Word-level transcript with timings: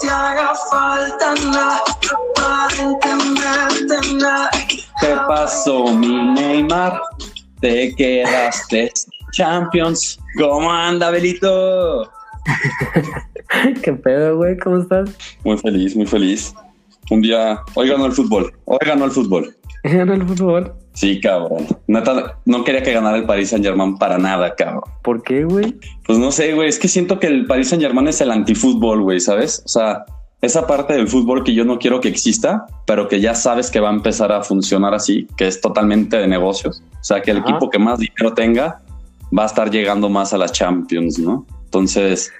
te 0.00 0.08
haga 0.08 0.54
falta 0.70 1.34
nada, 1.46 1.82
aparentemente 2.36 4.14
nada. 4.14 4.50
¿Qué 5.00 5.16
pasó, 5.26 5.92
mi 5.94 6.32
Neymar? 6.34 7.00
Te 7.60 7.94
quedaste 7.94 8.92
Champions. 9.32 10.18
¿Cómo 10.38 10.70
anda, 10.70 11.10
Belito? 11.10 12.10
¿Qué 13.82 13.92
pedo, 13.92 14.36
güey? 14.36 14.56
¿Cómo 14.58 14.78
estás? 14.78 15.10
Muy 15.44 15.58
feliz, 15.58 15.96
muy 15.96 16.06
feliz. 16.06 16.54
Un 17.10 17.20
día, 17.20 17.60
hoy 17.74 17.88
ganó 17.88 18.06
el 18.06 18.12
fútbol. 18.12 18.52
Hoy 18.64 18.78
ganó 18.84 19.04
el 19.04 19.10
fútbol. 19.10 19.54
¿Ganó 19.84 20.14
el 20.14 20.26
fútbol? 20.26 20.72
Sí, 20.94 21.20
cabrón. 21.20 21.66
Neta, 21.88 22.38
no 22.44 22.64
quería 22.64 22.82
que 22.82 22.92
ganara 22.92 23.16
el 23.16 23.26
Paris 23.26 23.50
Saint 23.50 23.64
Germain 23.64 23.98
para 23.98 24.16
nada, 24.16 24.54
cabrón. 24.54 24.84
¿Por 25.02 25.22
qué, 25.22 25.44
güey? 25.44 25.74
Pues 26.06 26.18
no 26.18 26.30
sé, 26.30 26.54
güey. 26.54 26.68
Es 26.68 26.78
que 26.78 26.88
siento 26.88 27.18
que 27.18 27.26
el 27.26 27.46
Paris 27.46 27.68
Saint 27.68 27.82
Germain 27.82 28.06
es 28.08 28.20
el 28.20 28.30
antifútbol, 28.30 29.02
güey, 29.02 29.20
¿sabes? 29.20 29.62
O 29.64 29.68
sea, 29.68 30.04
esa 30.40 30.66
parte 30.66 30.94
del 30.94 31.08
fútbol 31.08 31.42
que 31.42 31.52
yo 31.52 31.64
no 31.64 31.78
quiero 31.78 32.00
que 32.00 32.08
exista, 32.08 32.66
pero 32.86 33.08
que 33.08 33.20
ya 33.20 33.34
sabes 33.34 33.70
que 33.70 33.80
va 33.80 33.90
a 33.90 33.92
empezar 33.92 34.30
a 34.30 34.42
funcionar 34.42 34.94
así, 34.94 35.26
que 35.36 35.48
es 35.48 35.60
totalmente 35.60 36.16
de 36.16 36.28
negocios. 36.28 36.82
O 36.92 37.04
sea, 37.04 37.22
que 37.22 37.32
el 37.32 37.38
Ajá. 37.38 37.50
equipo 37.50 37.70
que 37.70 37.78
más 37.78 37.98
dinero 37.98 38.32
tenga 38.34 38.80
va 39.36 39.42
a 39.42 39.46
estar 39.46 39.70
llegando 39.70 40.08
más 40.08 40.32
a 40.32 40.38
las 40.38 40.52
Champions, 40.52 41.18
¿no? 41.18 41.44
Entonces, 41.64 42.32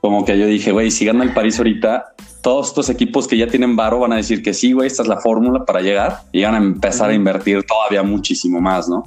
como 0.00 0.24
que 0.24 0.38
yo 0.38 0.46
dije, 0.46 0.70
güey, 0.70 0.90
si 0.90 1.04
gana 1.06 1.24
el 1.24 1.34
París 1.34 1.58
ahorita, 1.58 2.14
todos 2.46 2.68
estos 2.68 2.88
equipos 2.90 3.26
que 3.26 3.36
ya 3.36 3.48
tienen 3.48 3.74
varo 3.74 3.98
van 3.98 4.12
a 4.12 4.16
decir 4.18 4.40
que 4.40 4.54
sí, 4.54 4.70
güey, 4.72 4.86
esta 4.86 5.02
es 5.02 5.08
la 5.08 5.16
fórmula 5.16 5.64
para 5.64 5.80
llegar 5.80 6.18
y 6.30 6.44
van 6.44 6.54
a 6.54 6.58
empezar 6.58 7.10
a 7.10 7.12
invertir 7.12 7.64
todavía 7.64 8.04
muchísimo 8.04 8.60
más, 8.60 8.88
¿no? 8.88 9.02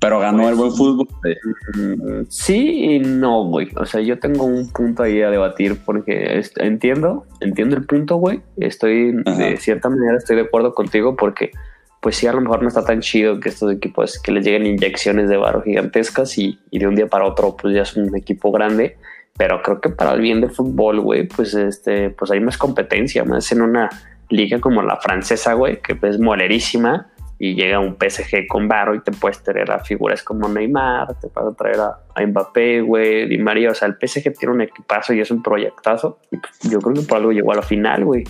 Pero 0.00 0.20
ganó 0.20 0.38
Pues 0.44 0.48
el 0.48 0.54
buen 0.54 0.72
fútbol. 0.72 1.06
eh, 1.26 1.36
Mm, 1.76 2.22
Sí 2.30 2.84
y 2.94 2.98
no, 3.00 3.44
güey. 3.44 3.68
O 3.76 3.84
sea, 3.84 4.00
yo 4.00 4.18
tengo 4.18 4.46
un 4.46 4.70
punto 4.72 5.02
ahí 5.02 5.20
a 5.20 5.28
debatir 5.28 5.76
porque 5.84 6.40
entiendo, 6.56 7.26
entiendo 7.40 7.76
el 7.76 7.84
punto, 7.84 8.16
güey. 8.16 8.40
Estoy, 8.56 9.14
Ajá. 9.26 9.36
de 9.38 9.58
cierta 9.58 9.90
manera, 9.90 10.16
estoy 10.16 10.36
de 10.36 10.42
acuerdo 10.44 10.72
contigo 10.72 11.14
porque, 11.14 11.50
pues 12.00 12.16
sí, 12.16 12.26
a 12.26 12.32
lo 12.32 12.40
mejor 12.40 12.62
no 12.62 12.68
está 12.68 12.86
tan 12.86 13.00
chido 13.00 13.38
que 13.38 13.50
estos 13.50 13.70
equipos, 13.70 14.18
que 14.18 14.32
les 14.32 14.46
lleguen 14.46 14.64
inyecciones 14.64 15.28
de 15.28 15.36
varo 15.36 15.60
gigantescas 15.60 16.38
y, 16.38 16.58
y 16.70 16.78
de 16.78 16.86
un 16.86 16.94
día 16.94 17.06
para 17.06 17.26
otro, 17.26 17.54
pues 17.54 17.74
ya 17.74 17.82
es 17.82 17.94
un 17.98 18.16
equipo 18.16 18.50
grande. 18.50 18.96
Pero 19.38 19.62
creo 19.62 19.80
que 19.80 19.88
para 19.88 20.12
el 20.12 20.20
bien 20.20 20.42
del 20.42 20.50
fútbol, 20.50 21.00
güey, 21.00 21.26
pues 21.26 21.54
este, 21.54 22.10
pues 22.10 22.30
hay 22.30 22.40
más 22.40 22.58
competencia, 22.58 23.24
más 23.24 23.50
en 23.52 23.62
una 23.62 23.88
liga 24.28 24.60
como 24.60 24.82
la 24.82 24.96
francesa, 24.96 25.54
güey, 25.54 25.80
que 25.80 25.96
es 26.02 26.20
molerísima 26.20 27.10
y 27.38 27.54
llega 27.54 27.78
un 27.78 27.96
PSG 27.96 28.46
con 28.48 28.66
varo 28.66 28.94
y 28.94 29.00
te 29.00 29.12
puedes 29.12 29.42
traer 29.42 29.70
a 29.70 29.78
figuras 29.78 30.22
como 30.24 30.48
Neymar, 30.48 31.14
te 31.20 31.28
puedes 31.28 31.56
traer 31.56 31.78
a, 31.78 32.26
Mbappé, 32.26 32.80
güey, 32.80 33.28
Di 33.28 33.38
María, 33.38 33.70
o 33.70 33.74
sea, 33.74 33.86
el 33.86 33.94
PSG 33.94 34.36
tiene 34.36 34.54
un 34.54 34.60
equipazo 34.62 35.14
y 35.14 35.20
es 35.20 35.30
un 35.30 35.42
proyectazo. 35.42 36.18
Y 36.32 36.38
pues, 36.38 36.58
yo 36.70 36.80
creo 36.80 36.94
que 36.94 37.02
por 37.02 37.18
algo 37.18 37.30
llegó 37.30 37.52
a 37.52 37.56
la 37.56 37.62
final, 37.62 38.04
güey, 38.04 38.24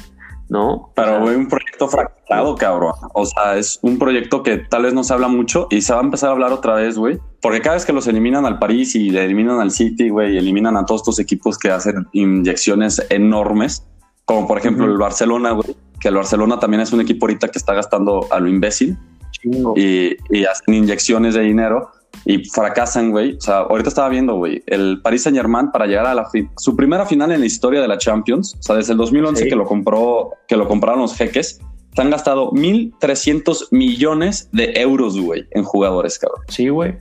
¿no? 0.48 0.92
Pero, 0.94 1.24
un 1.24 1.48
proyecto 1.48 1.88
fracasado, 1.88 2.54
cabrón. 2.56 2.94
O 3.14 3.26
sea, 3.26 3.56
es 3.56 3.78
un 3.82 3.98
proyecto 3.98 4.42
que 4.42 4.58
tal 4.58 4.82
vez 4.82 4.94
no 4.94 5.04
se 5.04 5.12
habla 5.12 5.28
mucho 5.28 5.66
y 5.70 5.82
se 5.82 5.92
va 5.92 6.00
a 6.00 6.04
empezar 6.04 6.30
a 6.30 6.32
hablar 6.32 6.52
otra 6.52 6.74
vez, 6.74 6.96
güey. 6.96 7.18
Porque 7.40 7.60
cada 7.60 7.74
vez 7.76 7.84
que 7.84 7.92
los 7.92 8.06
eliminan 8.06 8.46
al 8.46 8.58
París 8.58 8.94
y 8.94 9.10
le 9.10 9.24
eliminan 9.24 9.60
al 9.60 9.70
City, 9.70 10.08
güey, 10.08 10.34
y 10.34 10.38
eliminan 10.38 10.76
a 10.76 10.84
todos 10.84 11.02
estos 11.02 11.18
equipos 11.18 11.58
que 11.58 11.70
hacen 11.70 12.06
inyecciones 12.12 13.04
enormes, 13.10 13.86
como 14.24 14.46
por 14.46 14.58
ejemplo 14.58 14.86
el 14.86 14.98
Barcelona, 14.98 15.52
güey, 15.52 15.76
que 16.00 16.08
el 16.08 16.14
Barcelona 16.14 16.58
también 16.58 16.80
es 16.80 16.92
un 16.92 17.00
equipo 17.00 17.26
ahorita 17.26 17.48
que 17.48 17.58
está 17.58 17.74
gastando 17.74 18.26
a 18.30 18.40
lo 18.40 18.48
imbécil 18.48 18.96
chingo. 19.30 19.74
y, 19.76 20.16
y 20.30 20.44
hacen 20.44 20.74
inyecciones 20.74 21.34
de 21.34 21.42
dinero 21.42 21.90
y 22.24 22.44
fracasan, 22.44 23.10
güey. 23.10 23.36
O 23.36 23.40
sea, 23.40 23.58
ahorita 23.60 23.88
estaba 23.88 24.08
viendo, 24.08 24.34
güey, 24.36 24.62
el 24.66 25.00
Paris 25.02 25.22
Saint 25.22 25.36
Germain 25.36 25.70
para 25.70 25.86
llegar 25.86 26.06
a 26.06 26.14
la 26.14 26.28
su 26.58 26.76
primera 26.76 27.06
final 27.06 27.32
en 27.32 27.40
la 27.40 27.46
historia 27.46 27.80
de 27.80 27.88
la 27.88 27.98
Champions, 27.98 28.56
o 28.58 28.62
sea, 28.62 28.76
desde 28.76 28.92
el 28.92 28.98
2011 28.98 29.44
Sí. 29.44 29.48
que 29.48 29.56
lo 29.56 29.64
compró, 29.64 30.30
que 30.46 30.56
lo 30.56 30.68
compraron 30.68 31.00
los 31.00 31.14
jeques, 31.16 31.60
se 31.94 32.02
han 32.02 32.10
gastado 32.10 32.50
1.300 32.52 33.68
millones 33.70 34.48
de 34.52 34.72
euros, 34.76 35.18
güey, 35.18 35.46
en 35.50 35.64
jugadores, 35.64 36.18
cabrón. 36.18 36.42
Sí, 36.48 36.68
güey. 36.68 36.96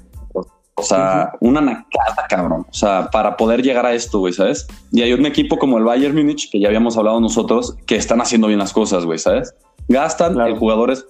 O 0.80 0.84
sea, 0.84 1.32
una 1.40 1.60
nacada, 1.60 2.28
cabrón. 2.30 2.66
O 2.70 2.74
sea, 2.74 3.10
para 3.12 3.36
poder 3.36 3.64
llegar 3.64 3.88
a 3.88 3.94
esto, 3.96 4.20
güey, 4.20 4.32
¿sabes? 4.32 4.68
Y 4.92 5.02
hay 5.02 5.12
un 5.14 5.26
equipo 5.26 5.58
como 5.58 5.80
el 5.80 5.84
Bayern 5.84 6.16
Múnich, 6.16 6.52
que 6.52 6.60
ya 6.60 6.68
habíamos 6.68 6.96
hablado 6.98 7.20
nosotros, 7.20 7.76
que 7.88 7.96
están 7.96 8.22
haciendo 8.22 8.46
bien 8.48 8.60
las 8.60 8.74
cosas, 8.74 9.04
güey, 9.04 9.18
¿sabes? 9.18 9.56
Gastan 9.88 10.34
Claro. 10.34 10.52
en 10.52 10.60
jugadores 10.60 11.08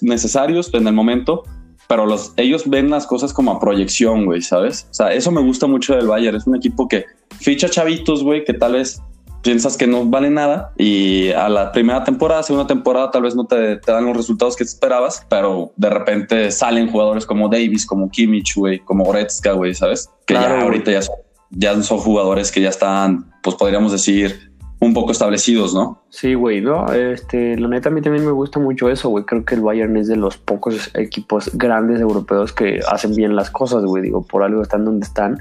necesarios 0.00 0.72
en 0.72 0.86
el 0.86 0.94
momento, 0.94 1.42
pero 1.88 2.06
los, 2.06 2.32
ellos 2.36 2.68
ven 2.68 2.90
las 2.90 3.06
cosas 3.06 3.32
como 3.32 3.52
a 3.52 3.60
proyección, 3.60 4.24
güey, 4.24 4.42
¿sabes? 4.42 4.88
O 4.90 4.94
sea, 4.94 5.12
eso 5.12 5.30
me 5.30 5.42
gusta 5.42 5.66
mucho 5.66 5.94
del 5.94 6.06
Bayern. 6.06 6.36
Es 6.36 6.46
un 6.46 6.56
equipo 6.56 6.88
que 6.88 7.04
ficha 7.38 7.68
chavitos, 7.68 8.22
güey, 8.22 8.44
que 8.44 8.54
tal 8.54 8.72
vez 8.72 9.02
piensas 9.44 9.76
que 9.76 9.86
no 9.86 10.04
vale 10.06 10.30
nada 10.30 10.72
y 10.78 11.30
a 11.32 11.48
la 11.48 11.70
primera 11.70 12.02
temporada, 12.02 12.42
segunda 12.42 12.66
temporada 12.66 13.10
tal 13.10 13.22
vez 13.22 13.36
no 13.36 13.46
te, 13.46 13.76
te 13.76 13.92
dan 13.92 14.06
los 14.06 14.16
resultados 14.16 14.56
que 14.56 14.64
esperabas, 14.64 15.24
pero 15.28 15.70
de 15.76 15.90
repente 15.90 16.50
salen 16.50 16.90
jugadores 16.90 17.26
como 17.26 17.48
Davis, 17.48 17.86
como 17.86 18.08
Kimmich, 18.10 18.56
güey, 18.56 18.78
como 18.80 19.04
Goretzka, 19.04 19.52
güey, 19.52 19.74
¿sabes? 19.74 20.08
Que 20.26 20.34
Claro, 20.34 20.56
ya 20.56 20.62
ahorita 20.62 20.90
ya 20.90 21.02
son, 21.02 21.16
ya 21.50 21.82
son 21.82 21.98
jugadores 21.98 22.50
que 22.50 22.62
ya 22.62 22.70
están, 22.70 23.30
pues 23.42 23.54
podríamos 23.56 23.92
decir, 23.92 24.53
un 24.84 24.94
poco 24.94 25.12
establecidos, 25.12 25.74
¿no? 25.74 26.04
Sí, 26.10 26.34
güey, 26.34 26.60
no, 26.60 26.92
este, 26.92 27.56
la 27.56 27.68
neta 27.68 27.88
a 27.88 27.92
mí 27.92 28.02
también 28.02 28.24
me 28.24 28.32
gusta 28.32 28.60
mucho 28.60 28.88
eso, 28.88 29.08
güey. 29.08 29.24
Creo 29.24 29.44
que 29.44 29.54
el 29.54 29.62
Bayern 29.62 29.96
es 29.96 30.08
de 30.08 30.16
los 30.16 30.36
pocos 30.36 30.90
equipos 30.94 31.50
grandes 31.54 32.00
europeos 32.00 32.52
que 32.52 32.80
hacen 32.88 33.14
bien 33.14 33.36
las 33.36 33.50
cosas, 33.50 33.84
güey. 33.84 34.02
Digo, 34.02 34.26
por 34.26 34.42
algo 34.42 34.62
están 34.62 34.84
donde 34.84 35.06
están. 35.06 35.38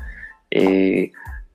Eh, 0.51 1.11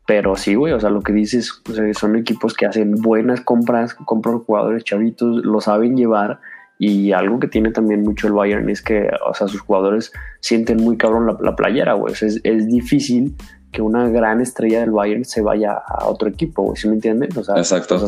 pero 0.07 0.37
sí, 0.37 0.55
güey, 0.55 0.73
o 0.73 0.81
sea, 0.81 0.91
lo 0.91 1.03
que 1.03 1.13
dices, 1.13 1.63
o 1.69 1.73
sea, 1.73 1.93
son 1.95 2.17
equipos 2.17 2.55
que 2.55 2.67
hacen 2.67 2.95
buenas 2.95 3.41
compras, 3.41 3.95
compran 3.95 4.39
jugadores 4.41 4.85
chavitos, 4.85 5.45
lo 5.45 5.61
saben 5.61 5.97
llevar. 5.97 6.41
Y 6.81 7.13
algo 7.13 7.41
que 7.41 7.49
tiene 7.49 7.73
también 7.73 8.03
mucho 8.03 8.29
el 8.29 8.33
Bayern 8.33 8.71
es 8.71 8.83
que, 8.83 9.11
o 9.29 9.35
sea, 9.35 9.49
sus 9.49 9.61
jugadores 9.61 10.13
sienten 10.41 10.77
muy 10.79 10.97
cabrón 10.97 11.27
la, 11.27 11.37
la 11.41 11.57
playera, 11.57 11.95
güey. 11.95 12.13
O 12.13 12.17
sea, 12.17 12.29
es, 12.29 12.41
es 12.45 12.69
difícil 12.69 13.35
que 13.73 13.83
una 13.83 14.09
gran 14.09 14.41
estrella 14.41 14.81
del 14.81 14.91
Bayern 14.93 15.25
se 15.25 15.43
vaya 15.43 15.73
a 15.73 16.07
otro 16.09 16.29
equipo, 16.29 16.63
güey. 16.63 16.77
¿Sí 16.77 16.89
me 16.89 16.95
entienden? 16.95 17.31
O 17.37 17.45
sea, 17.45 17.57
Exacto. 17.57 17.99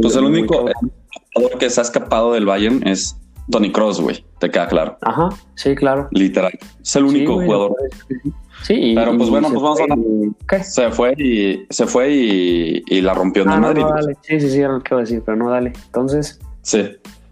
Pues 0.00 0.16
el 0.16 0.24
único 0.24 0.66
jugador 1.34 1.58
que 1.58 1.70
se 1.70 1.80
ha 1.80 1.82
escapado 1.84 2.32
del 2.32 2.44
Bayern 2.46 2.86
es 2.86 3.16
Tony 3.50 3.70
Cross, 3.72 4.00
güey, 4.00 4.24
te 4.40 4.50
queda 4.50 4.66
claro, 4.66 4.98
Ajá, 5.02 5.28
sí, 5.54 5.74
claro. 5.76 6.08
literal. 6.10 6.52
Es 6.82 6.96
el 6.96 7.04
único 7.04 7.32
Sí, 7.32 7.34
güey, 7.36 7.46
jugador. 7.46 7.76
sí. 8.64 8.74
Y- 8.74 8.94
Pero, 8.94 9.16
pues, 9.16 9.28
y 9.28 9.30
bueno, 9.30 9.48
pues, 9.50 9.62
vamos 9.62 9.80
a 9.80 9.82
hablar. 9.84 10.64
Se 10.64 10.90
fue 10.90 11.14
y 11.16 11.64
se 11.70 11.86
fue 11.86 12.12
y, 12.12 12.82
y 12.88 13.00
la 13.00 13.14
rompió 13.14 13.44
en 13.44 13.50
Ah, 13.50 13.54
el 13.54 13.60
Madrid. 13.60 13.82
no, 13.82 13.90
dale. 13.90 14.16
Sí, 14.22 14.40
sí, 14.40 14.50
sí, 14.50 14.58
era 14.58 14.72
lo 14.72 14.80
que 14.82 14.94
iba 14.94 14.98
a 14.98 15.04
decir, 15.04 15.22
pero 15.24 15.36
no, 15.36 15.48
dale. 15.50 15.72
Entonces, 15.86 16.40
Sí. 16.62 16.82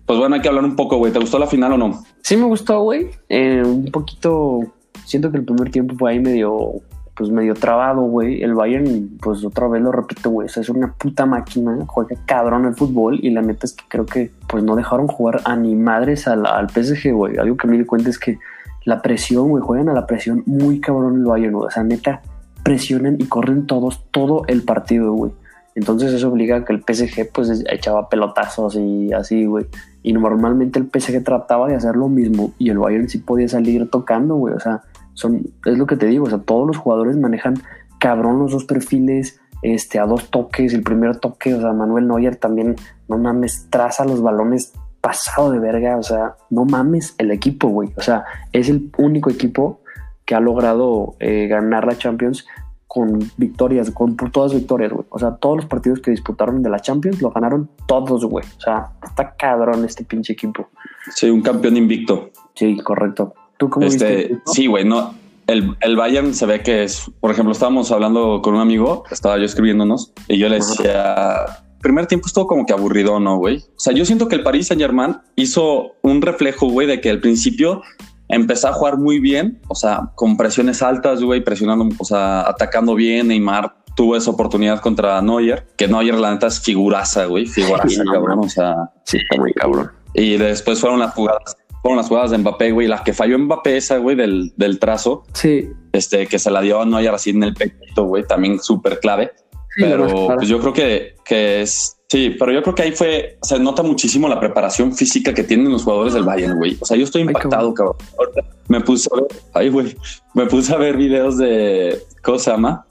Pues 0.07 0.19
bueno, 0.19 0.35
hay 0.37 0.43
que 0.43 0.49
hablar 0.49 0.65
un 0.65 0.77
poco, 0.77 0.99
güey. 0.99 1.13
¿Te 1.13 1.19
gustó 1.19 1.39
la 1.39 1.47
final 1.47 1.73
o 1.73 1.79
no? 1.79 2.05
sí 2.23 2.37
me 2.37 2.45
gustó, 2.45 2.83
güey. 2.83 3.09
Eh, 3.29 3.63
un 3.65 3.87
poquito, 3.91 4.61
siento 5.07 5.31
que 5.33 5.39
el 5.39 5.45
primer 5.45 5.71
tiempo 5.71 5.95
fue 5.99 6.13
ahí 6.13 6.21
medio, 6.21 6.75
pues 7.17 7.31
medio 7.31 7.55
trabado, 7.55 8.03
güey. 8.03 8.43
El 8.43 8.55
Bayern, 8.55 9.19
pues 9.23 9.45
otra 9.45 9.69
vez 9.69 9.81
lo 9.83 9.93
repito, 9.93 10.31
güey, 10.31 10.47
o 10.47 10.49
sea, 10.49 10.63
es 10.63 10.69
una 10.69 10.93
puta 10.93 11.27
máquina, 11.27 11.79
juega 11.87 12.17
cabrón 12.27 12.65
el 12.67 12.75
fútbol 12.75 13.19
y 13.23 13.31
la 13.31 13.43
neta 13.43 13.67
es 13.67 13.73
que 13.75 13.85
creo 13.89 14.07
que 14.07 14.31
pues 14.49 14.63
no 14.65 14.75
dejaron 14.77 15.07
jugar 15.07 15.41
a 15.45 15.55
ni 15.57 15.75
madres 15.77 16.27
al, 16.27 16.45
al 16.47 16.69
PSG, 16.71 17.13
güey. 17.13 17.37
Algo 17.39 17.57
que 17.57 17.69
me 17.69 17.79
di 17.79 17.85
cuenta 17.85 18.11
es 18.11 18.19
que 18.19 18.39
la 18.85 19.01
presión, 19.01 19.49
güey, 19.51 19.63
juegan 19.63 19.89
a 19.89 19.93
la 19.95 20.07
presión 20.07 20.43
muy 20.47 20.81
cabrón 20.81 21.17
el 21.21 21.25
Bayern, 21.25 21.55
güey. 21.55 21.67
O 21.69 21.71
sea, 21.71 21.83
neta, 21.85 22.21
presionan 22.63 23.17
y 23.21 23.27
corren 23.27 23.67
todos 23.67 24.05
todo 24.11 24.43
el 24.49 24.63
partido, 24.63 25.13
güey. 25.13 25.33
Entonces 25.77 26.13
eso 26.13 26.29
obliga 26.31 26.57
a 26.59 26.65
que 26.65 26.73
el 26.73 26.83
PSG 26.87 27.31
pues 27.33 27.49
es- 27.49 27.65
echaba 27.71 28.09
pelotazos 28.09 28.77
y 28.77 29.13
así, 29.13 29.45
güey. 29.45 29.67
Y 30.03 30.13
normalmente 30.13 30.79
el 30.79 30.87
PSG 30.89 31.25
trataba 31.25 31.67
de 31.69 31.75
hacer 31.77 31.97
lo 31.97 32.09
mismo 32.09 32.53
y 32.59 32.71
el 32.71 32.79
Bayern 32.79 33.09
sí 33.09 33.19
podía 33.19 33.49
salir 33.49 33.89
tocando, 33.91 34.37
güey. 34.37 34.55
O 34.55 34.61
sea, 34.61 34.83
son, 35.15 35.43
es 35.65 35.79
lo 35.79 35.87
que 35.87 35.97
te 35.97 36.07
digo, 36.07 36.27
o 36.27 36.29
sea, 36.29 36.39
todos 36.39 36.67
los 36.67 36.77
jugadores 36.77 37.17
manejan 37.17 37.55
cabrón 37.99 38.39
los 38.39 38.53
dos 38.53 38.65
perfiles, 38.65 39.41
este, 39.63 39.99
a 39.99 40.07
dos 40.07 40.31
toques, 40.31 40.75
el 40.75 40.83
primer 40.83 41.17
toque, 41.17 41.55
o 41.55 41.61
sea, 41.61 41.73
Manuel 41.73 42.07
Neuer 42.07 42.37
también, 42.37 42.77
no 43.09 43.17
mames, 43.17 43.69
traza 43.71 44.05
los 44.05 44.21
balones 44.21 44.75
pasado 45.01 45.53
de 45.53 45.59
verga, 45.59 45.97
o 45.97 46.03
sea, 46.03 46.37
no 46.51 46.65
mames 46.65 47.15
el 47.19 47.31
equipo, 47.31 47.69
güey. 47.69 47.91
O 47.97 48.01
sea, 48.01 48.25
es 48.53 48.69
el 48.69 48.91
único 48.99 49.31
equipo 49.31 49.81
que 50.25 50.35
ha 50.35 50.41
logrado 50.41 51.15
eh, 51.21 51.47
ganar 51.47 51.87
la 51.87 51.97
Champions 51.97 52.47
con 52.87 53.19
victorias, 53.37 53.91
con 53.91 54.17
por 54.17 54.31
todas 54.31 54.55
victorias, 54.55 54.93
güey. 54.93 55.05
O 55.11 55.19
sea, 55.19 55.37
todos 55.37 55.57
los 55.57 55.67
partidos 55.67 56.01
que 56.01 56.11
disputaron 56.11 56.63
de 56.63 56.71
la 56.71 56.79
Champions 56.79 57.21
lo 57.21 57.31
ganaron 57.31 57.69
todos, 57.87 58.25
güey. 58.25 58.47
O 58.57 58.61
sea, 58.61 58.93
está 59.03 59.35
cabrón 59.35 59.85
este 59.85 60.05
pinche 60.05 60.33
equipo. 60.33 60.69
Sí, 61.15 61.29
un 61.29 61.43
campeón 61.43 61.77
invicto. 61.77 62.31
Sí, 62.55 62.77
correcto. 62.79 63.35
¿Tú 63.59 63.71
cómo 63.71 63.87
Este, 63.87 64.17
viste? 64.17 64.39
sí, 64.47 64.67
güey, 64.67 64.85
no. 64.85 65.15
El, 65.47 65.77
el 65.81 65.97
Bayern 65.97 66.33
se 66.35 66.47
ve 66.47 66.63
que 66.63 66.85
es, 66.85 67.11
por 67.21 67.31
ejemplo, 67.31 67.53
estábamos 67.53 67.91
hablando 67.93 68.41
con 68.43 68.55
un 68.55 68.61
amigo, 68.61 69.05
estaba 69.11 69.37
yo 69.39 69.45
escribiéndonos, 69.45 70.13
y 70.27 70.39
yo 70.39 70.49
le 70.49 70.57
decía, 70.57 71.37
primer 71.83 72.07
tiempo 72.07 72.27
estuvo 72.27 72.47
como 72.47 72.65
que 72.65 72.73
aburrido, 72.73 73.21
¿no, 73.21 73.37
güey? 73.37 73.59
O 73.59 73.79
sea, 73.79 73.93
yo 73.93 74.07
siento 74.07 74.27
que 74.29 74.37
el 74.37 74.43
Paris 74.43 74.69
Saint 74.69 74.81
Germain 74.81 75.17
hizo 75.37 75.97
un 76.03 76.23
reflejo, 76.23 76.69
güey, 76.69 76.87
de 76.87 77.01
que 77.03 77.11
al 77.11 77.21
principio 77.21 77.83
empezó 78.29 78.69
a 78.69 78.73
jugar 78.73 78.97
muy 78.97 79.21
bien, 79.21 79.61
o 79.69 79.75
sea, 79.75 80.13
con 80.15 80.39
presiones 80.39 80.81
altas, 80.83 81.23
güey, 81.23 81.45
presionando, 81.45 81.89
o 81.99 82.05
sea, 82.07 82.49
atacando 82.49 82.95
bien, 82.95 83.29
Neymar 83.29 83.77
tuvo 83.97 84.17
esa 84.17 84.31
oportunidad 84.31 84.81
contra 84.81 85.21
Neuer, 85.21 85.67
que 85.77 85.87
Neuer 85.89 86.15
la 86.15 86.33
neta 86.33 86.47
es 86.47 86.59
figuraza, 86.59 87.27
güey, 87.27 87.45
figuraza, 87.45 87.87
Sí, 87.89 88.01
cabrón, 88.11 88.39
o 88.41 88.49
sea, 88.49 88.75
Sí, 89.05 89.19
está 89.19 89.39
muy 89.39 89.53
cabrón. 89.53 89.91
y 90.15 90.39
después 90.39 90.81
fueron 90.81 91.01
las 91.01 91.13
jugadas, 91.13 91.55
fueron 91.85 91.99
las 91.99 92.09
jugadas 92.09 92.31
de 92.31 92.39
Mbappé, 92.39 92.73
güey, 92.73 92.89
la 92.89 93.05
que 93.05 93.13
falló 93.13 93.39
Mbappé 93.39 93.77
esa, 93.77 93.99
güey, 93.99 94.17
del, 94.17 94.55
del 94.57 94.79
trazo, 94.79 95.25
Sí, 95.35 95.69
este, 95.93 96.27
que 96.27 96.39
se 96.39 96.51
la 96.51 96.63
dio 96.63 96.81
a 96.81 96.87
Neuer 96.87 97.13
así 97.15 97.29
en 97.29 97.43
el 97.43 97.53
pecho, 97.53 98.05
güey, 98.05 98.25
también 98.27 98.59
súper 98.59 99.01
clave. 99.01 99.33
sí, 99.77 99.83
pero 99.83 100.07
pues 100.35 100.49
yo 100.49 100.61
creo 100.61 100.73
que, 100.73 101.17
que 101.27 101.61
es, 101.61 101.99
sí, 102.09 102.35
pero 102.39 102.53
yo 102.53 102.63
creo 102.63 102.75
que 102.75 102.85
ahí 102.85 102.93
fue, 102.93 103.37
se 103.43 103.59
nota 103.59 103.83
muchísimo 103.83 104.29
la 104.31 104.41
preparación 104.41 104.95
física 104.95 105.35
que 105.35 105.45
tienen 105.45 105.71
los 105.71 105.85
jugadores 105.85 106.15
del 106.15 106.23
Bayern, 106.25 106.57
güey. 106.57 106.79
O 106.81 106.87
sea, 106.87 106.97
yo 106.97 107.05
estoy 107.05 107.21
Ay, 107.21 107.27
impactado, 107.29 107.75
cabrón. 107.75 107.97
Ahorita 108.19 108.41
me 108.69 108.81
puse 108.81 109.11
a 109.13 109.17
ver, 109.17 109.27
ay, 109.53 109.69
güey, 109.69 109.95
me 110.33 110.47
puse 110.47 110.73
a 110.73 110.79
ver 110.79 110.97
videos 110.97 111.37
de, 111.37 112.01
¿cómo 112.23 112.39
se 112.39 112.51
llama? 112.51 112.87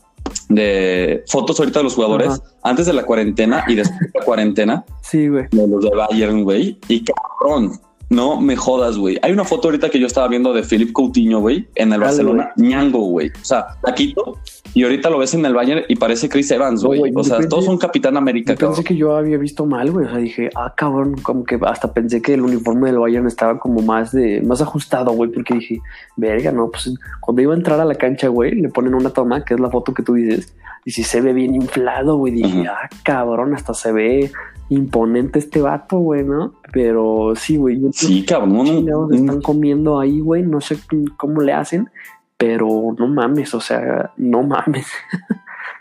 De 0.50 1.24
fotos 1.28 1.60
ahorita 1.60 1.80
de 1.80 1.84
los 1.84 1.96
jugadores 1.96 2.28
Ajá. 2.30 2.42
antes 2.64 2.86
de 2.86 2.94
la 2.94 3.04
cuarentena 3.04 3.64
y 3.68 3.74
después 3.76 4.00
de 4.00 4.20
la 4.20 4.24
cuarentena 4.26 4.86
Sí, 5.02 5.28
güey. 5.30 5.46
de 5.52 5.68
los 5.68 5.84
de 5.84 5.90
Bayern, 5.96 6.44
güey. 6.44 6.78
Y 6.88 7.04
cabrón, 7.04 7.72
no 8.14 8.40
me 8.40 8.56
jodas, 8.56 8.98
güey. 8.98 9.18
Hay 9.22 9.32
una 9.32 9.44
foto 9.44 9.68
ahorita 9.68 9.90
que 9.90 10.00
yo 10.00 10.08
estaba 10.08 10.28
viendo 10.28 10.54
de 10.54 10.64
Philip 10.64 10.92
Coutinho, 10.94 11.40
güey, 11.40 11.68
en 11.76 11.92
el 11.92 12.00
Dale, 12.00 12.06
Barcelona, 12.06 12.54
ñango, 12.56 13.00
güey. 13.00 13.30
O 13.30 13.46
sea, 13.46 13.68
taquito. 13.84 14.38
Y 14.76 14.84
ahorita 14.84 15.10
lo 15.10 15.20
ves 15.20 15.34
en 15.36 15.46
el 15.46 15.54
Bayern 15.54 15.84
y 15.88 15.96
parece 15.96 16.30
Chris 16.30 16.50
Evans, 16.50 16.84
güey. 16.84 17.12
o 17.14 17.24
sea, 17.24 17.48
todos 17.48 17.66
son 17.66 17.78
Capitán 17.78 18.18
América, 18.18 18.56
pensé 18.56 18.84
que 18.84 18.96
yo 18.96 19.16
había 19.16 19.38
visto 19.38 19.66
mal, 19.66 19.92
güey. 19.92 20.06
O 20.06 20.10
sea, 20.10 20.18
dije, 20.18 20.50
ah, 20.56 20.74
cabrón, 20.76 21.16
como 21.22 21.44
que 21.44 21.60
hasta 21.64 21.94
pensé 21.94 22.22
que 22.22 22.34
el 22.34 22.42
uniforme 22.42 22.90
del 22.90 23.00
Bayern 23.00 23.28
estaba 23.28 23.60
como 23.60 23.82
más 23.82 24.12
de, 24.12 24.42
más 24.42 24.62
ajustado, 24.62 25.12
güey, 25.12 25.30
porque 25.32 25.56
dije, 25.56 25.82
verga, 26.16 26.52
no, 26.52 26.70
pues 26.72 26.92
cuando 27.20 27.42
iba 27.42 27.54
a 27.54 27.58
entrar 27.58 27.80
a 27.80 27.86
la 27.86 27.96
cancha, 27.96 28.30
güey, 28.30 28.56
le 28.56 28.70
ponen 28.70 28.96
una 28.96 29.12
toma, 29.12 29.44
que 29.46 29.54
es 29.54 29.60
la 29.60 29.70
foto 29.70 29.94
que 29.94 30.02
tú 30.02 30.16
dices, 30.16 30.54
y 30.86 30.92
si 30.92 31.04
se 31.04 31.22
ve 31.22 31.34
bien 31.34 31.56
inflado, 31.56 32.18
güey, 32.18 32.34
dije, 32.34 32.68
ah, 32.68 32.90
cabrón, 33.04 33.54
hasta 33.54 33.74
se 33.74 33.92
ve 33.92 34.32
imponente 34.70 35.40
este 35.40 35.62
vato, 35.62 35.98
güey, 35.98 36.24
¿no? 36.24 36.54
Pero 36.72 37.34
sí, 37.36 37.58
güey, 37.58 37.80
Sí, 37.94 38.26
cabrón. 38.26 38.86
no, 38.86 39.12
están 39.12 39.42
comiendo 39.42 40.00
ahí, 40.00 40.20
güey, 40.20 40.44
no 40.44 40.62
sé 40.62 40.78
cómo 41.18 41.42
le 41.42 41.54
hacen, 41.54 41.90
pero 42.38 42.96
no 42.98 43.08
mames, 43.08 43.54
o 43.54 43.62
sea, 43.62 44.12
no 44.18 44.44
mames. 44.44 44.88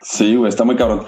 Sí, 0.00 0.36
güey, 0.36 0.48
está 0.48 0.64
muy 0.64 0.76
cabrón. 0.76 1.02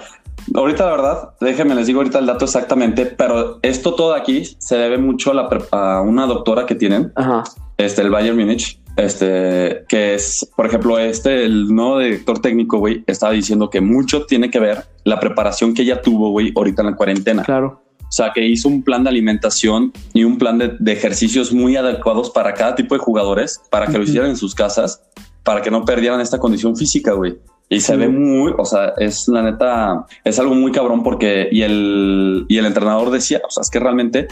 Ahorita, 0.53 0.85
la 0.85 0.91
verdad, 0.91 1.29
déjenme 1.41 1.75
les 1.75 1.87
digo 1.87 1.99
ahorita 1.99 2.19
el 2.19 2.25
dato 2.27 2.45
exactamente, 2.45 3.05
pero 3.05 3.59
esto 3.61 3.95
todo 3.95 4.13
aquí 4.13 4.45
se 4.59 4.77
debe 4.77 4.97
mucho 4.97 5.31
a, 5.31 5.33
la 5.33 5.49
a 5.71 6.01
una 6.01 6.27
doctora 6.27 6.65
que 6.65 6.75
tienen, 6.75 7.11
Ajá, 7.15 7.43
este, 7.77 8.01
el 8.01 8.09
Bayern 8.09 8.37
Múnich, 8.37 8.79
este, 8.97 9.85
que 9.87 10.15
es, 10.15 10.49
por 10.55 10.65
ejemplo, 10.65 10.97
este, 10.99 11.45
el 11.45 11.67
nuevo 11.67 11.99
director 11.99 12.39
técnico, 12.39 12.79
güey, 12.79 13.03
estaba 13.07 13.33
diciendo 13.33 13.69
que 13.69 13.81
mucho 13.81 14.25
tiene 14.25 14.49
que 14.49 14.59
ver 14.59 14.85
la 15.03 15.19
preparación 15.19 15.73
que 15.73 15.81
ella 15.83 16.01
tuvo, 16.01 16.29
güey, 16.31 16.51
ahorita 16.55 16.81
en 16.81 16.87
la 16.91 16.95
cuarentena. 16.95 17.43
claro. 17.43 17.81
O 18.07 18.11
sea, 18.11 18.31
que 18.33 18.45
hizo 18.45 18.69
un 18.69 18.83
plan 18.83 19.03
de 19.03 19.09
alimentación 19.09 19.91
y 20.13 20.23
un 20.23 20.37
plan 20.37 20.59
de, 20.59 20.73
de 20.79 20.91
ejercicios 20.93 21.51
muy 21.51 21.75
adecuados 21.75 22.29
para 22.29 22.53
cada 22.53 22.75
tipo 22.75 22.93
de 22.95 22.99
jugadores, 22.99 23.59
para 23.71 23.87
que 23.87 23.93
lo 23.93 23.99
Ujú. 24.03 24.09
hicieran 24.09 24.29
en 24.29 24.37
sus 24.37 24.53
casas, 24.53 25.01
para 25.43 25.61
que 25.61 25.71
no 25.71 25.83
perdieran 25.83 26.21
esta 26.21 26.37
condición 26.37 26.77
física, 26.77 27.13
güey. 27.13 27.35
Y 27.67 27.79
se 27.79 27.93
Sí. 27.93 27.99
ve 27.99 28.07
muy, 28.07 28.53
o 28.57 28.63
sea, 28.63 28.93
es 28.99 29.27
la 29.27 29.41
neta, 29.41 30.05
es 30.23 30.37
algo 30.39 30.53
muy 30.53 30.71
cabrón 30.71 31.01
porque, 31.03 31.49
y 31.51 31.63
el, 31.63 32.45
y 32.47 32.57
el 32.57 32.67
entrenador 32.67 33.09
decía, 33.09 33.41
o 33.45 33.49
sea, 33.49 33.61
es 33.61 33.71
que 33.71 33.79
realmente 33.79 34.27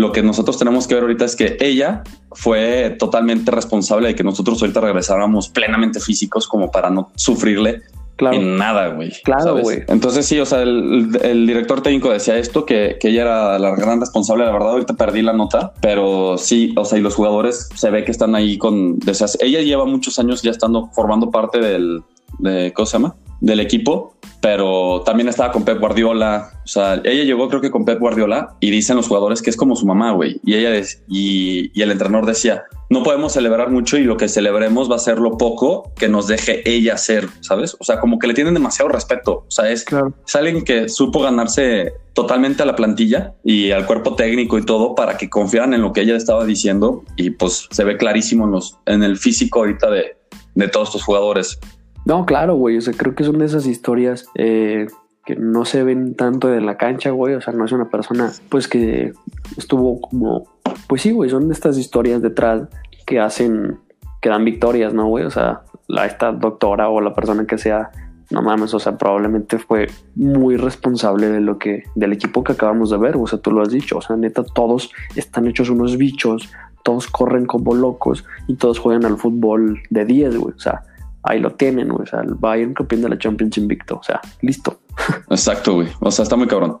lo 0.00 0.12
que 0.12 0.22
nosotros 0.22 0.58
tenemos 0.58 0.86
que 0.86 0.94
ver 0.94 1.02
ahorita 1.04 1.26
es 1.26 1.36
que 1.36 1.58
ella 1.60 2.02
fue 2.32 2.96
totalmente 2.98 3.50
responsable 3.50 4.08
de 4.08 4.14
que 4.14 4.24
nosotros 4.24 4.60
ahorita 4.62 4.80
regresáramos 4.80 5.50
plenamente 5.50 6.00
físicos 6.00 6.48
como 6.48 6.70
para 6.70 6.88
no 6.88 7.10
sufrirle 7.16 7.82
Claro. 8.16 8.36
en 8.36 8.58
nada, 8.58 8.88
güey. 8.88 9.12
Claro. 9.22 9.58
Entonces 9.88 10.26
sí, 10.26 10.38
o 10.38 10.44
sea, 10.44 10.60
el, 10.60 11.18
el 11.22 11.46
director 11.46 11.80
técnico 11.82 12.10
decía 12.10 12.36
esto, 12.36 12.66
que, 12.66 12.98
que 13.00 13.08
ella 13.08 13.22
era 13.22 13.58
la 13.58 13.74
gran 13.76 13.98
responsable, 13.98 14.44
la 14.44 14.52
verdad, 14.52 14.72
ahorita 14.72 14.92
perdí 14.92 15.22
la 15.22 15.32
nota, 15.32 15.72
pero 15.80 16.36
sí, 16.36 16.74
o 16.76 16.84
sea, 16.84 16.98
y 16.98 17.00
los 17.00 17.14
jugadores 17.14 17.70
se 17.74 17.88
ve 17.88 18.04
que 18.04 18.10
están 18.10 18.34
ahí 18.34 18.58
con, 18.58 18.98
o 19.08 19.14
sea, 19.14 19.26
ella 19.40 19.62
lleva 19.62 19.86
muchos 19.86 20.18
años 20.18 20.42
ya 20.42 20.50
estando, 20.50 20.90
formando 20.92 21.30
parte 21.30 21.60
del, 21.60 22.02
de, 22.38 22.74
¿cómo 22.74 22.84
se 22.84 22.98
llama? 22.98 23.16
Del 23.40 23.60
equipo, 23.60 24.14
pero 24.40 25.02
también 25.04 25.28
estaba 25.28 25.52
con 25.52 25.64
Pep 25.64 25.78
Guardiola, 25.78 26.50
o 26.64 26.68
sea, 26.68 27.00
ella 27.04 27.24
llegó 27.24 27.48
creo 27.48 27.60
que 27.60 27.70
con 27.70 27.84
Pep 27.84 27.98
Guardiola 27.98 28.56
y 28.60 28.70
dicen 28.70 28.96
los 28.96 29.08
jugadores 29.08 29.42
que 29.42 29.50
es 29.50 29.56
como 29.56 29.76
su 29.76 29.86
mamá, 29.86 30.12
güey, 30.12 30.40
y 30.44 30.54
ella 30.54 30.86
y, 31.08 31.70
y 31.78 31.82
el 31.82 31.90
entrenador 31.90 32.26
decía, 32.26 32.64
no 32.90 33.02
podemos 33.02 33.32
celebrar 33.32 33.70
mucho 33.70 33.98
y 33.98 34.04
lo 34.04 34.16
que 34.16 34.28
celebremos 34.28 34.90
va 34.90 34.96
a 34.96 34.98
ser 34.98 35.18
lo 35.18 35.38
poco 35.38 35.92
que 35.96 36.08
nos 36.08 36.26
deje 36.26 36.68
ella 36.68 36.94
hacer, 36.94 37.28
¿sabes? 37.40 37.76
O 37.78 37.84
sea, 37.84 38.00
como 38.00 38.18
que 38.18 38.26
le 38.26 38.34
tienen 38.34 38.52
demasiado 38.52 38.88
respeto. 38.90 39.44
O 39.46 39.50
sea, 39.50 39.70
es, 39.70 39.84
Claro. 39.84 40.12
es 40.26 40.34
alguien 40.34 40.64
que 40.64 40.88
supo 40.88 41.20
ganarse 41.22 41.92
totalmente 42.14 42.64
a 42.64 42.66
la 42.66 42.74
plantilla 42.74 43.34
y 43.44 43.70
al 43.70 43.86
cuerpo 43.86 44.16
técnico 44.16 44.58
y 44.58 44.64
todo 44.64 44.96
para 44.96 45.16
que 45.16 45.30
confiaran 45.30 45.72
en 45.72 45.82
lo 45.82 45.92
que 45.92 46.00
ella 46.00 46.16
estaba 46.16 46.44
diciendo 46.44 47.04
y 47.16 47.30
pues 47.30 47.68
se 47.70 47.84
ve 47.84 47.96
clarísimo 47.96 48.46
en, 48.46 48.52
los, 48.52 48.76
en 48.86 49.04
el 49.04 49.16
físico 49.18 49.60
ahorita 49.60 49.88
de, 49.88 50.16
de 50.56 50.68
todos 50.68 50.88
estos 50.88 51.04
jugadores. 51.04 51.60
No, 52.04 52.26
claro, 52.26 52.54
güey. 52.54 52.78
O 52.78 52.80
sea, 52.80 52.94
creo 52.94 53.14
que 53.14 53.24
son 53.24 53.38
de 53.38 53.46
esas 53.46 53.66
historias 53.66 54.26
eh, 54.34 54.86
que 55.24 55.36
no 55.36 55.64
se 55.64 55.82
ven 55.82 56.14
tanto 56.14 56.52
en 56.52 56.66
la 56.66 56.76
cancha, 56.76 57.10
güey. 57.10 57.34
O 57.34 57.40
sea, 57.40 57.52
no 57.52 57.64
es 57.64 57.72
una 57.72 57.88
persona, 57.88 58.30
pues, 58.48 58.68
que 58.68 59.12
estuvo 59.56 60.00
como. 60.00 60.44
Pues 60.88 61.02
sí, 61.02 61.12
güey, 61.12 61.30
son 61.30 61.48
de 61.48 61.54
estas 61.54 61.78
historias 61.78 62.22
detrás 62.22 62.68
que 63.06 63.20
hacen, 63.20 63.78
que 64.20 64.28
dan 64.28 64.44
victorias, 64.44 64.94
¿no, 64.94 65.06
güey? 65.06 65.24
O 65.24 65.30
sea, 65.30 65.62
la, 65.88 66.06
esta 66.06 66.32
doctora 66.32 66.88
o 66.88 67.00
la 67.00 67.14
persona 67.14 67.46
que 67.46 67.58
sea, 67.58 67.90
no 68.30 68.42
mames, 68.42 68.72
o 68.74 68.78
sea, 68.78 68.96
probablemente 68.96 69.58
fue 69.58 69.88
muy 70.14 70.56
responsable 70.56 71.28
de 71.28 71.40
lo 71.40 71.58
que, 71.58 71.82
del 71.96 72.12
equipo 72.12 72.44
que 72.44 72.52
acabamos 72.52 72.90
de 72.90 72.98
ver. 72.98 73.16
O 73.16 73.26
sea, 73.26 73.38
tú 73.38 73.50
lo 73.50 73.62
has 73.62 73.70
dicho. 73.70 73.98
O 73.98 74.00
sea, 74.00 74.16
neta, 74.16 74.44
todos 74.44 74.90
están 75.16 75.48
hechos 75.48 75.70
unos 75.70 75.96
bichos, 75.96 76.50
todos 76.84 77.08
corren 77.08 77.46
como 77.46 77.74
locos 77.74 78.24
y 78.46 78.54
todos 78.54 78.78
juegan 78.78 79.04
al 79.04 79.18
fútbol 79.18 79.80
de 79.90 80.04
10, 80.04 80.36
güey. 80.36 80.54
O 80.54 80.60
sea, 80.60 80.82
ahí 81.22 81.40
lo 81.40 81.50
tienen, 81.52 81.88
güey. 81.88 82.02
O 82.02 82.06
sea, 82.06 82.20
el 82.20 82.34
Bayern 82.34 82.74
campeón 82.74 83.02
de 83.02 83.08
la 83.10 83.18
Champions 83.18 83.56
invicto. 83.58 83.96
O 83.98 84.02
sea, 84.02 84.20
listo. 84.42 84.80
Exacto, 85.30 85.74
güey. 85.74 85.88
O 86.00 86.10
sea, 86.10 86.22
está 86.22 86.36
muy 86.36 86.46
cabrón. 86.46 86.78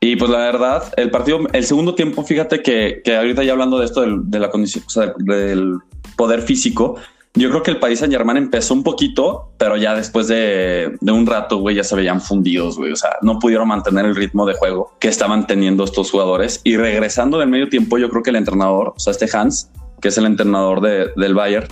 Y 0.00 0.14
pues 0.16 0.30
la 0.30 0.38
verdad, 0.38 0.92
el 0.96 1.10
partido, 1.10 1.40
el 1.52 1.64
segundo 1.64 1.94
tiempo, 1.94 2.22
fíjate 2.22 2.62
que, 2.62 3.00
que 3.04 3.16
ahorita 3.16 3.42
ya 3.42 3.52
hablando 3.52 3.78
de 3.78 3.84
esto 3.86 4.00
del- 4.02 4.30
de 4.30 4.38
la 4.38 4.48
condición, 4.50 4.84
o 4.86 4.90
sea, 4.90 5.12
del 5.18 5.78
poder 6.16 6.42
físico, 6.42 6.96
yo 7.34 7.50
creo 7.50 7.62
que 7.64 7.70
el 7.72 7.78
Paris 7.80 7.98
Saint 7.98 8.12
Germain 8.12 8.36
empezó 8.38 8.74
un 8.74 8.82
poquito, 8.84 9.52
pero 9.58 9.76
ya 9.76 9.94
después 9.94 10.28
de, 10.28 10.96
de 11.00 11.12
un 11.12 11.26
rato, 11.26 11.58
güey, 11.58 11.76
ya 11.76 11.84
se 11.84 11.94
veían 11.96 12.20
fundidos, 12.20 12.76
güey. 12.78 12.92
O 12.92 12.96
sea, 12.96 13.10
no 13.22 13.38
pudieron 13.40 13.66
mantener 13.68 14.06
el 14.06 14.14
ritmo 14.16 14.46
de 14.46 14.54
juego 14.54 14.92
que 15.00 15.08
estaban 15.08 15.46
teniendo 15.46 15.82
estos 15.84 16.10
jugadores. 16.12 16.60
Y 16.64 16.76
regresando 16.76 17.38
del 17.38 17.48
medio 17.48 17.68
tiempo, 17.68 17.98
yo 17.98 18.08
creo 18.08 18.22
que 18.22 18.30
el 18.30 18.36
entrenador, 18.36 18.94
o 18.96 19.00
sea, 19.00 19.10
este 19.10 19.28
Hans, 19.36 19.70
que 20.00 20.08
es 20.08 20.18
el 20.18 20.26
entrenador 20.26 20.80
de- 20.80 21.10
del 21.16 21.34
Bayern, 21.34 21.66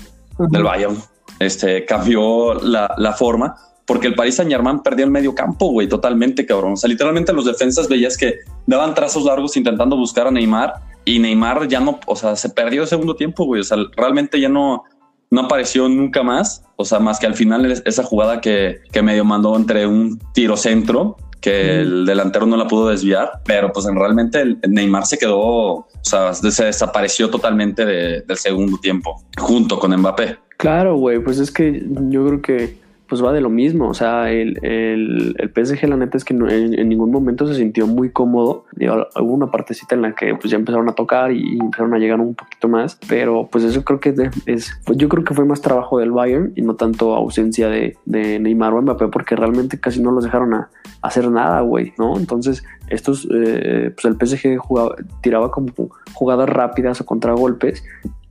del 0.51 0.63
Bayern, 0.65 0.97
este, 1.39 1.85
cambió 1.85 2.55
la, 2.55 2.95
la 2.97 3.13
forma 3.13 3.55
porque 3.87 4.09
el 4.09 4.17
Paris 4.17 4.35
Saint 4.35 4.51
Germain 4.51 4.81
perdió 4.81 5.05
el 5.05 5.13
medio 5.13 5.33
campo, 5.33 5.69
güey, 5.69 5.89
totalmente, 5.89 6.45
cabrón. 6.45 6.73
O 6.73 6.77
sea, 6.77 6.89
literalmente 6.89 7.33
los 7.33 7.45
defensas 7.45 7.89
veías 7.89 8.17
que 8.17 8.41
daban 8.67 8.95
trazos 8.95 9.23
largos 9.25 9.57
intentando 9.57 9.97
buscar 9.97 10.27
a 10.27 10.31
Neymar 10.33 10.75
y 11.05 11.21
Neymar 11.21 11.69
ya 11.69 11.79
no, 11.79 12.01
o 12.07 12.17
sea, 12.17 12.35
se 12.35 12.51
perdió 12.51 12.83
el 12.83 12.89
segundo 12.89 13.15
tiempo, 13.15 13.45
güey. 13.45 13.61
O 13.61 13.65
sea, 13.65 13.79
realmente 13.97 14.41
ya 14.41 14.49
no, 14.49 14.83
no 15.31 15.43
apareció 15.43 15.89
nunca 15.89 16.25
más. 16.25 16.65
O 16.75 16.85
sea, 16.85 16.99
más 16.99 17.21
que 17.21 17.27
al 17.27 17.35
final 17.35 17.71
es- 17.71 17.83
esa 17.87 18.03
jugada 18.03 18.41
que, 18.41 18.81
que 18.91 19.03
medio 19.03 19.25
mandó 19.25 19.55
entre 19.55 19.87
un 19.87 20.19
tiro 20.35 20.57
centro 20.57 21.17
que 21.51 21.81
el 21.81 22.05
delantero 22.05 22.45
no 22.45 22.57
la 22.57 22.67
pudo 22.67 22.89
desviar, 22.89 23.31
pero 23.45 23.71
pues 23.73 23.87
en 23.87 23.95
realmente 23.95 24.41
el 24.41 24.59
el 24.63 24.73
Neymar 24.73 25.07
se 25.07 25.17
quedó, 25.17 25.39
o 25.39 25.87
sea, 26.03 26.35
se 26.35 26.65
desapareció 26.65 27.31
totalmente 27.31 27.85
de- 27.87 28.23
del 28.23 28.37
segundo 28.37 28.79
tiempo 28.79 29.23
junto 29.39 29.79
con 29.79 29.95
Mbappé. 29.97 30.39
Claro, 30.57 30.97
güey. 30.97 31.21
Pues 31.21 31.39
es 31.39 31.51
que 31.53 31.85
yo 32.09 32.27
creo 32.27 32.43
que 32.43 32.77
pues 33.09 33.23
va 33.25 33.33
de 33.33 33.41
lo 33.41 33.51
mismo. 33.51 33.89
O 33.89 33.95
sea, 33.95 34.31
el, 34.31 34.59
el, 34.65 35.35
el 35.39 35.51
PSG, 35.51 35.89
la 35.89 35.97
neta 35.97 36.17
es 36.17 36.25
que 36.25 36.35
no- 36.35 36.49
en, 36.49 36.71
ningún 36.89 37.11
momento 37.11 37.47
se 37.47 37.55
sintió 37.55 37.87
muy 37.87 38.11
cómodo. 38.11 38.65
Digo, 38.75 39.07
hubo 39.21 39.33
una 39.33 39.51
partecita 39.51 39.95
en 39.95 40.03
la 40.03 40.13
que 40.15 40.35
pues 40.35 40.51
ya 40.51 40.57
empezaron 40.57 40.89
a 40.89 40.93
tocar 40.95 41.33
y 41.33 41.59
empezaron 41.59 41.95
a 41.95 41.99
llegar 41.99 42.21
un 42.21 42.35
poquito 42.35 42.69
más. 42.69 42.99
Pero 43.09 43.49
pues 43.51 43.65
eso 43.65 43.85
creo 43.85 44.01
que 44.01 44.15
es, 44.47 44.73
pues 44.85 44.99
yo 44.99 45.09
creo 45.09 45.25
que 45.25 45.35
fue 45.35 45.45
más 45.45 45.61
trabajo 45.61 45.99
del 45.99 46.11
Bayern 46.13 46.53
y 46.57 46.63
no 46.63 46.75
tanto 46.75 47.15
ausencia 47.15 47.69
de, 47.69 47.97
de 48.05 48.39
Neymar 48.39 48.75
o 48.75 48.83
Mbappé 48.83 49.09
porque 49.09 49.37
realmente 49.37 49.79
casi 49.81 50.03
no 50.03 50.11
los 50.11 50.25
dejaron 50.25 50.55
a, 50.55 50.71
a 51.03 51.07
hacer 51.09 51.31
nada, 51.31 51.61
güey, 51.61 51.93
¿no? 51.99 52.17
Entonces 52.19 52.65
estos, 52.89 53.27
eh, 53.35 53.93
pues 53.95 54.05
el 54.05 54.17
PSG 54.17 54.57
jugaba, 54.59 54.95
tiraba 55.23 55.51
como 55.51 55.69
jugadas 56.13 56.49
rápidas 56.49 57.01
o 57.01 57.07
contragolpes 57.07 57.85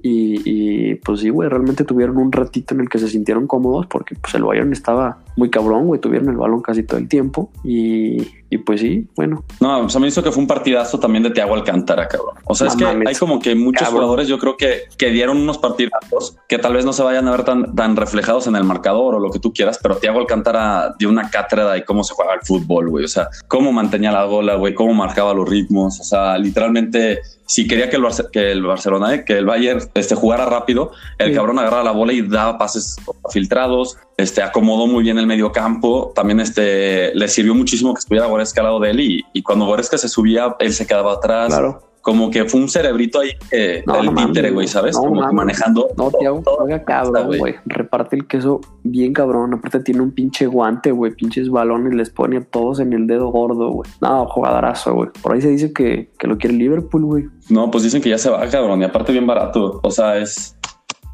y, 0.07 0.39
y, 0.45 0.95
pues 0.97 1.21
sí, 1.21 1.29
güey, 1.29 1.49
realmente 1.49 1.83
tuvieron 1.83 2.17
un 2.17 2.31
ratito 2.31 2.75
en 2.75 2.81
el 2.81 2.89
que 2.89 2.99
se 2.99 3.07
sintieron 3.07 3.47
cómodos 3.47 3.87
porque 3.87 4.13
pues 4.13 4.35
el 4.35 4.43
Bayern 4.43 4.71
estaba 4.71 5.17
muy 5.35 5.49
cabrón, 5.49 5.85
güey. 5.87 5.99
Tuvieron 6.01 6.29
el 6.29 6.37
balón 6.37 6.61
casi 6.61 6.83
todo 6.83 6.97
el 6.97 7.07
tiempo 7.07 7.51
y, 7.63 8.17
y 8.49 8.57
pues 8.59 8.81
sí, 8.81 9.07
bueno. 9.15 9.43
No, 9.59 9.89
se 9.89 9.99
me 9.99 10.07
hizo 10.07 10.23
que 10.23 10.31
fue 10.31 10.41
un 10.41 10.47
partidazo 10.47 10.99
también 10.99 11.23
de 11.23 11.31
Tiago 11.31 11.53
Alcántara, 11.55 12.07
cabrón. 12.07 12.35
O 12.45 12.55
sea, 12.55 12.67
No 12.67 12.71
es 12.73 12.77
que 12.77 12.85
mames. 12.85 13.07
hay 13.09 13.15
como 13.15 13.39
que 13.39 13.55
muchos 13.55 13.81
Cabrón. 13.83 14.01
jugadores, 14.03 14.27
yo 14.27 14.37
creo 14.39 14.55
que, 14.57 14.83
que 14.97 15.09
dieron 15.09 15.37
unos 15.37 15.57
partidazos 15.57 16.37
que 16.47 16.57
tal 16.57 16.73
vez 16.73 16.85
no 16.85 16.93
se 16.93 17.03
vayan 17.03 17.27
a 17.27 17.31
ver 17.31 17.43
tan, 17.43 17.75
tan 17.75 17.95
reflejados 17.95 18.47
en 18.47 18.55
el 18.55 18.63
marcador 18.63 19.15
o 19.15 19.19
lo 19.19 19.29
que 19.31 19.39
tú 19.39 19.51
quieras, 19.53 19.79
pero 19.81 19.97
Tiago 19.97 20.19
Alcántara 20.19 20.95
dio 20.99 21.09
una 21.09 21.29
cátedra 21.29 21.71
de 21.73 21.83
cómo 21.83 22.03
se 22.03 22.13
juega 22.13 22.33
el 22.33 22.41
fútbol, 22.41 22.89
güey. 22.89 23.05
O 23.05 23.09
sea, 23.09 23.27
cómo 23.47 23.71
mantenía 23.71 24.11
la 24.11 24.25
bola, 24.25 24.55
güey, 24.55 24.73
cómo 24.73 24.93
marcaba 24.93 25.33
los 25.33 25.47
ritmos. 25.49 25.99
O 25.99 26.03
sea, 26.03 26.37
literalmente, 26.37 27.19
si 27.47 27.67
quería 27.67 27.89
que 27.89 27.97
el, 27.97 28.03
Barce- 28.03 28.29
que 28.31 28.51
el 28.51 28.63
Barcelona, 28.63 29.13
eh, 29.15 29.25
que 29.25 29.33
el 29.37 29.45
Bayern 29.45 29.81
este, 29.95 30.15
jugara 30.15 30.45
rápido, 30.45 30.91
el 31.17 31.29
Sí. 31.29 31.35
cabrón 31.35 31.59
agarraba 31.59 31.83
la 31.83 31.91
bola 31.91 32.13
y 32.13 32.21
daba 32.21 32.57
pases 32.57 32.95
filtrados, 33.31 33.97
este, 34.17 34.41
acomodó 34.41 34.87
muy 34.87 35.03
bien 35.03 35.17
el 35.17 35.27
medio 35.27 35.51
campo. 35.51 36.11
También 36.15 36.39
este, 36.39 37.13
le 37.15 37.27
sirvió 37.27 37.53
muchísimo 37.55 37.93
que 37.93 37.99
estuviera 37.99 38.27
Goretzka 38.27 38.61
al 38.61 38.67
lado 38.67 38.79
de 38.79 38.91
él 38.91 38.99
y, 38.99 39.25
y 39.33 39.41
cuando 39.43 39.65
Goretzka 39.65 39.97
se 39.97 40.07
subía, 40.09 40.55
él 40.59 40.73
se 40.73 40.87
quedaba 40.87 41.13
atrás. 41.13 41.47
Claro. 41.47 41.81
Como 42.01 42.29
que 42.29 42.45
fue 42.45 42.61
un 42.61 42.69
cerebrito 42.69 43.19
ahí 43.19 43.31
eh, 43.49 43.83
No, 43.87 43.95
del 43.95 44.13
no 44.13 44.27
títere, 44.27 44.51
güey, 44.51 44.67
¿sabes? 44.67 44.95
no 44.95 45.05
como 45.05 45.27
que 45.27 45.33
manejando. 45.33 45.87
No, 45.97 46.11
Tiago 46.11 46.43
juega 46.45 46.83
cabrón, 46.83 47.25
güey. 47.25 47.39
güey. 47.39 47.55
Reparte 47.65 48.15
el 48.15 48.27
queso 48.27 48.61
bien 48.83 49.11
cabrón. 49.11 49.55
Aparte 49.55 49.79
tiene 49.79 50.01
un 50.01 50.11
pinche 50.11 50.45
guante, 50.45 50.91
güey. 50.91 51.13
Pinches 51.15 51.49
balones 51.49 51.95
les 51.95 52.11
pone 52.11 52.37
a 52.37 52.43
todos 52.43 52.79
en 52.79 52.93
el 52.93 53.07
dedo 53.07 53.29
gordo, 53.29 53.71
güey. 53.71 53.89
No, 54.01 54.27
jugadorazo, 54.27 54.93
güey. 54.93 55.09
Por 55.19 55.33
ahí 55.33 55.41
se 55.41 55.49
dice 55.49 55.73
que, 55.73 56.11
que 56.19 56.27
lo 56.27 56.37
quiere 56.37 56.55
Liverpool, 56.55 57.05
güey. 57.05 57.25
No, 57.49 57.71
pues 57.71 57.83
dicen 57.83 58.03
que 58.03 58.09
ya 58.09 58.19
se 58.19 58.29
va, 58.29 58.47
cabrón, 58.49 58.83
y 58.83 58.85
aparte 58.85 59.11
bien 59.11 59.25
barato. 59.25 59.79
O 59.81 59.89
sea, 59.89 60.19
es. 60.19 60.55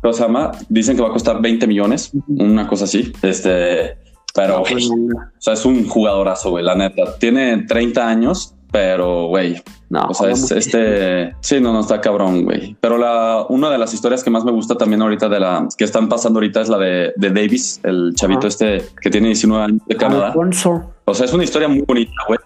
¿Cómo 0.02 0.14
se 0.14 0.24
llama? 0.24 0.52
Dicen 0.70 0.96
que 0.96 1.02
va 1.04 1.10
a 1.10 1.14
costar 1.14 1.42
20 1.42 1.68
millones, 1.68 2.12
una 2.28 2.68
cosa 2.68 2.86
así. 2.86 3.14
Este. 3.22 3.98
Pero, 4.34 4.60
No, 4.60 4.64
pues, 4.64 4.90
o 4.90 4.98
sea, 5.40 5.54
es 5.54 5.66
un 5.66 5.88
jugadorazo, 5.88 6.52
güey, 6.52 6.64
la 6.64 6.74
neta. 6.76 7.18
Tiene 7.20 7.66
30 7.68 8.08
años, 8.08 8.56
pero, 8.72 9.28
güey, 9.28 9.62
no, 9.90 10.06
O 10.08 10.14
sea, 10.14 10.32
es 10.32 10.50
este. 10.52 11.36
Sí, 11.42 11.60
no, 11.60 11.74
no 11.74 11.82
está 11.82 12.00
cabrón, 12.00 12.46
güey. 12.46 12.78
Pero 12.80 12.98
la, 12.98 13.46
una 13.50 13.70
de 13.70 13.78
las 13.78 13.94
historias 13.94 14.24
que 14.24 14.30
más 14.30 14.46
me 14.46 14.52
gusta 14.54 14.76
también 14.76 15.02
ahorita 15.02 15.28
de 15.28 15.40
la 15.42 15.68
que 15.78 15.84
están 15.84 16.08
pasando 16.08 16.40
ahorita 16.40 16.62
es 16.62 16.70
la 16.70 16.78
de, 16.78 17.12
de 17.18 17.30
Davis, 17.30 17.82
el 17.84 18.14
chavito 18.16 18.48
este 18.48 18.86
que 19.02 19.10
tiene 19.10 19.28
19 19.28 19.64
años 19.64 19.82
de 19.86 19.98
Canadá. 19.98 20.28
Alfonso. 20.28 20.94
O 21.04 21.14
sea, 21.14 21.26
es 21.26 21.34
una 21.34 21.44
historia 21.44 21.68
muy 21.68 21.82
bonita, 21.82 22.14
güey. 22.26 22.40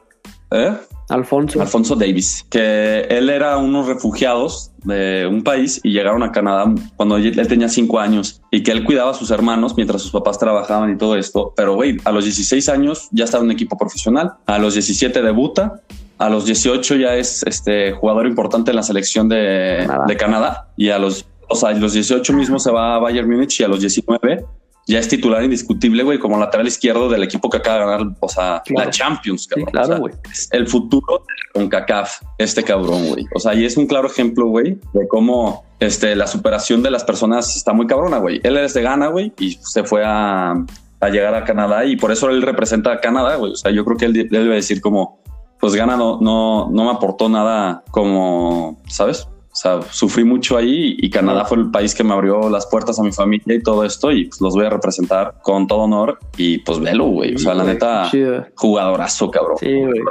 ¿Eh? 0.52 0.74
Alfonso. 1.10 1.62
Alfonso 1.62 1.96
Davis, 1.96 2.46
que 2.50 3.02
él 3.10 3.30
era 3.30 3.58
unos 3.58 3.88
refugiados 3.88 4.72
de 4.84 5.28
un 5.28 5.44
país 5.44 5.80
y 5.84 5.92
llegaron 5.92 6.24
a 6.24 6.32
Canadá 6.32 6.74
cuando 6.96 7.18
él 7.18 7.48
tenía 7.48 7.70
cinco 7.70 8.00
años 8.00 8.42
y 8.52 8.64
que 8.64 8.72
él 8.72 8.84
cuidaba 8.84 9.12
a 9.12 9.14
sus 9.14 9.32
hermanos 9.32 9.76
mientras 9.76 10.02
sus 10.02 10.12
papás 10.12 10.40
trabajaban 10.40 10.92
y 10.92 10.98
todo 10.98 11.16
esto. 11.16 11.54
Pero, 11.56 11.76
güey, 11.76 11.98
a 12.06 12.12
los 12.12 12.24
16 12.24 12.70
años 12.70 13.08
ya 13.12 13.26
estaba 13.26 13.42
en 13.42 13.50
un 13.50 13.52
equipo 13.52 13.78
profesional, 13.78 14.34
a 14.46 14.58
los 14.58 14.74
17 14.74 15.22
debuta, 15.22 15.82
a 16.18 16.30
los 16.30 16.46
18 16.46 16.96
ya 16.96 17.16
es 17.16 17.44
este 17.44 17.92
jugador 17.92 18.26
importante 18.26 18.72
en 18.72 18.78
la 18.78 18.84
selección 18.84 19.30
de 19.30 19.84
Canadá. 19.86 20.06
de 20.08 20.18
Canadá 20.18 20.68
y 20.78 20.90
a 20.90 20.98
los, 20.98 21.26
o 21.50 21.56
sea, 21.56 21.70
a 21.70 21.74
los 21.74 21.94
18 21.94 22.34
mismo 22.34 22.58
se 22.58 22.72
va 22.72 22.96
a 22.96 23.00
Bayern 23.00 23.30
Múnich 23.30 23.60
y 23.60 23.64
a 23.64 23.68
los 23.68 23.82
19 23.82 24.46
ya 24.88 25.00
es 25.00 25.08
titular 25.08 25.44
indiscutible, 25.44 26.04
güey, 26.04 26.20
como 26.20 26.38
lateral 26.38 26.68
izquierdo 26.68 27.10
del 27.10 27.24
equipo 27.24 27.50
que 27.50 27.58
acaba 27.58 27.80
de 27.80 27.86
ganar, 27.86 28.16
o 28.20 28.30
sea, 28.30 28.62
Claro. 28.66 28.86
la 28.86 28.92
Champions, 28.92 29.44
Sí, 29.44 29.50
cabrón. 29.50 29.68
O 29.68 29.72
claro, 29.72 30.00
güey. 30.02 30.14
es 30.32 30.48
el 30.52 30.68
futuro 30.68 31.24
con 31.54 31.68
CACAF, 31.70 32.22
este 32.38 32.64
cabrón, 32.64 33.08
güey. 33.08 33.26
O 33.36 33.40
sea, 33.40 33.54
y 33.56 33.66
es 33.66 33.78
un 33.78 33.88
claro 33.88 34.08
ejemplo, 34.08 34.48
güey, 34.48 34.78
de 34.94 35.08
cómo 35.08 35.64
este, 35.80 36.16
la 36.16 36.28
superación 36.28 36.84
de 36.84 36.92
las 36.92 37.04
personas 37.04 37.56
está 37.56 37.74
muy 37.74 37.88
cabrona, 37.88 38.18
güey. 38.20 38.40
Él 38.44 38.58
es 38.58 38.74
de 38.74 38.82
Ghana, 38.84 39.08
güey, 39.08 39.34
y 39.40 39.54
se 39.62 39.84
fue 39.84 40.04
a, 40.06 40.52
a 41.00 41.10
llegar 41.10 41.34
a 41.36 41.44
Canadá 41.46 41.84
y 41.86 41.96
por 41.96 42.12
eso 42.12 42.30
él 42.30 42.42
representa 42.42 42.92
a 42.92 43.00
Canadá, 43.02 43.36
güey. 43.38 43.54
O 43.54 43.56
sea, 43.56 43.72
yo 43.72 43.84
creo 43.86 43.98
que 43.98 44.06
él, 44.06 44.16
él 44.18 44.30
debe 44.30 44.56
decir 44.56 44.82
como, 44.82 45.20
pues 45.60 45.74
Ghana 45.74 45.98
no, 45.98 46.20
no, 46.22 46.70
no 46.72 46.84
me 46.86 46.92
aportó 46.92 47.28
nada 47.28 47.84
como, 47.92 48.80
¿sabes? 48.88 49.28
O 49.56 49.58
sea, 49.58 49.82
sufrí 49.90 50.26
mucho 50.26 50.58
ahí 50.58 50.98
y 51.00 51.10
Canadá 51.10 51.46
fue 51.46 51.60
el 51.60 51.72
país 51.72 51.96
que 51.96 52.04
me 52.04 52.12
abrió 52.12 52.50
las 52.50 52.66
puertas 52.68 53.00
a 53.00 53.04
mi 53.04 53.14
familia 53.14 53.56
y 53.56 53.64
todo 53.64 53.86
esto 53.86 54.12
y 54.12 54.26
pues 54.26 54.42
los 54.42 54.54
voy 54.54 54.66
a 54.66 54.70
representar 54.70 55.36
con 55.44 55.66
todo 55.66 55.80
honor 55.80 56.20
y 56.36 56.58
pues 56.58 56.82
velo, 56.82 57.06
güey. 57.06 57.36
O 57.36 57.38
sea, 57.38 57.54
la 57.54 57.64
neta, 57.64 58.10
chido. 58.12 58.46
jugadorazo, 58.56 59.32
cabrón. 59.32 59.56
Sí, 59.58 59.74
güey. 59.80 60.02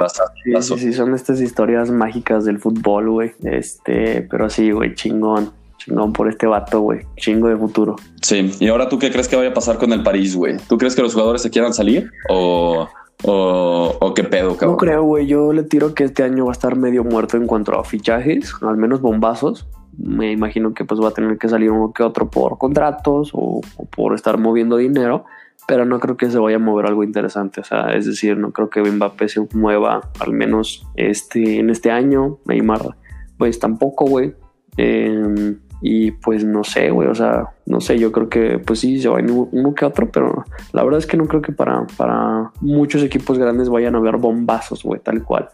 Sí, 0.61 0.79
sí, 0.79 0.93
son 0.93 1.13
estas 1.13 1.41
historias 1.41 1.91
mágicas 1.91 2.43
del 2.43 2.57
fútbol, 2.57 3.11
güey. 3.11 3.33
Este, 3.43 4.23
pero 4.31 4.49
sí, 4.49 4.71
güey, 4.71 4.95
chingón. 4.95 5.51
Chingón 5.77 6.11
por 6.11 6.27
este 6.27 6.47
vato, 6.47 6.81
güey. 6.81 7.01
Chingo 7.17 7.47
de 7.47 7.55
futuro. 7.55 7.97
Sí, 8.23 8.51
y 8.59 8.67
ahora 8.69 8.89
tú 8.89 8.97
qué 8.97 9.11
crees 9.11 9.27
que 9.27 9.35
vaya 9.35 9.49
a 9.49 9.53
pasar 9.53 9.77
con 9.77 9.93
el 9.93 10.01
París, 10.01 10.35
güey? 10.35 10.57
¿Tú 10.67 10.79
crees 10.79 10.95
que 10.95 11.03
los 11.03 11.13
jugadores 11.13 11.43
se 11.43 11.51
quieran 11.51 11.71
salir 11.71 12.09
o, 12.29 12.89
o, 13.23 13.95
o 13.99 14.13
qué 14.13 14.23
pedo, 14.23 14.55
cabrón? 14.57 14.71
No 14.71 14.77
creo, 14.77 15.03
güey. 15.03 15.27
Yo 15.27 15.53
le 15.53 15.63
tiro 15.63 15.93
que 15.93 16.03
este 16.03 16.23
año 16.23 16.45
va 16.45 16.51
a 16.51 16.53
estar 16.53 16.75
medio 16.75 17.03
muerto 17.03 17.37
en 17.37 17.47
cuanto 17.47 17.79
a 17.79 17.83
fichajes, 17.83 18.53
al 18.61 18.77
menos 18.77 19.01
bombazos. 19.01 19.67
Me 19.97 20.31
imagino 20.31 20.73
que 20.73 20.83
pues 20.83 20.99
va 20.99 21.09
a 21.09 21.11
tener 21.11 21.37
que 21.37 21.47
salir 21.47 21.71
uno 21.71 21.93
que 21.93 22.03
otro 22.03 22.29
por 22.29 22.57
contratos 22.57 23.31
o, 23.33 23.61
o 23.77 23.85
por 23.85 24.13
estar 24.13 24.37
moviendo 24.37 24.75
dinero, 24.75 25.23
pero 25.67 25.85
no 25.85 25.99
creo 25.99 26.17
que 26.17 26.29
se 26.29 26.37
vaya 26.37 26.57
a 26.57 26.59
mover 26.59 26.87
algo 26.87 27.03
interesante. 27.03 27.61
O 27.61 27.63
sea, 27.63 27.93
es 27.93 28.05
decir, 28.05 28.37
no 28.37 28.51
creo 28.51 28.69
que 28.69 28.81
Mbappé 28.81 29.29
se 29.29 29.47
mueva 29.53 30.11
al 30.19 30.33
menos 30.33 30.85
este 30.95 31.59
en 31.59 31.69
este 31.69 31.91
año. 31.91 32.39
Neymar, 32.45 32.97
pues 33.37 33.59
tampoco, 33.59 34.05
güey. 34.05 34.35
Eh, 34.77 35.55
y 35.81 36.11
pues 36.11 36.43
no 36.43 36.63
sé, 36.63 36.89
güey, 36.89 37.07
o 37.07 37.15
sea, 37.15 37.49
no 37.65 37.81
sé, 37.81 37.97
yo 37.99 38.11
creo 38.11 38.29
que 38.29 38.59
pues 38.59 38.79
sí, 38.79 38.99
se 38.99 39.09
va 39.09 39.19
uno 39.19 39.75
que 39.75 39.85
otro, 39.85 40.09
pero 40.09 40.45
la 40.71 40.83
verdad 40.83 40.99
es 40.99 41.05
que 41.05 41.17
no 41.17 41.27
creo 41.27 41.41
que 41.41 41.51
para, 41.51 41.85
para 41.97 42.51
muchos 42.61 43.03
equipos 43.03 43.37
grandes 43.37 43.69
vayan 43.69 43.95
a 43.95 43.99
haber 43.99 44.17
bombazos, 44.17 44.83
güey, 44.83 44.99
tal 45.01 45.23
cual, 45.23 45.49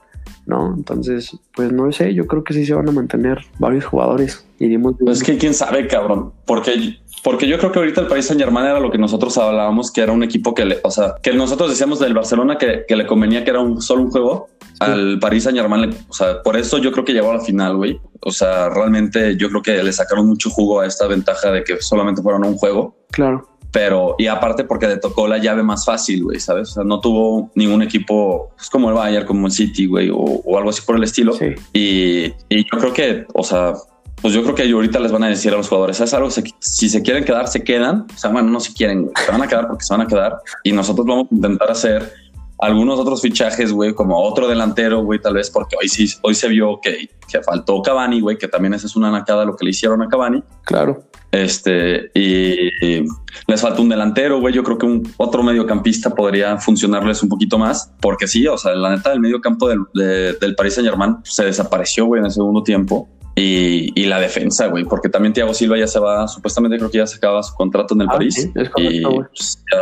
¿no? 0.45 0.73
Entonces, 0.75 1.37
pues 1.55 1.71
no 1.71 1.91
sé, 1.91 2.13
yo 2.13 2.27
creo 2.27 2.43
que 2.43 2.53
sí 2.53 2.65
se 2.65 2.73
van 2.73 2.87
a 2.87 2.91
mantener 2.91 3.39
varios 3.59 3.85
jugadores. 3.85 4.45
Iríamos 4.59 4.95
Pues 4.99 5.17
es 5.17 5.23
que 5.23 5.37
quién 5.37 5.53
sabe, 5.53 5.87
cabrón, 5.87 6.33
porque, 6.45 6.99
porque 7.23 7.47
yo 7.47 7.57
creo 7.59 7.71
que 7.71 7.79
ahorita 7.79 8.01
el 8.01 8.07
Paris 8.07 8.25
Saint 8.25 8.41
Germain 8.41 8.65
era 8.65 8.79
lo 8.79 8.89
que 8.91 8.97
nosotros 8.97 9.37
hablábamos, 9.37 9.91
que 9.91 10.01
era 10.01 10.11
un 10.11 10.23
equipo 10.23 10.53
que 10.53 10.65
le, 10.65 10.79
o 10.83 10.91
sea, 10.91 11.15
que 11.21 11.33
nosotros 11.33 11.69
decíamos 11.69 11.99
del 11.99 12.13
Barcelona 12.13 12.57
que, 12.57 12.83
que 12.87 12.95
le 12.95 13.05
convenía 13.05 13.43
que 13.43 13.49
era 13.51 13.59
un 13.59 13.81
solo 13.81 14.01
un 14.03 14.11
juego. 14.11 14.47
Al 14.79 15.19
Paris 15.19 15.43
Saint 15.43 15.57
Germain, 15.59 15.81
le- 15.89 15.95
o 16.09 16.13
sea, 16.13 16.41
por 16.41 16.57
eso 16.57 16.79
yo 16.79 16.91
creo 16.91 17.05
que 17.05 17.13
llegó 17.13 17.29
a 17.31 17.35
la 17.35 17.41
final, 17.41 17.77
güey. 17.77 17.99
O 18.21 18.31
sea, 18.31 18.69
realmente 18.69 19.37
yo 19.37 19.49
creo 19.49 19.61
que 19.61 19.83
le 19.83 19.93
sacaron 19.93 20.27
mucho 20.27 20.49
jugo 20.49 20.79
a 20.79 20.87
esta 20.87 21.05
ventaja 21.07 21.51
de 21.51 21.63
que 21.63 21.79
solamente 21.81 22.21
fueron 22.23 22.43
un 22.45 22.55
juego. 22.55 22.95
Claro, 23.11 23.47
pero 23.71 24.15
y 24.17 24.27
aparte 24.27 24.63
porque 24.65 24.87
le 24.87 24.97
tocó 24.97 25.27
la 25.27 25.37
llave 25.37 25.61
más 25.63 25.85
fácil, 25.85 26.23
güey, 26.23 26.39
¿sabes? 26.39 26.71
O 26.71 26.73
sea, 26.73 26.83
no 26.83 26.99
tuvo 26.99 27.51
ningún 27.55 27.81
equipo 27.83 28.49
pues, 28.57 28.69
como 28.69 28.89
el 28.89 28.95
Bayern, 28.95 29.25
como 29.27 29.45
el 29.47 29.53
City, 29.53 29.85
güey, 29.85 30.09
o, 30.09 30.15
o 30.17 30.57
algo 30.57 30.71
así 30.71 30.81
por 30.81 30.95
el 30.97 31.03
estilo. 31.03 31.33
sí, 31.33 31.53
Y, 31.73 32.25
y 32.49 32.63
yo 32.69 32.79
creo 32.79 32.91
que, 32.91 33.25
o 33.33 33.43
sea, 33.43 33.73
pues 34.21 34.33
yo 34.33 34.43
creo 34.43 34.55
que 34.55 34.69
ahorita 34.71 34.99
les 34.99 35.11
van 35.11 35.23
a 35.23 35.27
decir 35.27 35.53
a 35.53 35.57
los 35.57 35.67
jugadores, 35.69 35.99
es 35.99 36.13
algo, 36.13 36.29
se- 36.29 36.43
si 36.59 36.89
se 36.89 37.01
quieren 37.01 37.23
quedar, 37.25 37.47
se 37.47 37.63
quedan. 37.63 38.05
O 38.13 38.17
sea, 38.17 38.29
bueno, 38.31 38.49
no 38.49 38.59
se 38.59 38.73
quieren, 38.73 39.03
güey, 39.03 39.13
se 39.25 39.31
van 39.31 39.41
a 39.41 39.47
quedar 39.47 39.67
porque 39.67 39.83
se 39.83 39.93
van 39.93 40.01
a 40.01 40.07
quedar. 40.07 40.37
Y 40.63 40.71
nosotros 40.71 41.05
vamos 41.07 41.27
a 41.31 41.35
intentar 41.35 41.71
hacer 41.71 42.11
algunos 42.59 42.99
otros 42.99 43.21
fichajes, 43.23 43.71
güey, 43.71 43.95
como 43.95 44.21
otro 44.21 44.47
delantero, 44.47 45.03
güey, 45.03 45.19
tal 45.19 45.33
vez 45.33 45.49
porque 45.49 45.75
hoy 45.81 45.89
sí, 45.89 46.07
hoy 46.21 46.35
se 46.35 46.47
vio 46.47 46.79
que, 46.79 47.09
que 47.27 47.41
faltó 47.41 47.81
Cavani, 47.81 48.21
güey, 48.21 48.37
que 48.37 48.47
también 48.47 48.75
esa 48.75 48.85
es 48.85 48.95
una 48.95 49.09
nacada 49.09 49.45
lo 49.45 49.55
que 49.55 49.65
le 49.65 49.71
hicieron 49.71 50.01
a 50.03 50.07
Cavani. 50.07 50.43
claro. 50.65 51.03
Este, 51.33 52.11
y, 52.13 52.67
y 52.85 53.05
les 53.47 53.61
falta 53.61 53.81
un 53.81 53.87
delantero, 53.87 54.41
güey. 54.41 54.53
Yo 54.53 54.63
creo 54.63 54.77
que 54.77 54.85
un 54.85 55.13
otro 55.15 55.41
mediocampista 55.43 56.13
podría 56.13 56.57
funcionarles 56.57 57.23
un 57.23 57.29
poquito 57.29 57.57
más, 57.57 57.89
porque 58.01 58.27
sí, 58.27 58.45
o 58.47 58.57
sea, 58.57 58.75
la 58.75 58.89
neta, 58.89 59.13
el 59.13 59.21
mediocampo 59.21 59.69
del, 59.69 59.79
de- 59.93 60.33
del 60.33 60.55
Paris 60.55 60.73
Saint 60.75 60.89
Germain 60.89 61.15
se 61.23 61.45
desapareció, 61.45 62.05
güey, 62.05 62.19
en 62.19 62.25
el 62.25 62.31
segundo 62.31 62.63
tiempo. 62.63 63.07
Y, 63.43 63.91
y 63.95 64.05
la 64.05 64.19
defensa, 64.19 64.67
güey, 64.67 64.83
porque 64.85 65.09
también 65.09 65.33
Thiago 65.33 65.53
Silva 65.55 65.75
ya 65.75 65.87
se 65.87 65.97
va, 65.99 66.27
supuestamente 66.27 66.77
creo 66.77 66.91
que 66.91 66.99
ya 66.99 67.07
se 67.07 67.17
acaba 67.17 67.41
su 67.41 67.55
contrato 67.55 67.95
en 67.95 68.01
el 68.01 68.07
Ah, 68.09 68.13
París. 68.13 68.35
sí, 68.35 68.51
es 68.53 68.69
correcto, 68.69 69.09
pues, 69.29 69.63
ya 69.73 69.79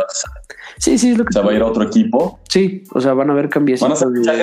Sí, 0.78 0.96
sí, 0.96 1.10
es 1.10 1.18
lo 1.18 1.26
que 1.26 1.32
se 1.34 1.40
va 1.42 1.50
a 1.50 1.54
ir 1.54 1.60
a 1.60 1.66
otro 1.66 1.82
equipo. 1.82 2.40
Sí, 2.48 2.84
o 2.94 3.00
sea, 3.02 3.12
van 3.12 3.28
a 3.28 3.32
haber 3.34 3.50
cambios 3.50 3.80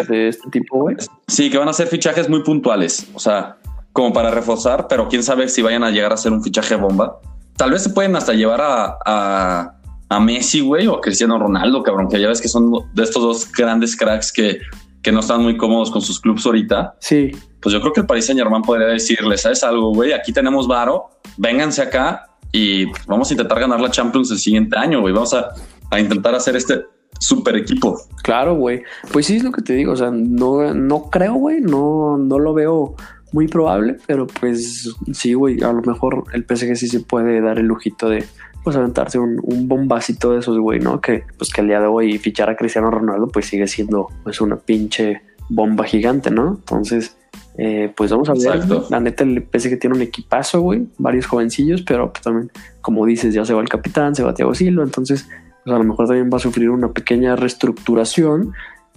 de 0.07 0.27
este 0.27 0.49
tipo, 0.51 0.81
güey. 0.81 0.95
Sí, 1.27 1.49
que 1.49 1.57
van 1.57 1.67
a 1.67 1.73
ser 1.73 1.87
fichajes 1.87 2.29
muy 2.29 2.43
puntuales, 2.43 3.07
o 3.15 3.19
sea, 3.19 3.57
como 3.91 4.13
para 4.13 4.29
reforzar, 4.29 4.87
pero 4.87 5.07
quién 5.09 5.23
sabe 5.23 5.49
si 5.49 5.63
vayan 5.63 5.83
a 5.83 5.89
llegar 5.89 6.13
a 6.13 6.17
ser 6.17 6.31
un 6.31 6.43
fichaje 6.43 6.75
bomba. 6.75 7.19
Tal 7.55 7.71
vez 7.71 7.81
se 7.81 7.89
pueden 7.89 8.15
hasta 8.15 8.33
llevar 8.33 8.61
a, 8.61 8.97
a, 9.03 9.73
a 10.09 10.19
Messi, 10.19 10.59
güey, 10.59 10.85
o 10.85 10.97
a 10.97 11.01
Cristiano 11.01 11.39
Ronaldo, 11.39 11.81
cabrón, 11.81 12.07
que 12.07 12.21
ya 12.21 12.27
ves 12.27 12.39
que 12.39 12.49
son 12.49 12.71
de 12.93 13.03
estos 13.03 13.23
dos 13.23 13.51
grandes 13.51 13.95
cracks 13.95 14.31
que, 14.31 14.59
que 15.01 15.11
no 15.11 15.19
están 15.21 15.41
muy 15.43 15.57
cómodos 15.57 15.91
con 15.91 16.01
sus 16.01 16.19
clubes 16.19 16.45
ahorita. 16.45 16.95
Sí, 16.99 17.31
Pues 17.61 17.73
yo 17.73 17.79
creo 17.81 17.93
que 17.93 18.01
el 18.01 18.05
Paris 18.07 18.25
Saint 18.25 18.39
Germain 18.39 18.61
podría 18.61 18.87
decirles, 18.87 19.41
¿sabes 19.41 19.63
algo, 19.63 19.93
güey? 19.93 20.13
Aquí 20.13 20.33
tenemos 20.33 20.67
varo, 20.67 21.09
vénganse 21.37 21.81
acá 21.81 22.25
y 22.51 22.85
vamos 23.07 23.29
a 23.29 23.33
intentar 23.33 23.59
ganar 23.59 23.79
la 23.79 23.89
Champions 23.91 24.31
el 24.31 24.37
siguiente 24.39 24.77
año, 24.77 25.01
güey. 25.01 25.13
Vamos 25.13 25.33
a, 25.33 25.49
a 25.91 25.99
intentar 25.99 26.35
hacer 26.35 26.55
este 26.55 26.85
super 27.19 27.55
equipo. 27.55 27.99
Claro, 28.23 28.55
güey. 28.55 28.83
Pues 29.11 29.25
sí, 29.27 29.37
es 29.37 29.43
lo 29.43 29.51
que 29.51 29.61
te 29.61 29.73
digo. 29.73 29.93
O 29.93 29.95
sea, 29.95 30.11
no, 30.11 30.73
no 30.73 31.09
creo, 31.09 31.33
güey. 31.35 31.61
No, 31.61 32.17
no 32.17 32.39
lo 32.39 32.53
veo 32.53 32.95
muy 33.33 33.47
probable, 33.47 33.97
pero 34.07 34.27
pues 34.27 34.93
sí, 35.13 35.33
güey. 35.33 35.61
A 35.63 35.71
lo 35.73 35.81
mejor 35.81 36.23
el 36.33 36.43
PSG 36.45 36.75
sí 36.75 36.87
se 36.87 36.99
puede 37.01 37.41
dar 37.41 37.59
el 37.59 37.65
lujito 37.65 38.09
de 38.09 38.25
pues 38.67 38.75
aventarse 38.75 39.17
un, 39.17 39.39
un 39.43 39.69
bombacito 39.69 40.33
de 40.33 40.39
esos, 40.39 40.59
güey, 40.59 40.81
¿no? 40.81 40.99
Que 40.99 41.23
pues 41.37 41.53
que 41.53 41.61
el 41.61 41.67
día 41.67 41.79
de 41.79 41.87
hoy 41.87 42.17
fichar 42.17 42.49
a 42.49 42.57
Cristiano 42.57 42.91
Ronaldo 42.91 43.29
pues 43.29 43.45
sigue 43.45 43.65
siendo 43.65 44.09
pues 44.25 44.41
una 44.41 44.57
pinche 44.57 45.21
bomba 45.47 45.85
gigante, 45.85 46.31
¿no? 46.31 46.49
Entonces, 46.49 47.15
eh, 47.57 47.93
pues 47.95 48.11
vamos 48.11 48.27
a 48.27 48.33
ver. 48.33 48.57
Exacto. 48.57 48.85
La 48.89 48.99
neta, 48.99 49.23
el 49.23 49.41
PSG 49.41 49.79
tiene 49.79 49.95
un 49.95 50.01
equipazo, 50.01 50.59
güey, 50.59 50.85
varios 50.97 51.27
jovencillos, 51.27 51.81
pero 51.83 52.11
pues 52.11 52.21
también, 52.21 52.51
como 52.81 53.05
dices, 53.05 53.33
ya 53.33 53.45
se 53.45 53.53
va 53.53 53.61
el 53.61 53.69
capitán, 53.69 54.13
se 54.15 54.23
va 54.23 54.33
Thiago 54.33 54.53
Silva, 54.53 54.83
entonces, 54.83 55.29
pues 55.63 55.73
a 55.73 55.79
lo 55.79 55.85
mejor 55.85 56.07
también 56.07 56.29
va 56.29 56.35
a 56.35 56.41
sufrir 56.41 56.69
una 56.69 56.91
pequeña 56.91 57.37
reestructuración 57.37 58.51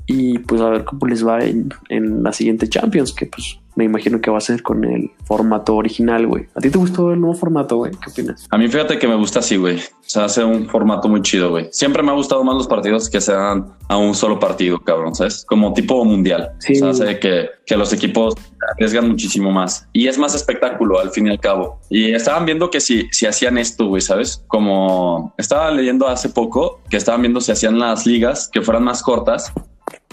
y 0.07 0.39
pues 0.39 0.61
a 0.61 0.71
ver 0.71 0.85
cómo 0.85 1.07
les 1.07 1.27
va 1.27 1.45
en, 1.45 1.73
en 1.89 2.23
la 2.23 2.33
siguiente 2.33 2.69
Champions, 2.69 3.13
que 3.13 3.27
pues 3.27 3.61
me 3.77 3.85
imagino 3.85 4.21
que 4.21 4.31
va 4.31 4.39
a 4.39 4.43
ser 4.43 4.63
con 4.63 4.85
el 4.85 5.11
formato 5.25 5.77
original, 5.77 6.27
güey. 6.27 6.47
¿A 6.55 6.61
ti 6.61 6.71
te 6.71 6.79
gustó 6.79 7.13
el 7.13 7.21
nuevo 7.21 7.35
formato, 7.35 7.77
güey? 7.77 7.93
¿Qué 7.93 8.11
opinas? 8.11 8.47
A 8.51 8.59
mí 8.59 8.69
fíjate 8.69 8.99
que 8.99 9.07
me 9.07 9.15
gusta 9.15 9.39
así, 9.39 9.57
güey. 9.57 9.77
O 9.79 10.13
sea, 10.13 10.25
hace 10.25 10.45
un 10.45 10.69
formato 10.69 11.09
muy 11.09 11.23
chido, 11.23 11.51
güey. 11.51 11.69
Siempre 11.71 12.03
me 12.03 12.11
ha 12.11 12.15
gustado 12.15 12.43
más 12.43 12.57
los 12.57 12.67
partidos 12.67 13.09
que 13.09 13.21
sean 13.21 13.73
a 13.89 13.97
un 13.97 14.15
solo 14.15 14.39
partido, 14.39 14.79
cabrón, 14.81 15.15
¿sabes? 15.15 15.45
Como 15.47 15.73
tipo 15.73 16.05
mundial. 16.05 16.51
Sí. 16.59 16.75
O 16.75 16.93
sea, 16.93 17.07
hace 17.07 17.19
que, 17.21 17.49
que 17.65 17.77
los 17.77 17.93
equipos 17.93 18.35
arriesgan 18.73 19.09
muchísimo 19.09 19.53
más. 19.53 19.89
Y 19.93 20.09
es 20.09 20.19
más 20.19 20.35
espectáculo 20.35 20.99
al 20.99 21.11
fin 21.11 21.29
y 21.29 21.31
al 21.31 21.41
cabo. 21.41 21.81
Y 21.89 22.13
estaban 22.13 22.45
viendo 22.45 22.71
que 22.71 22.81
si, 22.81 23.09
si 23.13 23.27
hacían 23.27 23.57
esto, 23.57 23.87
güey, 23.87 24.03
¿sabes? 24.03 24.45
Como 24.49 25.33
estaba 25.39 25.71
leyendo 25.71 26.09
hace 26.09 26.29
poco 26.29 26.81
que 26.91 26.97
estaban 26.97 27.23
viendo 27.23 27.41
si 27.41 27.53
hacían 27.53 27.79
las 27.79 28.05
ligas 28.05 28.51
que 28.53 28.63
fueran 28.63 28.83
más 28.83 29.03
cortas 29.03 29.53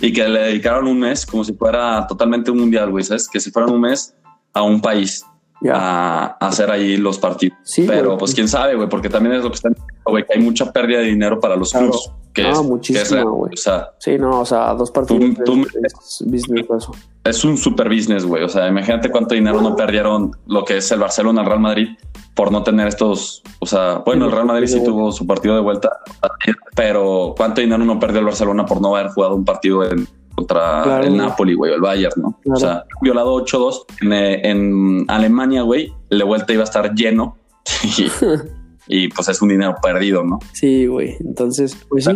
y 0.01 0.13
que 0.13 0.27
le 0.27 0.39
dedicaron 0.41 0.88
un 0.88 1.00
mes 1.00 1.25
como 1.25 1.43
si 1.43 1.53
fuera 1.53 2.05
totalmente 2.07 2.51
un 2.51 2.60
mundial, 2.60 2.89
güey, 2.91 3.03
¿sabes? 3.03 3.27
Que 3.27 3.39
si 3.39 3.51
fueran 3.51 3.72
un 3.72 3.81
mes 3.81 4.13
a 4.53 4.62
un 4.63 4.81
país 4.81 5.25
Ya. 5.62 5.74
a, 5.75 6.25
a 6.39 6.48
hacer 6.48 6.69
ahí 6.69 6.98
los 6.98 7.17
partidos. 7.17 7.57
Sí, 7.63 7.86
Pero 7.88 8.10
güey. 8.10 8.17
pues 8.19 8.34
quién 8.36 8.48
sabe, 8.48 8.75
güey, 8.75 8.88
porque 8.89 9.10
también 9.10 9.36
es 9.36 9.43
lo 9.43 9.50
que 9.50 9.55
están 9.55 9.74
diciendo, 9.74 10.03
güey, 10.05 10.24
que 10.25 10.34
hay 10.34 10.41
mucha 10.41 10.72
pérdida 10.72 11.00
de 11.00 11.05
dinero 11.05 11.39
para 11.39 11.55
los 11.55 11.72
Claro. 11.72 11.89
clubs. 11.89 12.12
Que 12.34 12.43
Ah, 12.43 12.51
es, 12.51 12.62
muchísimo, 12.62 13.31
güey. 13.31 13.53
O 13.53 13.57
sea, 13.57 13.89
Sí, 14.00 14.15
no, 14.19 14.41
o 14.41 14.46
sea, 14.46 14.72
dos 14.75 14.91
partidos 14.91 15.34
Tú- 15.38 15.43
tú- 15.43 15.67
es 15.84 16.24
business 16.24 16.67
eso. 16.77 16.91
Es 17.29 17.43
un 17.43 17.57
super 17.57 17.89
business, 17.89 18.25
güey. 18.25 18.43
O 18.43 18.50
sea, 18.50 18.67
imagínate 18.67 19.10
cuánto 19.10 19.36
dinero 19.36 19.62
no 19.62 19.75
perdieron 19.75 20.31
lo 20.48 20.63
que 20.65 20.77
es 20.77 20.91
el 20.91 21.00
Barcelona, 21.00 21.41
el 21.41 21.48
Real 21.48 21.60
Madrid, 21.60 21.89
por 22.36 22.51
no 22.51 22.63
tener 22.63 22.88
estos. 22.88 23.41
O 23.60 23.65
sea, 23.65 24.00
bueno, 24.05 24.25
el 24.25 24.31
Real 24.31 24.46
Madrid 24.46 24.67
sí 24.67 24.84
tuvo 24.84 25.12
su 25.12 25.25
partido 25.25 25.55
de 25.55 25.62
vuelta, 25.62 25.89
pero 26.75 27.34
cuánto 27.38 27.62
dinero 27.62 27.84
no 27.84 28.00
perdió 28.00 28.19
el 28.19 28.25
Barcelona 28.25 28.65
por 28.65 28.81
no 28.81 28.96
haber 28.96 29.12
jugado 29.12 29.36
un 29.36 29.46
partido 29.46 29.84
en- 29.89 30.07
contra 30.36 30.84
Claro. 30.84 31.03
el 31.03 31.17
Napoli, 31.17 31.55
güey, 31.55 31.74
el 31.74 31.81
Bayern, 31.81 32.13
¿no? 32.22 32.39
Claro. 32.43 32.57
O 32.57 32.60
sea, 32.60 32.84
violado 33.01 33.34
8-2 33.43 33.86
en, 34.01 34.13
en 34.13 35.05
Alemania, 35.07 35.63
güey, 35.63 35.91
de 36.12 36.24
vuelta 36.24 36.53
iba 36.53 36.62
a 36.62 36.65
estar 36.65 36.93
lleno 36.93 37.38
y, 37.84 38.05
y, 38.88 39.07
pues 39.10 39.29
es 39.29 39.41
un 39.41 39.50
dinero 39.50 39.74
perdido, 39.81 40.24
¿no? 40.24 40.38
Sí, 40.53 40.86
güey. 40.86 41.15
Entonces, 41.22 41.75
pues 41.89 42.05
sí. 42.05 42.12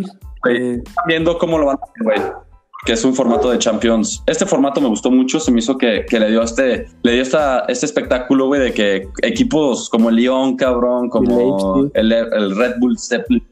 Eh, 0.49 0.83
viendo 1.07 1.37
cómo 1.39 1.57
lo 1.57 1.65
van 1.65 1.77
a 1.77 1.83
hacer, 1.83 2.03
güey. 2.03 2.31
Que 2.85 2.93
es 2.93 3.05
un 3.05 3.13
formato 3.13 3.51
de 3.51 3.59
Champions. 3.59 4.23
Este 4.25 4.45
formato 4.45 4.81
me 4.81 4.87
gustó 4.87 5.11
mucho. 5.11 5.39
Se 5.39 5.51
me 5.51 5.59
hizo 5.59 5.77
que, 5.77 6.05
que 6.09 6.19
le 6.19 6.29
dio 6.31 6.41
este, 6.41 6.87
le 7.03 7.13
dio 7.13 7.21
esta, 7.21 7.65
este 7.67 7.85
espectáculo, 7.85 8.47
güey, 8.47 8.61
de 8.61 8.73
que 8.73 9.07
equipos 9.21 9.89
como 9.89 10.09
el 10.09 10.15
Lyon, 10.15 10.55
cabrón, 10.55 11.09
como 11.09 11.89
el, 11.93 12.11
el 12.11 12.55
Red 12.55 12.75
Bull, 12.79 12.97
Zeppelin, 12.97 13.43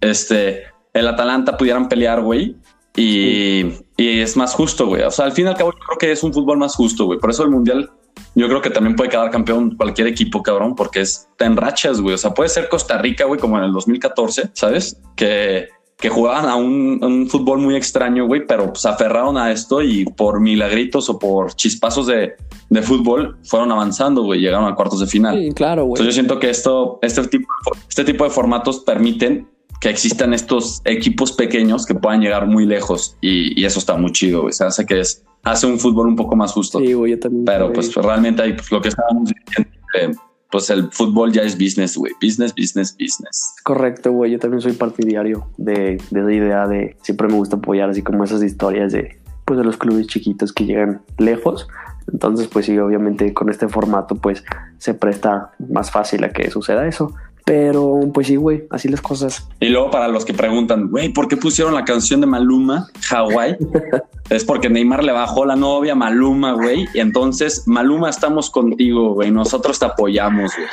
este, 0.00 0.64
el 0.92 1.08
Atalanta 1.08 1.56
pudieran 1.56 1.88
pelear, 1.88 2.20
güey. 2.20 2.56
Y, 2.96 3.64
y 3.96 4.20
es 4.20 4.36
más 4.36 4.54
justo, 4.54 4.86
güey. 4.86 5.02
O 5.02 5.10
sea, 5.10 5.24
al 5.24 5.32
fin 5.32 5.46
y 5.46 5.48
al 5.48 5.56
cabo, 5.56 5.72
yo 5.72 5.78
creo 5.78 5.98
que 5.98 6.12
es 6.12 6.22
un 6.22 6.32
fútbol 6.32 6.58
más 6.58 6.76
justo, 6.76 7.06
güey. 7.06 7.18
Por 7.18 7.30
eso 7.30 7.42
el 7.42 7.50
mundial, 7.50 7.90
yo 8.34 8.48
creo 8.48 8.62
que 8.62 8.70
también 8.70 8.94
puede 8.94 9.10
quedar 9.10 9.30
campeón 9.30 9.76
cualquier 9.76 10.06
equipo, 10.06 10.42
cabrón, 10.42 10.76
porque 10.76 11.00
es 11.00 11.28
está 11.30 11.46
en 11.46 11.56
rachas, 11.56 12.00
güey. 12.00 12.14
O 12.14 12.18
sea, 12.18 12.32
puede 12.32 12.48
ser 12.48 12.68
Costa 12.68 12.98
Rica, 12.98 13.24
güey, 13.24 13.40
como 13.40 13.58
en 13.58 13.64
el 13.64 13.72
2014, 13.72 14.50
¿sabes? 14.52 15.00
Que, 15.16 15.68
que 15.98 16.08
jugaban 16.08 16.46
a 16.46 16.56
un, 16.56 17.02
un 17.02 17.28
fútbol 17.28 17.60
muy 17.60 17.76
extraño, 17.76 18.26
güey, 18.26 18.46
pero 18.46 18.74
se 18.74 18.88
aferraron 18.88 19.38
a 19.38 19.52
esto 19.52 19.80
y 19.80 20.04
por 20.04 20.40
milagritos 20.40 21.08
o 21.08 21.18
por 21.18 21.54
chispazos 21.54 22.06
de, 22.06 22.34
de 22.68 22.82
fútbol 22.82 23.38
fueron 23.44 23.72
avanzando, 23.72 24.22
güey. 24.22 24.40
Llegaron 24.40 24.70
a 24.70 24.74
cuartos 24.74 25.00
de 25.00 25.06
final. 25.06 25.38
sí, 25.38 25.52
claro, 25.52 25.84
güey. 25.84 26.00
Entonces 26.00 26.14
yo 26.14 26.20
siento 26.20 26.38
que 26.38 26.50
esto, 26.50 26.98
este 27.02 27.26
tipo, 27.28 27.48
este 27.88 28.04
tipo 28.04 28.24
de 28.24 28.30
formatos 28.30 28.80
permiten 28.80 29.48
que 29.80 29.88
existan 29.88 30.32
estos 30.34 30.80
equipos 30.84 31.32
pequeños 31.32 31.86
que 31.86 31.94
puedan 31.94 32.20
llegar 32.20 32.46
muy 32.46 32.66
lejos 32.66 33.16
y, 33.20 33.60
y 33.60 33.64
eso 33.64 33.78
está 33.78 33.96
muy 33.96 34.12
chido, 34.12 34.42
güey. 34.42 34.52
Se 34.52 34.64
hace 34.64 34.86
que 34.86 35.00
es, 35.00 35.24
hace 35.42 35.66
un 35.66 35.78
fútbol 35.78 36.08
un 36.08 36.16
poco 36.16 36.36
más 36.36 36.52
justo. 36.52 36.80
Sí, 36.80 36.92
güey, 36.92 37.12
yo 37.12 37.20
también. 37.20 37.44
Pero 37.44 37.64
güey. 37.66 37.74
pues 37.74 37.94
realmente 37.94 38.42
hay 38.42 38.54
pues, 38.54 38.70
lo 38.70 38.80
que 38.80 38.88
estábamos 38.88 39.30
diciendo, 39.30 39.70
que, 39.92 40.10
pues 40.54 40.70
el 40.70 40.88
fútbol 40.92 41.32
ya 41.32 41.42
es 41.42 41.58
business, 41.58 41.96
güey. 41.96 42.12
Business, 42.22 42.54
business, 42.54 42.96
business. 42.96 43.56
Correcto, 43.64 44.12
güey. 44.12 44.30
Yo 44.30 44.38
también 44.38 44.60
soy 44.60 44.74
partidario 44.74 45.48
de, 45.56 46.00
de 46.12 46.20
esa 46.20 46.32
idea 46.32 46.68
de 46.68 46.96
siempre 47.02 47.26
me 47.26 47.34
gusta 47.34 47.56
apoyar 47.56 47.90
así 47.90 48.02
como 48.02 48.22
esas 48.22 48.40
historias 48.40 48.92
de 48.92 49.18
pues 49.44 49.58
de 49.58 49.64
los 49.64 49.76
clubes 49.76 50.06
chiquitos 50.06 50.52
que 50.52 50.64
llegan 50.64 51.02
lejos. 51.18 51.66
Entonces, 52.12 52.46
pues 52.46 52.66
sí, 52.66 52.78
obviamente 52.78 53.34
con 53.34 53.50
este 53.50 53.66
formato, 53.66 54.14
pues 54.14 54.44
se 54.78 54.94
presta 54.94 55.50
más 55.58 55.90
fácil 55.90 56.22
a 56.22 56.28
que 56.28 56.48
suceda 56.52 56.86
eso. 56.86 57.12
Pero, 57.44 58.00
pues 58.12 58.28
sí, 58.28 58.36
güey, 58.36 58.64
así 58.70 58.88
las 58.88 59.02
cosas. 59.02 59.46
Y 59.60 59.68
luego 59.68 59.90
para 59.90 60.08
los 60.08 60.24
que 60.24 60.32
preguntan, 60.32 60.88
güey, 60.88 61.10
¿por 61.10 61.28
qué 61.28 61.36
pusieron 61.36 61.74
la 61.74 61.84
canción 61.84 62.22
de 62.22 62.26
Maluma, 62.26 62.88
Hawái? 63.08 63.56
es 64.30 64.44
porque 64.44 64.70
Neymar 64.70 65.04
le 65.04 65.12
bajó 65.12 65.44
la 65.44 65.54
novia 65.54 65.92
a 65.92 65.96
Maluma, 65.96 66.52
güey. 66.54 66.86
Y 66.94 67.00
entonces, 67.00 67.64
Maluma, 67.66 68.08
estamos 68.08 68.48
contigo, 68.50 69.12
güey. 69.12 69.30
Nosotros 69.30 69.78
te 69.78 69.84
apoyamos, 69.84 70.52
güey. 70.56 70.68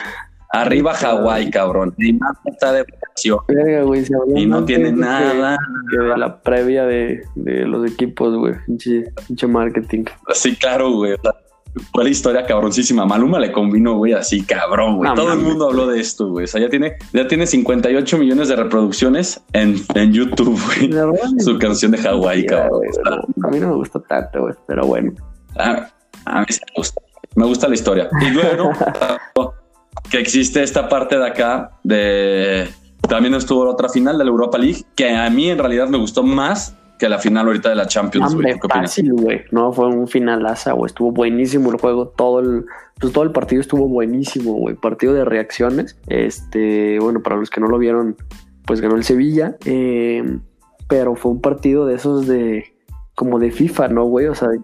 Arriba 0.53 0.93
Hawái, 0.93 1.49
cabrón. 1.49 1.93
Neymar 1.97 2.35
está 2.45 2.71
de 2.71 2.85
Verga, 3.47 3.83
güey, 3.83 4.05
se 4.05 4.13
y 4.35 4.45
no 4.45 4.63
tiene 4.63 4.91
nada. 4.91 5.57
que 5.91 5.97
de 5.97 6.17
la 6.17 6.41
previa 6.41 6.85
de, 6.85 7.23
de 7.35 7.65
los 7.65 7.89
equipos, 7.89 8.35
güey. 8.35 8.55
Pinche 8.65 9.47
marketing. 9.47 10.05
Sí, 10.33 10.55
claro, 10.55 10.91
güey. 10.91 11.15
La 11.93 12.09
historia 12.09 12.45
cabroncísima. 12.45 13.05
Maluma 13.05 13.39
le 13.39 13.51
combinó, 13.51 13.97
güey, 13.97 14.13
así 14.13 14.43
cabrón, 14.43 14.97
güey. 14.97 15.09
No 15.09 15.15
Todo 15.15 15.33
el 15.33 15.39
mundo 15.39 15.67
habló 15.69 15.87
de 15.87 15.99
esto, 15.99 16.29
güey. 16.29 16.45
O 16.45 16.47
sea, 16.47 16.61
ya 16.61 16.69
tiene, 16.69 16.97
ya 17.13 17.27
tiene 17.27 17.47
58 17.47 18.17
millones 18.17 18.49
de 18.49 18.55
reproducciones 18.55 19.41
en, 19.53 19.75
en 19.95 20.13
YouTube, 20.13 20.59
güey. 20.65 20.91
Su 21.39 21.57
canción 21.59 21.91
de 21.91 21.99
Hawái, 21.99 22.45
cabrón. 22.45 22.81
no, 23.35 23.47
a 23.47 23.51
mí 23.51 23.59
no 23.59 23.69
me 23.69 23.75
gusta 23.75 23.99
tanto, 24.01 24.41
güey, 24.41 24.53
pero 24.67 24.85
bueno. 24.85 25.13
A, 25.57 25.87
a 26.25 26.39
mí 26.41 26.45
sí 26.49 26.59
me 26.67 26.73
gusta. 26.77 27.01
Me 27.35 27.45
gusta 27.45 27.67
la 27.67 27.75
historia. 27.75 28.09
Y 28.21 28.29
luego 28.31 28.71
que 30.09 30.19
existe 30.19 30.61
esta 30.63 30.89
parte 30.89 31.17
de 31.17 31.25
acá 31.25 31.71
de 31.83 32.67
también 33.07 33.33
estuvo 33.33 33.65
la 33.65 33.71
otra 33.71 33.89
final 33.89 34.17
de 34.17 34.25
la 34.25 34.29
Europa 34.29 34.57
League 34.57 34.83
que 34.95 35.09
a 35.09 35.29
mí 35.29 35.49
en 35.49 35.57
realidad 35.57 35.87
me 35.87 35.97
gustó 35.97 36.23
más 36.23 36.75
que 37.01 37.09
la 37.09 37.17
final 37.17 37.47
ahorita 37.47 37.69
de 37.69 37.75
la 37.75 37.87
Champions. 37.87 38.35
güey. 38.35 38.53
¿Qué 38.53 38.67
fácil, 38.69 39.11
güey. 39.13 39.41
No, 39.49 39.73
fue 39.73 39.87
un 39.87 40.07
finalaza, 40.07 40.73
güey. 40.73 40.85
Estuvo 40.85 41.11
buenísimo 41.11 41.71
el 41.71 41.79
juego. 41.79 42.09
Todo 42.09 42.41
el, 42.41 42.65
pues 42.99 43.11
todo 43.11 43.23
el 43.23 43.31
partido 43.31 43.59
estuvo 43.59 43.87
buenísimo, 43.87 44.53
güey. 44.53 44.75
Partido 44.75 45.15
de 45.15 45.25
reacciones. 45.25 45.97
Este, 46.05 46.99
bueno, 46.99 47.23
para 47.23 47.37
los 47.37 47.49
que 47.49 47.59
no 47.59 47.69
lo 47.69 47.79
vieron, 47.79 48.17
pues 48.67 48.81
ganó 48.81 48.97
el 48.97 49.03
Sevilla. 49.03 49.57
Eh, 49.65 50.23
pero 50.87 51.15
fue 51.15 51.31
un 51.31 51.41
partido 51.41 51.87
de 51.87 51.95
esos 51.95 52.27
de, 52.27 52.65
como 53.15 53.39
de 53.39 53.49
FIFA, 53.49 53.87
¿no, 53.87 54.05
güey? 54.05 54.27
O 54.27 54.35
sea, 54.35 54.49
de 54.49 54.59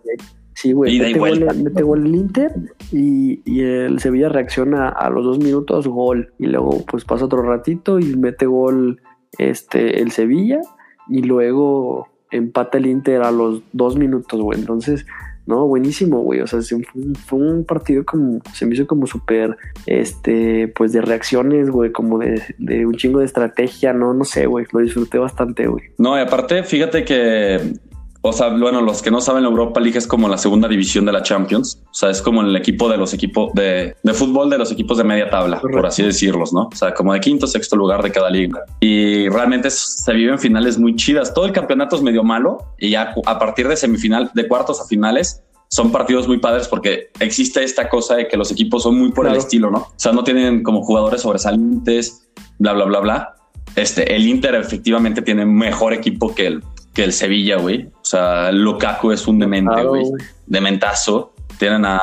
sí, 0.54 0.74
güey. 0.74 1.00
Mete, 1.00 1.56
mete 1.56 1.82
gol 1.82 2.06
el 2.06 2.14
Inter 2.14 2.52
y, 2.92 3.42
y 3.46 3.64
el 3.64 4.00
Sevilla 4.00 4.30
reacciona 4.30 4.90
a 4.90 5.10
los 5.10 5.26
dos 5.26 5.40
minutos, 5.40 5.88
gol. 5.88 6.34
Y 6.38 6.46
luego, 6.46 6.86
pues 6.86 7.04
pasa 7.04 7.26
otro 7.26 7.42
ratito 7.42 7.98
y 7.98 8.16
mete 8.16 8.46
gol 8.46 9.02
este, 9.40 10.04
el 10.04 10.12
Sevilla. 10.12 10.62
Y 11.10 11.24
luego 11.24 12.10
empata 12.32 12.78
el 12.78 12.86
Inter 12.88 13.22
a 13.24 13.32
los 13.32 13.62
dos 13.74 13.96
minutos, 13.98 14.40
güey. 14.42 14.60
Entonces, 14.60 15.06
no, 15.46 15.66
buenísimo, 15.66 16.20
güey. 16.20 16.42
O 16.42 16.48
sea, 16.48 16.62
se- 16.62 16.76
fue, 16.84 17.02
fue 17.26 17.40
un 17.40 17.64
partido 17.64 18.04
como, 18.06 18.40
se 18.54 18.66
me 18.66 18.74
hizo 18.76 18.86
como 18.86 19.08
súper, 19.08 19.56
este, 19.86 20.68
pues 20.68 20.92
de 20.92 21.02
reacciones, 21.02 21.70
güey, 21.70 21.92
como 21.92 22.20
de, 22.20 22.42
de 22.58 22.86
un 22.86 22.96
chingo 22.96 23.20
de 23.20 23.26
estrategia, 23.26 23.94
no, 23.94 24.14
no 24.14 24.26
sé, 24.26 24.46
güey. 24.46 24.66
Lo 24.74 24.80
disfruté 24.80 25.18
bastante, 25.18 25.68
güey. 25.68 25.86
No, 25.98 26.18
y 26.18 26.22
aparte, 26.22 26.64
fíjate 26.64 27.06
que, 27.06 27.74
o 28.22 28.34
sea, 28.34 28.50
bueno, 28.50 28.82
los 28.82 29.02
que 29.02 29.12
no 29.12 29.22
saben, 29.22 29.44
la 29.44 29.50
Europa 29.50 29.80
League 29.80 29.98
es 29.98 30.08
como 30.08 30.28
la 30.28 30.38
segunda 30.38 30.68
división 30.68 31.06
de 31.06 31.12
la 31.12 31.24
Champions. 31.24 31.82
O 31.90 31.94
sea, 31.94 32.10
es 32.10 32.22
como 32.22 32.42
el 32.42 32.56
equipo 32.56 32.90
de 32.90 32.98
los 32.98 33.14
equipos 33.14 33.54
de, 33.54 33.96
de 34.02 34.14
fútbol 34.14 34.50
de 34.50 34.58
los 34.58 34.72
equipos 34.72 34.98
de 34.98 35.04
media 35.04 35.30
tabla, 35.30 35.62
por 35.62 35.86
así 35.86 36.04
decirlos, 36.04 36.54
¿no? 36.54 36.70
O 36.72 36.76
sea, 36.76 36.94
como 36.94 37.14
de 37.14 37.20
quinto, 37.20 37.48
sexto 37.48 37.76
lugar 37.76 38.04
de 38.04 38.12
cada 38.12 38.30
liga. 38.30 38.64
Y 38.80 39.30
realmente 39.30 39.70
se 39.70 40.14
viven 40.14 40.40
finales 40.40 40.78
muy 40.78 40.96
chidas. 40.96 41.34
Todo 41.34 41.46
el 41.46 41.52
campeonato 41.52 41.96
es 41.96 42.02
medio 42.02 42.24
malo 42.24 42.74
y 42.78 42.92
ya 42.92 43.14
a 43.26 43.40
partir 43.40 43.68
de 43.68 43.76
semifinal, 43.76 44.32
de 44.34 44.48
cuartos 44.48 44.82
a 44.82 44.86
finales, 44.86 45.44
son 45.70 45.92
partidos 45.92 46.28
muy 46.28 46.38
padres 46.40 46.68
porque 46.68 47.10
existe 47.20 47.64
esta 47.64 47.90
cosa 47.90 48.16
de 48.16 48.28
que 48.28 48.38
los 48.38 48.52
equipos 48.52 48.84
son 48.84 48.98
muy 48.98 49.12
por 49.12 49.28
el 49.28 49.36
estilo, 49.36 49.70
¿no? 49.70 49.80
O 49.80 49.94
sea, 49.96 50.12
no 50.12 50.24
tienen 50.24 50.64
como 50.64 50.82
jugadores 50.82 51.22
sobresalientes, 51.22 52.30
bla, 52.58 52.74
bla, 52.74 52.86
bla, 52.86 53.00
bla. 53.00 53.36
Este, 53.76 54.16
el 54.16 54.28
Inter 54.28 54.56
efectivamente 54.56 55.22
tiene 55.22 55.46
mejor 55.46 55.94
equipo 55.94 56.34
que 56.34 56.48
el, 56.48 56.64
que 56.94 57.04
el 57.04 57.14
Sevilla, 57.14 57.58
güey. 57.58 57.90
O 58.08 58.10
sea, 58.10 58.52
Lukaku 58.54 59.12
es 59.12 59.28
un 59.28 59.38
demente, 59.38 59.84
güey. 59.84 60.04
Dementazo. 60.46 61.34
Tienen 61.60 61.84
a, 61.86 62.00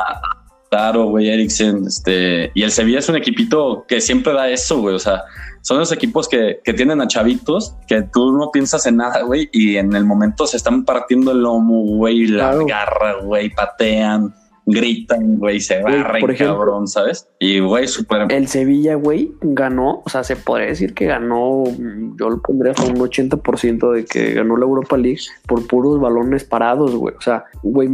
Claro, 0.69 1.05
güey, 1.05 1.29
Eriksen, 1.29 1.85
este, 1.87 2.51
y 2.53 2.63
el 2.63 2.71
Sevilla 2.71 2.99
es 2.99 3.07
un 3.07 3.15
equipito 3.15 3.85
que 3.87 4.01
siempre 4.01 4.33
da 4.33 4.49
eso, 4.49 4.81
güey, 4.81 4.95
o 4.95 4.99
sea, 4.99 5.23
son 5.61 5.77
los 5.77 5.91
equipos 5.91 6.27
que, 6.27 6.59
que 6.65 6.73
tienen 6.73 6.99
a 7.01 7.07
chavitos 7.07 7.75
que 7.87 8.01
tú 8.01 8.33
no 8.33 8.49
piensas 8.51 8.85
en 8.85 8.97
nada, 8.97 9.21
güey, 9.21 9.47
y 9.53 9.77
en 9.77 9.95
el 9.95 10.03
momento 10.05 10.45
se 10.47 10.57
están 10.57 10.83
partiendo 10.83 11.31
el 11.31 11.39
lomo, 11.43 11.81
güey, 11.83 12.27
la 12.27 12.49
Claro. 12.49 12.65
garra, 12.65 13.13
güey, 13.23 13.51
patean, 13.53 14.35
gritan, 14.65 15.37
güey, 15.37 15.59
se 15.59 15.81
barren, 15.81 16.19
por 16.19 16.31
ejemplo, 16.31 16.57
cabrón, 16.57 16.87
¿sabes? 16.87 17.29
Y, 17.39 17.59
güey, 17.59 17.87
súper... 17.87 18.31
El 18.31 18.47
Sevilla, 18.47 18.95
güey, 18.95 19.31
ganó, 19.41 20.01
o 20.05 20.09
sea, 20.09 20.23
se 20.23 20.35
podría 20.35 20.67
decir 20.67 20.93
que 20.93 21.05
ganó, 21.05 21.63
mm, 21.65 22.17
yo 22.19 22.29
lo 22.29 22.41
pondría 22.41 22.71
hasta 22.71 22.85
un 22.85 22.97
80% 22.97 23.91
de 23.91 24.05
que 24.05 24.33
ganó 24.33 24.57
la 24.57 24.65
Europa 24.65 24.97
League 24.97 25.21
por 25.47 25.65
puros 25.67 25.99
balones 25.99 26.43
parados, 26.43 26.95
güey. 26.95 27.15
O 27.15 27.21
sea, 27.21 27.45
güey, 27.61 27.89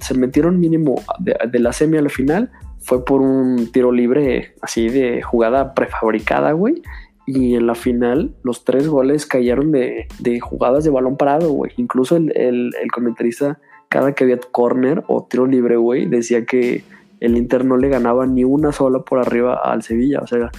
se 0.00 0.14
metieron 0.14 0.60
mínimo 0.60 1.02
de, 1.18 1.36
de 1.50 1.58
la 1.58 1.72
semi 1.72 1.98
a 1.98 2.02
la 2.02 2.10
final, 2.10 2.50
fue 2.80 3.04
por 3.04 3.20
un 3.20 3.70
tiro 3.72 3.90
libre 3.90 4.54
así 4.60 4.88
de 4.88 5.22
jugada 5.22 5.74
prefabricada, 5.74 6.52
güey. 6.52 6.82
Y 7.26 7.54
en 7.54 7.66
la 7.66 7.74
final, 7.74 8.34
los 8.42 8.64
tres 8.64 8.86
goles 8.86 9.24
cayeron 9.24 9.72
de, 9.72 10.06
de 10.18 10.40
jugadas 10.40 10.84
de 10.84 10.90
balón 10.90 11.16
parado, 11.16 11.50
güey. 11.52 11.72
Incluso 11.78 12.16
el, 12.16 12.36
el, 12.36 12.70
el 12.80 12.92
comentarista, 12.92 13.58
cada 13.88 14.12
que 14.12 14.24
había 14.24 14.38
corner 14.38 15.04
o 15.08 15.24
tiro 15.24 15.46
libre, 15.46 15.76
güey, 15.76 16.06
decía 16.06 16.44
que 16.44 16.84
el 17.20 17.36
Inter 17.36 17.64
no 17.64 17.76
le 17.76 17.88
ganaba 17.88 18.26
ni 18.26 18.44
una 18.44 18.72
sola 18.72 19.00
por 19.00 19.18
arriba 19.18 19.54
al 19.62 19.82
Sevilla. 19.82 20.20
O 20.20 20.26
sea, 20.26 20.50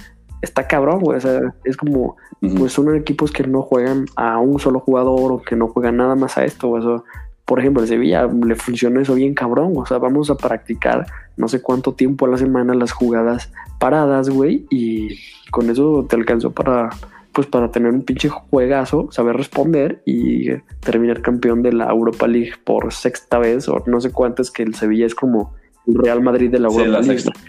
está 0.42 0.66
cabrón, 0.66 1.00
güey. 1.00 1.18
O 1.18 1.20
sea, 1.20 1.54
es 1.64 1.76
como, 1.76 2.16
pues 2.58 2.72
son 2.72 2.94
equipos 2.96 3.30
que 3.30 3.46
no 3.46 3.62
juegan 3.62 4.06
a 4.16 4.38
un 4.38 4.58
solo 4.58 4.80
jugador 4.80 5.32
o 5.32 5.42
que 5.42 5.56
no 5.56 5.68
juegan 5.68 5.96
nada 5.96 6.16
más 6.16 6.38
a 6.38 6.44
esto. 6.44 6.68
güey. 6.68 6.84
O 6.84 6.98
sea, 6.98 7.04
por 7.44 7.60
ejemplo, 7.60 7.82
el 7.82 7.88
Sevilla 7.88 8.26
le 8.26 8.56
funciona 8.56 9.00
eso 9.00 9.14
bien 9.14 9.34
cabrón. 9.34 9.74
O 9.76 9.86
sea, 9.86 9.98
vamos 9.98 10.30
a 10.30 10.36
practicar 10.36 11.06
no 11.36 11.48
sé 11.48 11.62
cuánto 11.62 11.94
tiempo 11.94 12.26
a 12.26 12.30
la 12.30 12.38
semana 12.38 12.74
las 12.74 12.92
jugadas 12.92 13.52
paradas, 13.78 14.28
güey. 14.28 14.66
Y 14.70 15.18
con 15.50 15.70
eso 15.70 16.06
te 16.08 16.16
alcanzó 16.16 16.50
para, 16.50 16.90
pues 17.36 17.46
para 17.48 17.70
tener 17.70 17.92
un 17.92 18.00
pinche 18.02 18.30
juegazo, 18.30 19.08
saber 19.12 19.36
responder 19.36 20.02
y 20.06 20.48
terminar 20.80 21.20
campeón 21.20 21.62
de 21.62 21.72
la 21.74 21.90
Europa 21.90 22.26
League 22.26 22.52
por 22.64 22.94
sexta 22.94 23.38
vez 23.38 23.68
o 23.68 23.84
no 23.86 24.00
sé 24.00 24.10
cuántas 24.10 24.50
que 24.50 24.62
el 24.62 24.74
Sevilla 24.74 25.04
es 25.04 25.14
como 25.14 25.54
el 25.86 25.94
Real 26.02 26.22
Madrid 26.22 26.50
de 26.50 26.58
la 26.60 26.70
Sí, 26.70 26.76
Europa 26.78 26.92
la 26.92 27.00
League. 27.06 27.20
sexta. 27.20 27.40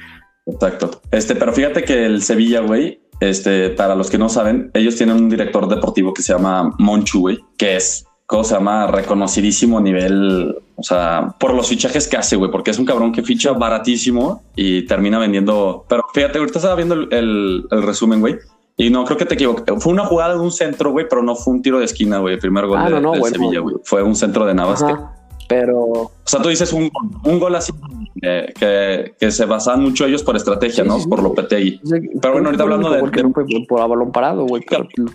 Exacto. 0.45 1.01
Este, 1.11 1.35
pero 1.35 1.53
fíjate 1.53 1.83
que 1.83 2.05
el 2.05 2.21
Sevilla, 2.21 2.59
güey, 2.61 2.99
este, 3.21 3.69
para 3.69 3.95
los 3.95 4.09
que 4.09 4.17
no 4.17 4.27
saben, 4.29 4.71
ellos 4.73 4.95
tienen 4.97 5.15
un 5.15 5.29
director 5.29 5.67
deportivo 5.69 6.13
que 6.13 6.21
se 6.21 6.33
llama 6.33 6.73
Monchu, 6.79 7.19
güey, 7.21 7.39
que 7.57 7.77
es, 7.77 8.05
¿cómo 8.25 8.43
se 8.43 8.55
llama? 8.55 8.87
Reconocidísimo 8.87 9.77
a 9.77 9.81
nivel, 9.81 10.55
o 10.75 10.83
sea, 10.83 11.33
por 11.39 11.53
los 11.53 11.67
fichajes 11.69 12.07
que 12.09 12.17
hace, 12.17 12.35
güey, 12.35 12.51
porque 12.51 12.71
es 12.71 12.79
un 12.79 12.85
cabrón 12.85 13.11
que 13.13 13.23
ficha 13.23 13.53
baratísimo 13.53 14.43
y 14.55 14.85
termina 14.85 15.17
vendiendo. 15.17 15.85
Pero 15.89 16.03
fíjate, 16.13 16.39
ahorita 16.39 16.59
estaba 16.59 16.75
viendo 16.75 16.93
el, 16.95 17.07
el- 17.11 17.65
el 17.71 17.83
resumen, 17.83 18.19
güey. 18.19 18.35
Y 18.79 18.91
no 18.91 19.03
creo 19.05 19.17
que 19.17 19.25
te 19.25 19.33
equivoques. 19.33 19.65
Fue 19.83 19.91
una 19.91 20.05
jugada 20.05 20.35
de 20.35 20.39
un 20.39 20.51
centro, 20.51 20.91
güey, 20.91 21.07
pero 21.09 21.23
no 21.23 21.35
fue 21.35 21.55
un 21.55 21.61
tiro 21.63 21.79
de 21.79 21.85
esquina, 21.85 22.19
güey. 22.19 22.35
El 22.35 22.39
primer 22.39 22.67
gol 22.67 22.77
Ah, 22.79 22.85
de, 22.85 22.91
no, 22.91 23.01
no, 23.01 23.11
del 23.13 23.21
bueno. 23.21 23.35
Sevilla, 23.35 23.59
güey. 23.59 23.75
Fue 23.83 24.03
un 24.03 24.15
centro 24.15 24.45
de 24.45 24.53
Navas. 24.53 24.83
que- 24.83 24.95
pero 25.49 25.79
o 25.85 26.11
sea, 26.25 26.41
tú 26.41 26.49
dices 26.49 26.73
un, 26.73 26.91
un 27.23 27.39
gol 27.39 27.55
así 27.55 27.71
eh, 28.21 28.51
que, 28.59 29.15
que 29.17 29.31
se 29.31 29.45
basan 29.45 29.81
mucho 29.81 30.05
ellos 30.05 30.21
por 30.21 30.35
estrategia, 30.35 30.83
Sí, 30.83 30.89
¿no? 30.89 30.99
sí. 30.99 31.07
Por 31.07 31.23
Lopetegui. 31.23 31.79
o 31.83 31.87
sea, 31.87 31.99
Pero 32.21 32.33
bueno, 32.33 32.49
ahorita 32.49 32.63
hablando 32.63 32.89
de- 32.91 32.99
gol 32.99 33.11
que 33.11 33.17
de- 33.17 33.23
no 33.23 33.31
fue 33.33 33.45
por 33.67 33.79
a 33.81 33.87
balón 33.87 34.11
parado, 34.11 34.45
güey. 34.45 34.63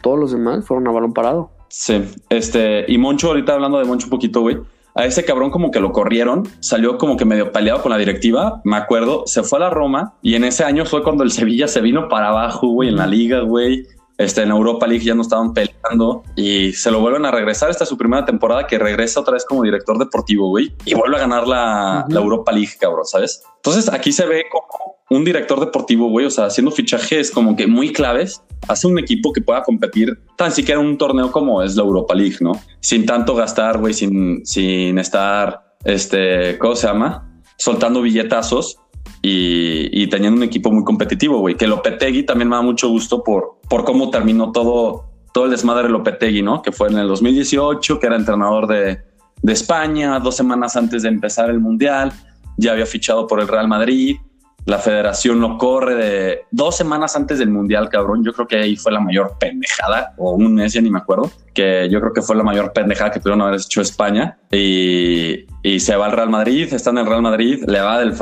Todos 0.03 0.19
los 0.19 0.33
demás 0.33 0.67
fueron 0.67 0.89
a 0.89 0.91
balón 0.91 1.13
parado. 1.13 1.51
Sí, 1.69 2.03
este, 2.31 2.85
y 2.89 2.97
Moncho, 2.99 3.29
ahorita 3.29 3.53
hablando 3.55 3.79
de 3.79 3.85
Moncho 3.85 4.07
un 4.07 4.11
poquito, 4.11 4.41
güey. 4.41 4.59
A 4.95 5.07
ese 5.07 5.25
cabrón 5.25 5.51
como 5.51 5.71
que 5.71 5.81
lo 5.81 5.93
corrieron, 5.93 6.49
salió 6.61 6.99
como 6.99 7.17
que 7.17 7.25
medio 7.25 7.51
peleado 7.51 7.83
con 7.83 7.91
la 7.91 7.99
directiva, 7.99 8.61
me 8.65 8.77
acuerdo, 8.77 9.23
se 9.27 9.43
fue 9.43 9.59
a 9.59 9.63
la 9.63 9.71
Roma 9.71 10.15
y 10.21 10.35
en 10.35 10.45
ese 10.45 10.65
año 10.65 10.85
fue 10.85 11.03
cuando 11.03 11.25
el 11.25 11.33
Sevilla 11.33 11.67
se 11.67 11.81
vino 11.81 12.09
para 12.09 12.29
abajo, 12.29 12.69
güey, 12.69 12.91
en 12.91 12.97
la 12.97 13.07
liga, 13.07 13.41
güey. 13.41 13.87
Este, 14.19 14.43
en 14.43 14.51
Europa 14.51 14.87
League 14.87 15.05
ya 15.05 15.15
no 15.15 15.23
estaban 15.23 15.55
peleando 15.55 16.23
y 16.37 16.73
se 16.75 16.91
lo 16.91 17.01
vuelven 17.01 17.25
a 17.25 17.31
regresar. 17.31 17.71
Esta 17.71 17.85
es 17.85 17.89
su 17.89 17.97
primera 17.97 18.25
temporada 18.25 18.67
que 18.67 18.79
regresa 18.79 19.21
otra 19.21 19.33
vez 19.33 19.45
como 19.45 19.63
director 19.63 19.99
deportivo, 19.99 20.49
güey, 20.49 20.73
y 20.85 20.95
vuelve 20.95 21.17
a 21.17 21.21
ganar 21.21 21.49
la, 21.49 22.05
la 22.09 22.21
Europa 22.21 22.53
League, 22.53 22.73
cabrón, 22.79 23.07
¿sabes? 23.07 23.43
Entonces 23.57 23.93
aquí 23.93 24.13
se 24.13 24.27
ve 24.27 24.45
como 24.53 24.97
un 25.15 25.25
director 25.25 25.61
deportivo, 25.61 26.09
güey, 26.09 26.27
o 26.27 26.31
sea, 26.31 26.47
haciendo 26.47 26.71
fichajes 26.71 27.31
como 27.31 27.57
que 27.57 27.67
muy 27.67 27.93
claves, 27.93 28.43
hace 28.69 28.87
un 28.87 28.99
equipo 28.99 29.33
que 29.33 29.41
pueda 29.41 29.63
competir 29.63 30.19
tan 30.37 30.53
siquiera 30.53 30.81
en 30.81 30.87
un 30.87 30.99
torneo 30.99 31.31
como 31.31 31.63
es 31.63 31.77
la 31.77 31.83
Europa 31.83 32.15
League, 32.15 32.37
¿no? 32.41 32.53
Sin 32.81 33.07
tanto 33.07 33.35
gastar, 33.35 33.79
güey, 33.79 33.95
sin, 33.95 34.45
sin 34.47 34.99
estar, 34.99 35.77
este, 35.85 36.59
¿cómo 36.59 36.75
se 36.75 36.87
llama? 36.87 37.43
Soltando 37.57 38.03
billetazos 38.03 38.79
y, 39.23 40.07
teniendo 40.09 40.39
un 40.39 40.43
equipo 40.43 40.71
muy 40.71 40.85
competitivo, 40.85 41.39
güey. 41.39 41.55
Que 41.55 41.67
Lopetegui 41.67 42.25
también 42.25 42.49
me 42.49 42.57
da 42.57 42.63
mucho 42.63 42.89
gusto 42.89 43.23
por, 43.23 43.61
por 43.69 43.85
cómo 43.85 44.11
terminó 44.11 44.51
todo, 44.51 45.05
todo 45.33 45.45
el 45.45 45.53
desmadre 45.53 45.85
de 45.85 45.91
Lopetegui, 45.91 46.43
¿no? 46.43 46.63
Que 46.63 46.73
fue 46.73 46.89
en 46.89 46.99
el 46.99 47.09
2018, 47.09 48.01
que 48.01 48.07
era 48.07 48.17
entrenador 48.17 48.67
de, 48.67 49.01
de 49.43 49.53
España, 49.53 50.19
dos 50.19 50.37
semanas 50.37 50.77
antes 50.77 51.03
de 51.03 51.09
empezar 51.09 51.51
el 51.51 51.61
Mundial, 51.61 52.13
ya 52.57 52.73
había 52.73 52.87
fichado 52.87 53.27
por 53.27 53.41
el 53.41 53.49
Real 53.49 53.69
Madrid, 53.69 54.17
la 54.65 54.79
federación 54.79 55.41
lo 55.41 55.59
corre 55.59 55.95
de 55.97 56.41
dos 56.53 56.77
semanas 56.77 57.17
antes 57.17 57.39
del 57.39 57.51
Mundial, 57.51 57.89
cabrón. 57.89 58.25
Yo 58.25 58.33
creo 58.33 58.47
que 58.47 58.57
ahí 58.59 58.77
fue 58.77 58.93
la 58.93 59.01
mayor 59.01 59.35
pendejada, 59.41 60.15
o 60.17 60.33
un 60.33 60.55
mes, 60.55 60.73
ya 60.73 60.81
ni 60.81 60.91
me 60.91 60.99
acuerdo, 60.99 61.31
que 61.53 61.89
yo 61.91 62.01
creo 62.01 62.13
que 62.13 62.23
fue 62.23 62.37
la 62.37 62.45
mayor 62.45 62.73
pendejada 62.73 63.11
que 63.11 63.19
pudieron 63.19 63.43
haber 63.43 63.61
hecho 63.61 63.81
España. 63.81 64.39
Y, 64.53 65.47
se 65.81 65.97
va 65.97 66.07
al 66.07 66.13
Real 66.13 66.31
Madrid, 66.31 66.73
está 66.73 66.91
en 66.91 66.99
el 66.99 67.07
Real 67.07 67.23
Madrid, 67.23 67.65
le 67.67 67.81
va 67.81 67.99
del 67.99 68.15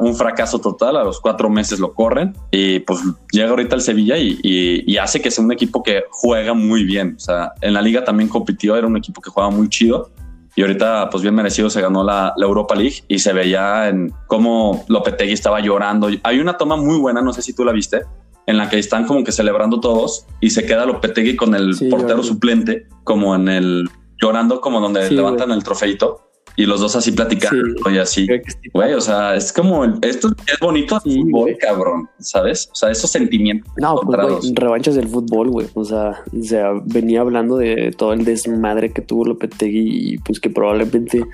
un 0.00 0.16
fracaso 0.16 0.60
total, 0.60 0.96
a 0.96 1.04
los 1.04 1.20
cuatro 1.20 1.48
meses 1.48 1.78
lo 1.78 1.92
corren 1.92 2.34
y 2.50 2.80
pues 2.80 3.00
llega 3.30 3.50
ahorita 3.50 3.76
el 3.76 3.82
Sevilla 3.82 4.16
y, 4.16 4.38
y- 4.42 4.84
y 4.92 4.96
hace 4.98 5.20
que 5.20 5.30
sea 5.30 5.44
un 5.44 5.52
equipo 5.52 5.82
que 5.82 6.04
juega 6.10 6.54
muy 6.54 6.84
bien. 6.84 7.14
O 7.16 7.20
sea, 7.20 7.52
en 7.60 7.72
la 7.74 7.82
liga 7.82 8.04
también 8.04 8.28
compitió, 8.28 8.76
era 8.76 8.86
un 8.86 8.96
equipo 8.96 9.20
que 9.20 9.30
jugaba 9.30 9.50
muy 9.50 9.68
chido. 9.68 10.10
Y 10.56 10.62
ahorita, 10.62 11.10
pues 11.10 11.22
bien 11.22 11.34
merecido, 11.34 11.68
se 11.68 11.80
ganó 11.80 12.04
la, 12.04 12.32
la 12.36 12.46
Europa 12.46 12.74
League 12.74 13.02
y 13.08 13.18
se 13.18 13.32
veía 13.32 13.88
en 13.88 14.12
cómo 14.28 14.84
Lopetegui 14.88 15.32
estaba 15.32 15.60
llorando. 15.60 16.08
Hay 16.22 16.38
una 16.38 16.56
toma 16.56 16.76
muy 16.76 16.98
buena, 16.98 17.20
no 17.22 17.32
sé 17.32 17.42
si 17.42 17.54
tú 17.54 17.64
la 17.64 17.72
viste, 17.72 18.02
en 18.46 18.56
la 18.58 18.68
que 18.68 18.78
están 18.78 19.06
como 19.06 19.24
que 19.24 19.32
celebrando 19.32 19.80
todos 19.80 20.26
y 20.40 20.50
se 20.50 20.64
queda 20.64 20.86
Lopetegui 20.86 21.34
con 21.34 21.54
el 21.54 21.74
Sí, 21.74 21.88
portero 21.88 22.22
suplente, 22.22 22.86
como 23.02 23.34
en 23.34 23.48
el 23.48 23.88
llorando, 24.20 24.60
como 24.60 24.80
donde 24.80 25.08
Sí, 25.08 25.14
levantan 25.14 25.50
el 25.50 25.64
trofeito 25.64 26.20
y 26.56 26.66
los 26.66 26.80
dos 26.80 26.94
así 26.96 27.12
platicando 27.12 27.90
y 27.90 27.98
así. 27.98 28.26
Güey, 28.72 28.94
o 28.94 29.00
sea, 29.00 29.34
es 29.34 29.52
como 29.52 29.84
el- 29.84 29.98
esto 30.02 30.28
es 30.46 30.58
bonito 30.60 30.96
el 31.04 31.12
Sí, 31.12 31.20
fútbol, 31.22 31.56
cabrón, 31.58 32.08
¿sabes? 32.18 32.68
O 32.72 32.74
sea, 32.74 32.90
esos 32.90 33.10
sentimientos 33.10 33.70
No, 33.76 33.96
pues, 33.96 34.18
güey, 34.40 34.54
revanchas 34.54 34.94
del 34.94 35.08
fútbol, 35.08 35.50
güey. 35.50 35.66
O 35.74 35.84
sea, 35.84 36.22
o 36.32 36.42
sea, 36.42 36.72
venía 36.84 37.20
hablando 37.22 37.56
de 37.56 37.92
todo 37.96 38.12
el 38.12 38.24
desmadre 38.24 38.92
que 38.92 39.02
tuvo 39.02 39.24
Lopetegui 39.24 40.12
y 40.14 40.18
pues 40.18 40.40
que 40.40 40.50
probablemente 40.50 41.24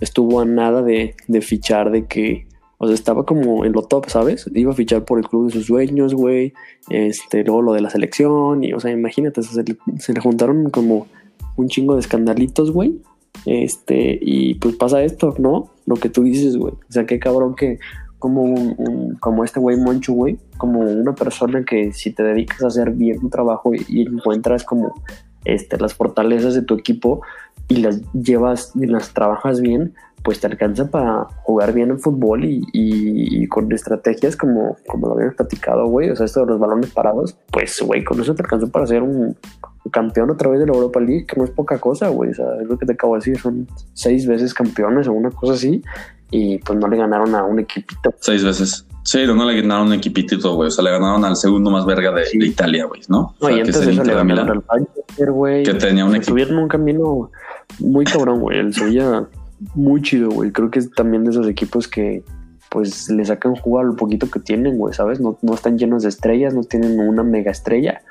estuvo 0.00 0.40
a 0.40 0.44
nada 0.44 0.82
de, 0.82 1.14
de 1.28 1.40
fichar, 1.42 1.90
de 1.90 2.06
que, 2.06 2.46
o 2.78 2.86
sea, 2.86 2.94
estaba 2.94 3.24
como 3.24 3.64
en 3.64 3.72
lo 3.72 3.82
top, 3.82 4.08
¿sabes? 4.08 4.50
Iba 4.54 4.72
a 4.72 4.74
fichar 4.74 5.04
por 5.04 5.18
el 5.18 5.28
club 5.28 5.46
de 5.46 5.52
sus 5.52 5.66
sueños, 5.66 6.14
güey. 6.14 6.52
Este, 6.88 7.44
luego 7.44 7.62
lo 7.62 7.72
de 7.74 7.82
la 7.82 7.90
selección 7.90 8.64
y, 8.64 8.72
o 8.72 8.80
sea, 8.80 8.90
imagínate, 8.90 9.42
se, 9.42 9.62
le, 9.62 9.76
se 10.00 10.12
le 10.12 10.20
juntaron 10.20 10.70
como 10.70 11.06
un 11.56 11.68
chingo 11.68 11.94
de 11.94 12.00
escandalitos, 12.00 12.72
güey. 12.72 12.96
Este, 13.46 14.18
y 14.20 14.54
pues 14.54 14.76
pasa 14.76 15.02
esto, 15.02 15.34
¿no? 15.38 15.70
Lo 15.86 15.96
que 15.96 16.08
tú 16.08 16.22
dices, 16.22 16.56
güey. 16.56 16.74
O 16.74 16.92
sea, 16.92 17.06
qué 17.06 17.18
cabrón 17.18 17.54
que 17.54 17.78
como 18.18 18.42
un, 18.42 18.74
un- 18.78 19.14
como 19.16 19.42
este 19.42 19.58
güey 19.58 19.76
Moncho, 19.76 20.12
güey, 20.12 20.38
como 20.56 20.80
una 20.80 21.14
persona 21.14 21.64
que 21.64 21.92
si 21.92 22.12
te 22.12 22.22
dedicas 22.22 22.62
a 22.62 22.68
hacer 22.68 22.90
bien 22.92 23.18
tu 23.20 23.28
trabajo 23.28 23.72
y, 23.74 24.02
encuentras 24.02 24.62
como 24.62 24.94
este, 25.44 25.76
las 25.78 25.94
fortalezas 25.94 26.54
de 26.54 26.62
tu 26.62 26.74
equipo 26.74 27.22
y 27.66 27.76
las 27.78 28.00
llevas 28.12 28.70
y 28.76 28.86
las 28.86 29.12
trabajas 29.12 29.60
bien, 29.60 29.94
pues 30.22 30.38
te 30.38 30.46
alcanza 30.46 30.88
para 30.88 31.24
jugar 31.42 31.72
bien 31.72 31.90
en 31.90 31.98
fútbol 31.98 32.44
y, 32.44 32.62
y- 32.72 33.48
con 33.48 33.72
estrategias 33.72 34.36
como, 34.36 34.76
como 34.86 35.08
lo 35.08 35.14
habíamos 35.14 35.34
platicado, 35.34 35.88
güey, 35.88 36.10
o 36.10 36.14
sea, 36.14 36.26
esto 36.26 36.40
de 36.40 36.46
los 36.46 36.60
balones 36.60 36.90
parados, 36.92 37.36
pues, 37.50 37.82
güey, 37.82 38.04
con 38.04 38.20
eso 38.20 38.36
te 38.36 38.42
alcanzó 38.42 38.70
para 38.70 38.86
ser 38.86 39.02
un 39.02 39.36
campeón 39.90 40.30
otra 40.30 40.50
vez 40.50 40.60
de 40.60 40.66
la 40.66 40.72
Europa 40.72 41.00
League, 41.00 41.26
que 41.26 41.36
no 41.36 41.44
es 41.44 41.50
poca 41.50 41.78
cosa, 41.78 42.08
güey, 42.08 42.30
o 42.30 42.34
sea, 42.34 42.46
es 42.60 42.68
lo 42.68 42.78
que 42.78 42.86
te 42.86 42.92
acabo 42.92 43.14
de 43.14 43.18
decir, 43.18 43.38
son 43.38 43.66
seis 43.94 44.26
veces 44.26 44.54
campeones 44.54 45.08
o 45.08 45.12
una 45.12 45.30
cosa 45.30 45.54
así, 45.54 45.82
y 46.30 46.58
pues 46.58 46.78
no 46.78 46.88
le 46.88 46.96
ganaron 46.96 47.34
a 47.34 47.44
un 47.44 47.58
equipito. 47.60 48.14
Seis 48.20 48.42
veces. 48.44 48.86
Sí, 49.04 49.26
no 49.26 49.44
le 49.44 49.60
ganaron 49.60 49.88
un 49.88 49.92
equipitito, 49.94 50.54
güey. 50.54 50.68
O 50.68 50.70
sea, 50.70 50.84
le 50.84 50.92
ganaron 50.92 51.24
al 51.24 51.36
segundo 51.36 51.70
más 51.70 51.84
verga 51.84 52.12
de, 52.12 52.24
Sí. 52.24 52.38
de 52.38 52.46
Italia, 52.46 52.86
güey, 52.86 53.02
¿no? 53.08 53.34
O 53.40 53.48
No, 53.48 53.50
y 53.50 53.60
antes 53.60 53.76
es 53.76 53.86
de 53.86 53.92
eso 53.92 54.04
le 54.04 54.14
ganaron 54.14 54.48
al 54.48 54.64
Manchester, 54.66 55.32
güey. 55.32 55.64
Que 55.64 55.74
tenía 55.74 56.04
un 56.04 56.12
equipo. 56.12 56.22
Estuvieron 56.22 56.54
en 56.54 56.62
un 56.62 56.68
camino 56.68 57.30
muy 57.80 58.04
cabrón, 58.04 58.40
güey. 58.40 58.60
El 58.60 58.72
Sevilla, 58.72 59.26
muy 59.74 60.00
chido, 60.02 60.30
güey. 60.30 60.52
Creo 60.52 60.70
que 60.70 60.78
es 60.78 60.90
también 60.92 61.24
de 61.24 61.32
esos 61.32 61.48
equipos 61.48 61.88
que, 61.88 62.22
pues, 62.70 63.10
le 63.10 63.24
sacan 63.24 63.56
jugo 63.56 63.80
a 63.80 63.82
lo 63.82 63.96
poquito 63.96 64.30
que 64.30 64.38
tienen, 64.38 64.78
güey, 64.78 64.94
¿sabes? 64.94 65.20
No, 65.20 65.36
no 65.42 65.54
están 65.54 65.76
llenos 65.78 66.04
de 66.04 66.08
estrellas, 66.08 66.54
no 66.54 66.62
tienen 66.62 67.00
una 67.00 67.24
mega 67.24 67.50
estrella, 67.50 68.02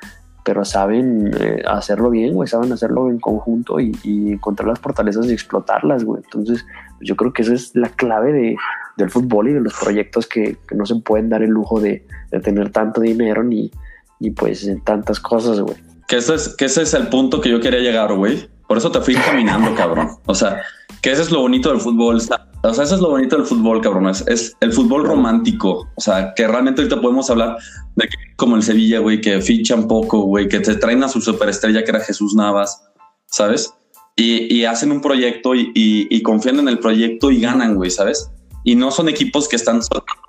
pero 0.44 0.66
saben 0.66 1.32
eh, 1.40 1.62
hacerlo 1.68 2.10
bien, 2.10 2.34
güey. 2.34 2.48
Saben 2.48 2.72
hacerlo 2.72 3.10
en 3.10 3.20
conjunto 3.20 3.80
y, 3.80 3.92
encontrar 4.32 4.70
las 4.70 4.80
fortalezas 4.80 5.28
y 5.28 5.34
explotarlas, 5.34 6.04
güey. 6.04 6.22
Entonces, 6.24 6.66
yo 7.00 7.16
creo 7.16 7.34
que 7.34 7.44
esa 7.44 7.54
es 7.54 7.76
la 7.76 7.90
clave 7.90 8.32
de, 8.32 8.56
del 8.98 9.10
fútbol 9.10 9.50
y 9.50 9.54
de 9.54 9.62
los 9.62 9.74
proyectos 9.74 10.28
que, 10.28 10.58
no 10.72 10.86
se 10.86 10.96
pueden 10.96 11.30
dar 11.30 11.44
el 11.44 11.52
lujo 11.52 11.80
de, 11.80 12.06
de 12.32 12.40
tener 12.40 12.72
tanto 12.72 13.02
dinero 13.02 13.44
ni, 13.44 13.72
ni 14.20 14.32
pues 14.32 14.70
tantas 14.84 15.20
cosas, 15.20 15.60
güey. 15.60 15.78
Que 16.08 16.18
ese, 16.18 16.36
es, 16.36 16.56
que 16.56 16.66
ese 16.66 16.82
es 16.82 16.94
el 16.94 17.08
punto 17.08 17.40
que 17.40 17.50
yo 17.50 17.60
quería 17.60 17.80
llegar, 17.80 18.14
güey. 18.14 18.50
Por 18.68 18.78
eso 18.78 18.92
te 18.92 19.02
fui 19.02 19.16
caminando, 19.16 19.76
cabrón. 19.76 20.10
O 20.26 20.34
sea, 20.36 20.62
que 21.02 21.12
ese 21.12 21.24
es 21.24 21.32
lo 21.32 21.42
bonito 21.42 21.70
del 21.70 21.80
fútbol. 21.80 22.18
O 22.18 22.74
sea, 22.74 22.84
eso 22.84 22.96
es 22.96 23.02
lo 23.02 23.10
bonito 23.10 23.38
del 23.38 23.46
fútbol, 23.46 23.82
cabrón. 23.82 24.08
Es, 24.08 24.56
el 24.60 24.72
fútbol 24.72 25.06
romántico. 25.06 25.88
O 25.96 26.02
sea, 26.02 26.34
que 26.36 26.48
realmente 26.48 26.82
ahorita 26.82 27.02
podemos 27.02 27.30
hablar 27.30 27.58
de 27.96 28.08
que 28.08 28.18
como 28.36 28.56
el 28.56 28.64
Sevilla, 28.64 29.00
güey, 29.00 29.20
que 29.20 29.42
fichan 29.42 29.88
poco, 29.88 30.22
güey, 30.22 30.48
que 30.48 30.60
te 30.60 30.76
traen 30.76 31.04
a 31.04 31.10
su 31.10 31.22
superestrella 31.22 31.84
que 31.84 31.92
era 31.92 32.00
Jesús 32.00 32.36
Navas, 32.36 32.84
¿sabes? 33.28 33.74
Y, 34.16 34.66
hacen 34.66 34.92
un 34.92 35.02
proyecto 35.02 35.56
y, 35.56 35.72
y 35.74 36.22
confían 36.22 36.60
en 36.60 36.68
el 36.68 36.78
proyecto 36.78 37.32
y 37.32 37.42
ganan, 37.42 37.74
güey, 37.74 37.90
¿sabes? 37.90 38.30
y 38.64 38.76
no 38.76 38.92
son 38.92 39.10
equipos 39.10 39.48
que 39.48 39.56
están 39.56 39.82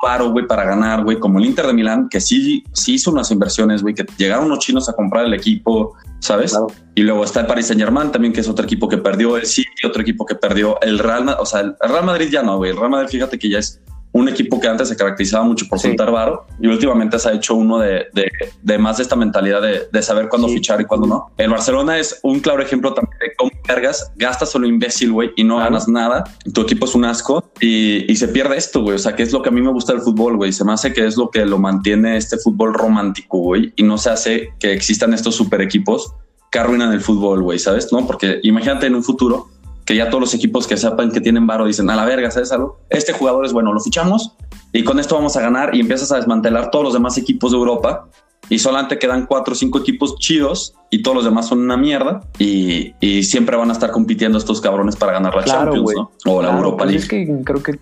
paro, 0.03 0.33
güey, 0.33 0.49
para 0.49 0.65
ganar, 0.65 1.05
güey, 1.05 1.21
como 1.21 1.39
el 1.39 1.47
Inter 1.47 1.69
de 1.69 1.73
Milán, 1.73 2.09
que 2.09 2.21
sí, 2.21 2.65
sí 2.73 2.95
hizo 2.95 3.13
unas 3.13 3.31
inversiones, 3.31 3.83
güey, 3.83 3.95
que 3.95 4.05
llegaron 4.19 4.47
unos 4.47 4.59
chinos 4.59 4.89
a 4.89 4.95
comprar 4.95 5.27
el 5.27 5.33
equipo, 5.33 5.95
¿sabes? 6.19 6.51
Claro. 6.51 6.67
Y 6.97 7.03
luego 7.03 7.23
está 7.23 7.43
el 7.43 7.47
Paris 7.47 7.69
Saint 7.69 7.81
Germain 7.81 8.11
también, 8.11 8.33
que 8.33 8.41
es 8.41 8.49
otro 8.49 8.65
equipo 8.65 8.89
que 8.89 8.99
perdió 8.99 9.37
el 9.37 9.47
City, 9.47 9.87
otro 9.87 10.03
equipo 10.03 10.27
que 10.27 10.35
perdió 10.35 10.81
el 10.81 10.99
Real 10.99 11.25
Madrid, 11.25 11.41
o 11.41 11.47
sea, 11.47 11.61
el 11.61 11.77
Real 11.81 12.05
Madrid 12.05 12.29
ya 12.33 12.43
no, 12.43 12.57
güey, 12.57 12.73
el 12.73 12.77
Real 12.77 12.91
Madrid, 12.91 13.11
fíjate 13.11 13.39
que 13.39 13.49
ya 13.49 13.61
es 13.61 13.81
un 14.13 14.29
equipo 14.29 14.61
que 14.61 14.69
antes 14.69 14.89
se 14.89 14.97
caracterizaba 14.97 15.45
mucho 15.45 15.67
por 15.69 15.79
sí. 15.79 15.89
soltar 15.89 16.11
varo 16.11 16.47
y 16.61 16.69
últimamente 16.69 17.19
se 17.19 17.29
ha 17.31 17.33
hecho 17.33 17.55
uno 17.55 17.79
de, 17.79 18.07
de, 18.13 18.31
de 18.63 18.79
más 18.79 18.99
de 18.99 19.05
esta 19.05 19.17
mentalidad 19.17 19.63
de, 19.63 19.89
de 19.91 20.03
saber 20.03 20.29
cuándo 20.29 20.49
sí. 20.49 20.55
fichar 20.55 20.81
y 20.81 20.85
cuándo 20.85 21.07
no. 21.07 21.31
El 21.39 21.51
Barcelona 21.51 21.99
es 21.99 22.21
un 22.23 22.41
claro 22.41 22.63
ejemplo 22.63 22.93
también 22.93 23.19
de 23.19 23.35
cómo 23.37 23.51
cargas, 23.63 24.13
gastas 24.17 24.51
solo 24.51 24.67
imbécil, 24.67 25.13
güey, 25.13 25.31
y 25.37 25.45
no 25.45 25.59
ganas 25.59 25.89
nada. 25.89 26.25
Tu 26.53 26.61
equipo 26.61 26.85
es 26.85 26.95
un 26.95 27.05
asco 27.05 27.51
y, 27.61 28.11
y 28.11 28.17
se 28.17 28.29
pierde 28.29 28.57
esto, 28.57 28.83
güey. 28.83 28.97
O 28.97 28.99
sea, 28.99 29.17
que 29.17 29.23
es 29.23 29.33
lo 29.33 29.43
que 29.43 29.49
a 29.49 29.53
mí 29.53 29.63
me 29.63 29.71
gusta 29.71 29.93
del 29.93 30.03
fútbol, 30.03 30.37
güey. 30.37 30.53
Se 30.53 30.65
me 30.65 30.73
hace 30.73 30.93
que 30.93 31.07
es 31.07 31.17
lo 31.17 31.31
que 31.31 31.45
lo 31.47 31.59
mantiene 31.59 32.17
este 32.17 32.37
fútbol 32.37 32.75
romántico, 32.75 33.39
güey, 33.39 33.73
y 33.77 33.83
no 33.83 33.99
se 33.99 34.11
hace 34.11 34.51
que 34.59 34.73
existan 34.73 35.15
estos 35.15 35.35
super 35.35 35.61
equipos 35.61 36.15
que 36.51 36.59
arruinan 36.59 36.93
el 36.93 37.01
fútbol, 37.01 37.43
güey, 37.43 37.59
¿sabes? 37.59 37.91
No, 37.93 38.07
porque 38.07 38.39
imagínate 38.43 38.87
en 38.87 38.95
un 38.95 39.03
futuro 39.03 39.49
que 39.85 39.97
ya 39.97 40.09
todos 40.09 40.21
los 40.21 40.35
equipos 40.35 40.67
que 40.67 40.77
sepan 40.77 41.11
que 41.11 41.21
tienen 41.21 41.47
varo 41.47 41.67
dicen 41.67 41.91
a 41.91 41.97
la 41.97 42.05
verga, 42.05 42.31
¿sabes 42.31 42.53
algo? 42.53 42.79
Este 42.91 43.13
jugador 43.13 43.45
es 43.45 43.53
bueno, 43.53 43.73
lo 43.73 43.81
fichamos 43.81 44.37
y 44.73 44.85
con 44.85 44.99
esto 44.99 45.15
vamos 45.15 45.37
a 45.37 45.41
ganar 45.41 45.75
y 45.75 45.81
empiezas 45.81 46.13
a 46.13 46.17
desmantelar 46.17 46.71
todos 46.71 46.85
los 46.85 46.95
demás 46.95 47.19
equipos 47.19 47.53
de 47.53 47.59
Europa 47.59 48.09
y 48.49 48.59
solamente 48.59 48.99
quedan 48.99 49.27
cuatro 49.27 49.53
o 49.53 49.57
cinco 49.57 49.79
equipos 49.79 50.17
chidos 50.17 50.75
y 50.91 51.03
todos 51.03 51.17
los 51.17 51.25
demás 51.25 51.49
son 51.49 51.61
una 51.61 51.77
mierda 51.77 52.21
y, 52.39 52.95
y 53.01 53.23
siempre 53.23 53.57
van 53.57 53.71
a 53.71 53.73
estar 53.73 53.91
compitiendo 53.91 54.39
estos 54.39 54.61
cabrones 54.61 54.97
para 54.97 55.13
ganar 55.13 55.35
la 55.35 55.43
claro, 55.43 55.73
Champions 55.73 55.93
¿no? 55.97 56.03
o 56.27 56.39
claro, 56.39 56.43
la 56.43 56.59
Europa 56.59 56.85
pues 56.85 56.91
League. 56.91 57.03
Es 57.03 57.09
que 57.09 57.45
creo 57.45 57.63
que 57.63 57.79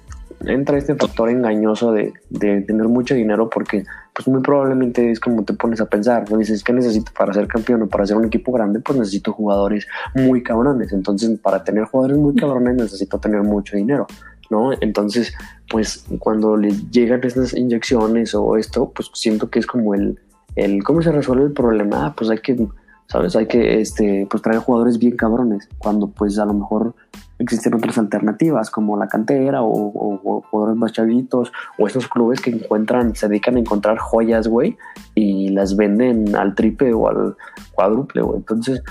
entra 0.46 0.78
este 0.78 0.94
factor 0.94 1.28
engañoso 1.28 1.92
de, 1.92 2.12
de, 2.30 2.62
tener 2.62 2.88
mucho 2.88 3.14
dinero 3.14 3.50
porque 3.50 3.84
pues 4.14 4.26
muy 4.26 4.40
probablemente 4.40 5.10
es 5.10 5.20
como 5.20 5.44
te 5.44 5.52
pones 5.52 5.80
a 5.80 5.86
pensar, 5.86 6.30
¿no? 6.30 6.38
dices, 6.38 6.64
¿qué 6.64 6.72
necesito 6.72 7.12
para 7.16 7.32
ser 7.32 7.46
campeón 7.46 7.82
o 7.82 7.88
para 7.88 8.06
ser 8.06 8.16
un 8.16 8.24
equipo 8.24 8.52
grande? 8.52 8.80
Pues 8.80 8.98
necesito 8.98 9.32
jugadores 9.32 9.86
muy 10.14 10.42
cabrones, 10.42 10.92
entonces 10.92 11.38
para 11.40 11.62
tener 11.62 11.84
jugadores 11.84 12.18
muy 12.18 12.34
cabrones 12.34 12.76
necesito 12.76 13.18
tener 13.18 13.42
mucho 13.42 13.76
dinero, 13.76 14.06
¿no? 14.48 14.72
Entonces, 14.80 15.32
pues 15.70 16.04
cuando 16.18 16.56
les 16.56 16.90
llegan 16.90 17.20
estas 17.22 17.54
inyecciones 17.54 18.34
o 18.34 18.56
esto, 18.56 18.90
pues 18.94 19.10
siento 19.14 19.50
que 19.50 19.58
es 19.58 19.66
como 19.66 19.94
el, 19.94 20.18
el 20.56 20.82
¿cómo 20.82 21.02
se 21.02 21.12
resuelve 21.12 21.44
el 21.44 21.52
problema? 21.52 22.06
Ah, 22.06 22.14
pues 22.16 22.30
hay 22.30 22.38
que, 22.38 22.66
¿sabes? 23.06 23.36
Hay 23.36 23.46
que, 23.46 23.80
este, 23.80 24.26
pues 24.30 24.42
traer 24.42 24.60
jugadores 24.60 24.98
bien 24.98 25.16
cabrones, 25.16 25.68
cuando 25.78 26.08
pues 26.08 26.38
a 26.38 26.46
lo 26.46 26.54
mejor 26.54 26.94
existen 27.40 27.74
otras 27.74 27.98
alternativas 27.98 28.70
como 28.70 28.96
la 28.96 29.08
cantera 29.08 29.62
o, 29.62 29.68
o, 29.68 30.20
o, 30.22 30.42
jugadores 30.42 30.78
más 30.78 30.92
chavitos 30.92 31.50
o 31.78 31.86
estos 31.86 32.06
clubes 32.06 32.40
que 32.40 32.50
encuentran, 32.50 33.14
se 33.16 33.28
dedican 33.28 33.56
a 33.56 33.60
encontrar 33.60 33.98
joyas, 33.98 34.46
güey, 34.46 34.76
y 35.14 35.48
las 35.48 35.74
venden 35.74 36.36
al 36.36 36.54
triple 36.54 36.92
o 36.92 37.08
al 37.08 37.36
cuádruple, 37.72 38.22
güey. 38.22 38.38
Entonces, 38.38 38.82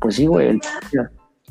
pues 0.00 0.16
sí, 0.16 0.26
güey. 0.26 0.60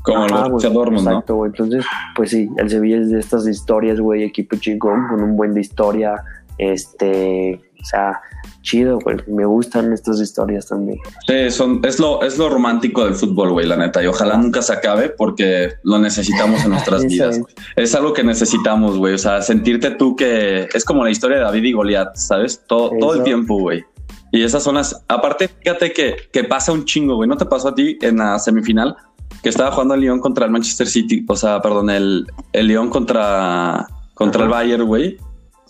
Como 0.03 0.25
Ajá, 0.25 0.49
los 0.49 0.61
Dortmund, 0.61 1.07
Exacto, 1.07 1.35
güey. 1.37 1.49
Entonces, 1.49 1.85
pues 2.15 2.29
sí, 2.29 2.49
el 2.57 2.69
Sevilla 2.69 2.97
es 2.97 3.09
de 3.09 3.19
estas 3.19 3.47
historias, 3.47 3.99
güey, 3.99 4.23
equipo 4.23 4.57
chingón, 4.57 5.07
con 5.07 5.23
un 5.23 5.37
buen 5.37 5.53
de 5.53 5.61
historia, 5.61 6.15
este, 6.57 7.59
o 7.81 7.85
sea, 7.85 8.21
chido, 8.63 8.97
güey. 8.99 9.17
Me 9.27 9.45
gustan 9.45 9.93
estas 9.93 10.19
historias 10.19 10.67
también. 10.67 10.97
Sí, 11.27 11.51
son, 11.51 11.81
es, 11.83 11.99
lo, 11.99 12.23
es 12.23 12.39
lo 12.39 12.49
romántico 12.49 13.05
del 13.05 13.13
fútbol, 13.13 13.51
güey, 13.51 13.67
la 13.67 13.75
neta. 13.77 14.01
Y 14.01 14.07
ojalá 14.07 14.37
nunca 14.37 14.63
se 14.63 14.73
acabe 14.73 15.09
porque 15.09 15.73
lo 15.83 15.99
necesitamos 15.99 16.63
en 16.63 16.71
nuestras 16.71 17.05
vidas. 17.07 17.37
Es. 17.37 17.45
es. 17.75 17.95
algo 17.95 18.13
que 18.13 18.23
necesitamos, 18.23 18.97
güey. 18.97 19.13
O 19.13 19.17
sea, 19.19 19.41
sentirte 19.43 19.91
tú 19.91 20.15
que 20.15 20.67
es 20.73 20.83
como 20.83 21.03
la 21.03 21.11
historia 21.11 21.37
de 21.37 21.43
David 21.43 21.63
y 21.65 21.73
Goliat, 21.73 22.15
¿sabes? 22.15 22.63
Todo, 22.65 22.91
todo 22.99 23.13
el 23.13 23.23
tiempo, 23.23 23.59
güey. 23.59 23.83
Y 24.31 24.41
esas 24.41 24.63
son 24.63 24.75
las. 24.75 25.03
Aparte, 25.07 25.47
fíjate 25.47 25.93
que, 25.93 26.15
que 26.31 26.43
pasa 26.43 26.71
un 26.71 26.85
chingo, 26.85 27.17
güey. 27.17 27.29
¿No 27.29 27.37
te 27.37 27.45
pasó 27.45 27.67
a 27.67 27.75
ti 27.75 27.99
en 28.01 28.17
la 28.17 28.39
semifinal? 28.39 28.95
Que 29.43 29.49
estaba 29.49 29.71
jugando 29.71 29.93
el 29.93 30.01
León 30.01 30.19
contra 30.19 30.45
el 30.45 30.51
Manchester 30.51 30.87
City. 30.87 31.23
O 31.27 31.35
sea, 31.35 31.61
perdón, 31.61 31.89
el, 31.89 32.25
el 32.53 32.67
León 32.67 32.89
contra, 32.89 33.85
contra 34.15 34.43
el 34.43 34.49
Bayern, 34.49 34.85
güey 34.85 35.17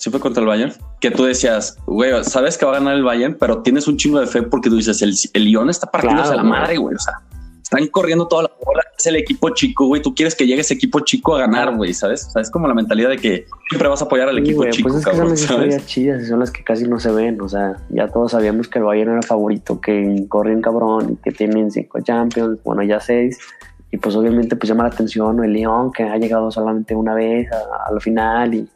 sí 0.04 0.10
fue 0.10 0.20
contra 0.20 0.42
el 0.42 0.48
Bayern, 0.48 0.74
que 1.00 1.12
tú 1.12 1.24
decías, 1.24 1.78
güey, 1.86 2.12
sabes 2.26 2.58
que 2.58 2.66
va 2.66 2.74
a 2.74 2.80
ganar 2.80 2.96
el 2.96 3.04
Bayern, 3.04 3.38
pero 3.40 3.62
tienes 3.62 3.88
un 3.88 3.96
chingo 3.96 4.20
de 4.20 4.28
fe 4.28 4.42
porque 4.44 4.70
tú 4.70 4.76
dices, 4.76 5.02
el, 5.02 5.14
el 5.32 5.46
Lyon 5.46 5.70
está 5.70 5.90
partiéndose 5.90 6.34
claro, 6.34 6.44
la 6.44 6.50
madre, 6.50 6.76
güey, 6.76 6.94
o 6.94 7.00
sea, 7.00 7.14
están 7.62 7.88
corriendo 7.88 8.28
toda 8.28 8.44
la 8.44 8.52
bola, 8.66 8.84
es 8.98 9.06
el 9.08 9.16
equipo 9.16 9.52
chico, 9.52 9.86
güey, 9.86 10.02
tú 10.02 10.14
quieres 10.14 10.36
que 10.36 10.46
llegue 10.46 10.60
ese 10.60 10.74
equipo 10.74 11.00
chico 11.00 11.38
a 11.38 11.40
ganar, 11.40 11.74
güey, 11.78 11.94
¿sabes? 11.94 12.28
O 12.28 12.32
sea, 12.32 12.42
es 12.42 12.52
como 12.52 12.68
la 12.68 12.74
mentalidad 12.74 13.12
de 13.12 13.18
que 13.18 13.46
siempre 13.70 13.88
vas 13.88 14.02
a 14.02 14.06
apoyar 14.06 14.28
al 14.28 14.36
sí, 14.36 14.42
equipo 14.42 14.64
wey, 14.64 14.72
chico, 14.72 14.90
pues 14.90 15.00
es 15.00 15.06
cabrón, 15.06 15.32
que 15.32 15.38
son 15.38 15.54
historias 15.54 15.86
chidas 15.86 16.22
y 16.22 16.26
son 16.26 16.40
las 16.42 16.52
que 16.52 16.66
casi 16.66 16.84
no 16.84 17.00
se 17.00 17.10
ven, 17.10 17.40
o 17.40 17.48
sea, 17.48 17.78
ya 17.88 18.10
todos 18.10 18.34
sabíamos 18.34 18.68
que 18.68 18.80
el 18.80 18.84
Bayern 18.84 19.12
era 19.14 19.22
favorito, 19.22 19.80
que 19.80 20.26
corren 20.28 20.62
cabrón, 20.62 21.18
que 21.24 21.32
tienen 21.32 21.72
cinco 21.72 22.02
Champions, 22.02 22.60
bueno, 22.66 22.84
ya 22.84 23.00
seis, 23.00 23.40
y 23.90 23.96
pues 23.96 24.18
obviamente 24.18 24.58
pues 24.58 24.68
llama 24.68 24.84
la 24.84 24.90
atención 24.90 25.42
el 25.42 25.54
León 25.54 25.94
que 25.94 26.04
ha 26.04 26.18
llegado 26.18 26.52
solamente 26.52 26.94
una 26.94 27.14
vez 27.14 27.50
a, 27.54 27.88
a 27.88 27.94
la 27.94 28.02
final 28.02 28.54
y 28.54 28.68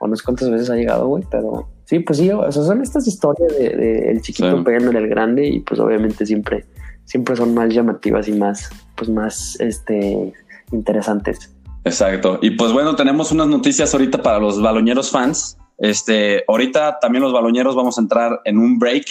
o 0.00 0.06
no 0.06 0.16
sé 0.16 0.24
cuántas 0.24 0.50
veces 0.50 0.70
ha 0.70 0.76
llegado, 0.76 1.08
güey, 1.08 1.24
pero 1.30 1.68
sí, 1.84 2.00
pues 2.00 2.18
sí, 2.18 2.30
o 2.30 2.50
sea, 2.50 2.62
son 2.62 2.82
estas 2.82 3.06
historias 3.06 3.56
de, 3.58 3.70
de 3.70 4.10
el 4.10 4.22
chiquito 4.22 4.58
sí. 4.58 4.62
pegando 4.64 4.90
en 4.90 4.96
el 4.96 5.08
grande 5.08 5.46
y 5.46 5.60
pues 5.60 5.80
obviamente 5.80 6.26
siempre, 6.26 6.64
siempre 7.04 7.36
son 7.36 7.54
más 7.54 7.72
llamativas 7.72 8.28
y 8.28 8.32
más, 8.32 8.70
pues 8.96 9.10
más, 9.10 9.58
este, 9.60 10.32
interesantes. 10.72 11.54
Exacto. 11.84 12.38
Y 12.42 12.50
pues 12.50 12.72
bueno, 12.72 12.96
tenemos 12.96 13.32
unas 13.32 13.46
noticias 13.48 13.92
ahorita 13.94 14.22
para 14.22 14.38
los 14.38 14.60
baloñeros 14.60 15.10
fans. 15.10 15.56
Este, 15.78 16.44
ahorita 16.48 16.98
también 17.00 17.22
los 17.22 17.32
baloñeros 17.32 17.74
vamos 17.74 17.98
a 17.98 18.00
entrar 18.00 18.40
en 18.44 18.58
un 18.58 18.78
break 18.78 19.06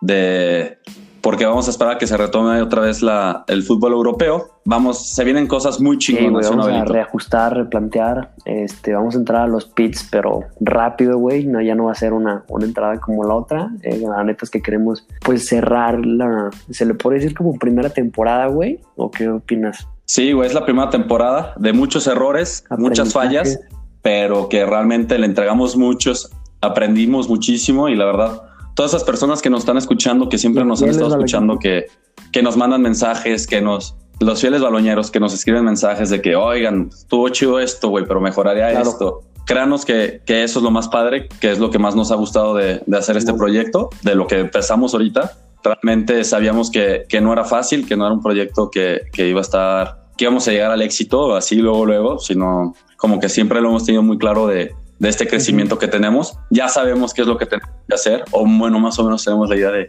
de 0.00 0.78
porque 1.20 1.44
vamos 1.44 1.66
a 1.68 1.70
esperar 1.70 1.96
a 1.96 1.98
que 1.98 2.06
se 2.06 2.16
retome 2.16 2.60
otra 2.62 2.82
vez 2.82 3.02
la, 3.02 3.44
el 3.46 3.62
fútbol 3.62 3.92
europeo. 3.92 4.60
Vamos, 4.64 5.10
se 5.10 5.24
vienen 5.24 5.46
cosas 5.46 5.80
muy 5.80 5.98
chingonas. 5.98 6.46
Sí, 6.46 6.54
vamos 6.54 6.68
a 6.68 6.84
reajustar, 6.84 7.56
replantear. 7.56 8.32
Este, 8.44 8.94
vamos 8.94 9.14
a 9.14 9.18
entrar 9.18 9.42
a 9.42 9.46
los 9.46 9.66
pits, 9.66 10.08
pero 10.10 10.40
rápido, 10.60 11.18
güey. 11.18 11.46
No, 11.46 11.60
ya 11.60 11.74
no 11.74 11.86
va 11.86 11.92
a 11.92 11.94
ser 11.94 12.12
una, 12.12 12.44
una 12.48 12.64
entrada 12.64 12.98
como 13.00 13.24
la 13.24 13.34
otra. 13.34 13.70
Eh, 13.82 13.98
la 13.98 14.22
neta 14.24 14.44
es 14.44 14.50
que 14.50 14.62
queremos, 14.62 15.06
pues, 15.22 15.46
cerrar 15.46 16.04
la. 16.04 16.50
¿Se 16.70 16.84
le 16.86 16.94
puede 16.94 17.18
decir 17.18 17.36
como 17.36 17.58
primera 17.58 17.90
temporada, 17.90 18.46
güey? 18.46 18.80
¿O 18.96 19.10
qué 19.10 19.28
opinas? 19.28 19.86
Sí, 20.04 20.32
güey, 20.32 20.48
es 20.48 20.54
la 20.54 20.64
primera 20.64 20.90
temporada 20.90 21.54
de 21.56 21.72
muchos 21.72 22.06
errores, 22.06 22.64
muchas 22.78 23.12
fallas, 23.12 23.60
pero 24.02 24.48
que 24.48 24.66
realmente 24.66 25.16
le 25.18 25.26
entregamos 25.26 25.76
muchos, 25.76 26.32
aprendimos 26.60 27.28
muchísimo 27.28 27.88
y 27.88 27.94
la 27.94 28.06
verdad 28.06 28.49
todas 28.80 28.94
esas 28.94 29.04
personas 29.04 29.42
que 29.42 29.50
nos 29.50 29.60
están 29.60 29.76
escuchando, 29.76 30.30
que 30.30 30.38
siempre 30.38 30.64
nos 30.64 30.82
han 30.82 30.88
estado 30.88 31.10
escuchando, 31.10 31.58
que, 31.58 31.88
que 32.32 32.42
nos 32.42 32.56
mandan 32.56 32.80
mensajes, 32.80 33.46
que 33.46 33.60
nos, 33.60 33.94
los 34.20 34.40
fieles 34.40 34.62
baloñeros 34.62 35.10
que 35.10 35.20
nos 35.20 35.34
escriben 35.34 35.66
mensajes 35.66 36.08
de 36.08 36.22
que, 36.22 36.34
oigan, 36.34 36.88
estuvo 36.90 37.28
chido 37.28 37.60
esto, 37.60 37.90
güey, 37.90 38.06
pero 38.06 38.22
mejoraría 38.22 38.70
claro. 38.70 38.88
esto. 38.88 39.20
Créanos 39.44 39.84
que, 39.84 40.22
que, 40.24 40.44
eso 40.44 40.60
es 40.60 40.62
lo 40.62 40.70
más 40.70 40.88
padre, 40.88 41.28
que 41.42 41.52
es 41.52 41.58
lo 41.58 41.70
que 41.70 41.78
más 41.78 41.94
nos 41.94 42.10
ha 42.10 42.14
gustado 42.14 42.54
de, 42.54 42.82
de 42.86 42.96
hacer 42.96 43.18
este 43.18 43.34
proyecto, 43.34 43.90
de 44.00 44.14
lo 44.14 44.26
que 44.26 44.38
empezamos 44.38 44.94
ahorita. 44.94 45.30
Realmente 45.62 46.24
sabíamos 46.24 46.70
que, 46.70 47.04
que 47.06 47.20
no 47.20 47.34
era 47.34 47.44
fácil, 47.44 47.86
que 47.86 47.98
no 47.98 48.06
era 48.06 48.14
un 48.14 48.22
proyecto 48.22 48.70
que, 48.70 49.02
que 49.12 49.28
iba 49.28 49.40
a 49.40 49.42
estar, 49.42 50.06
que 50.16 50.24
íbamos 50.24 50.48
a 50.48 50.52
llegar 50.52 50.70
al 50.70 50.80
éxito 50.80 51.36
así 51.36 51.56
luego, 51.56 51.84
luego, 51.84 52.18
sino 52.18 52.74
como 52.96 53.20
que 53.20 53.28
siempre 53.28 53.60
lo 53.60 53.68
hemos 53.68 53.84
tenido 53.84 54.02
muy 54.02 54.16
claro 54.16 54.46
de, 54.46 54.74
de 55.00 55.08
este 55.08 55.26
crecimiento 55.26 55.78
que 55.78 55.88
tenemos. 55.88 56.38
Ya 56.50 56.68
sabemos 56.68 57.12
qué 57.12 57.22
es 57.22 57.26
lo 57.26 57.36
que 57.36 57.46
tenemos 57.46 57.74
que 57.88 57.94
hacer, 57.94 58.24
o 58.30 58.46
bueno, 58.46 58.78
más 58.78 58.98
o 58.98 59.04
menos 59.04 59.24
tenemos 59.24 59.48
la 59.48 59.56
idea 59.56 59.70
de 59.72 59.88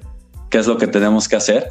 qué 0.49 0.57
es 0.57 0.67
lo 0.67 0.77
que 0.77 0.87
tenemos 0.87 1.27
que 1.27 1.35
hacer. 1.35 1.67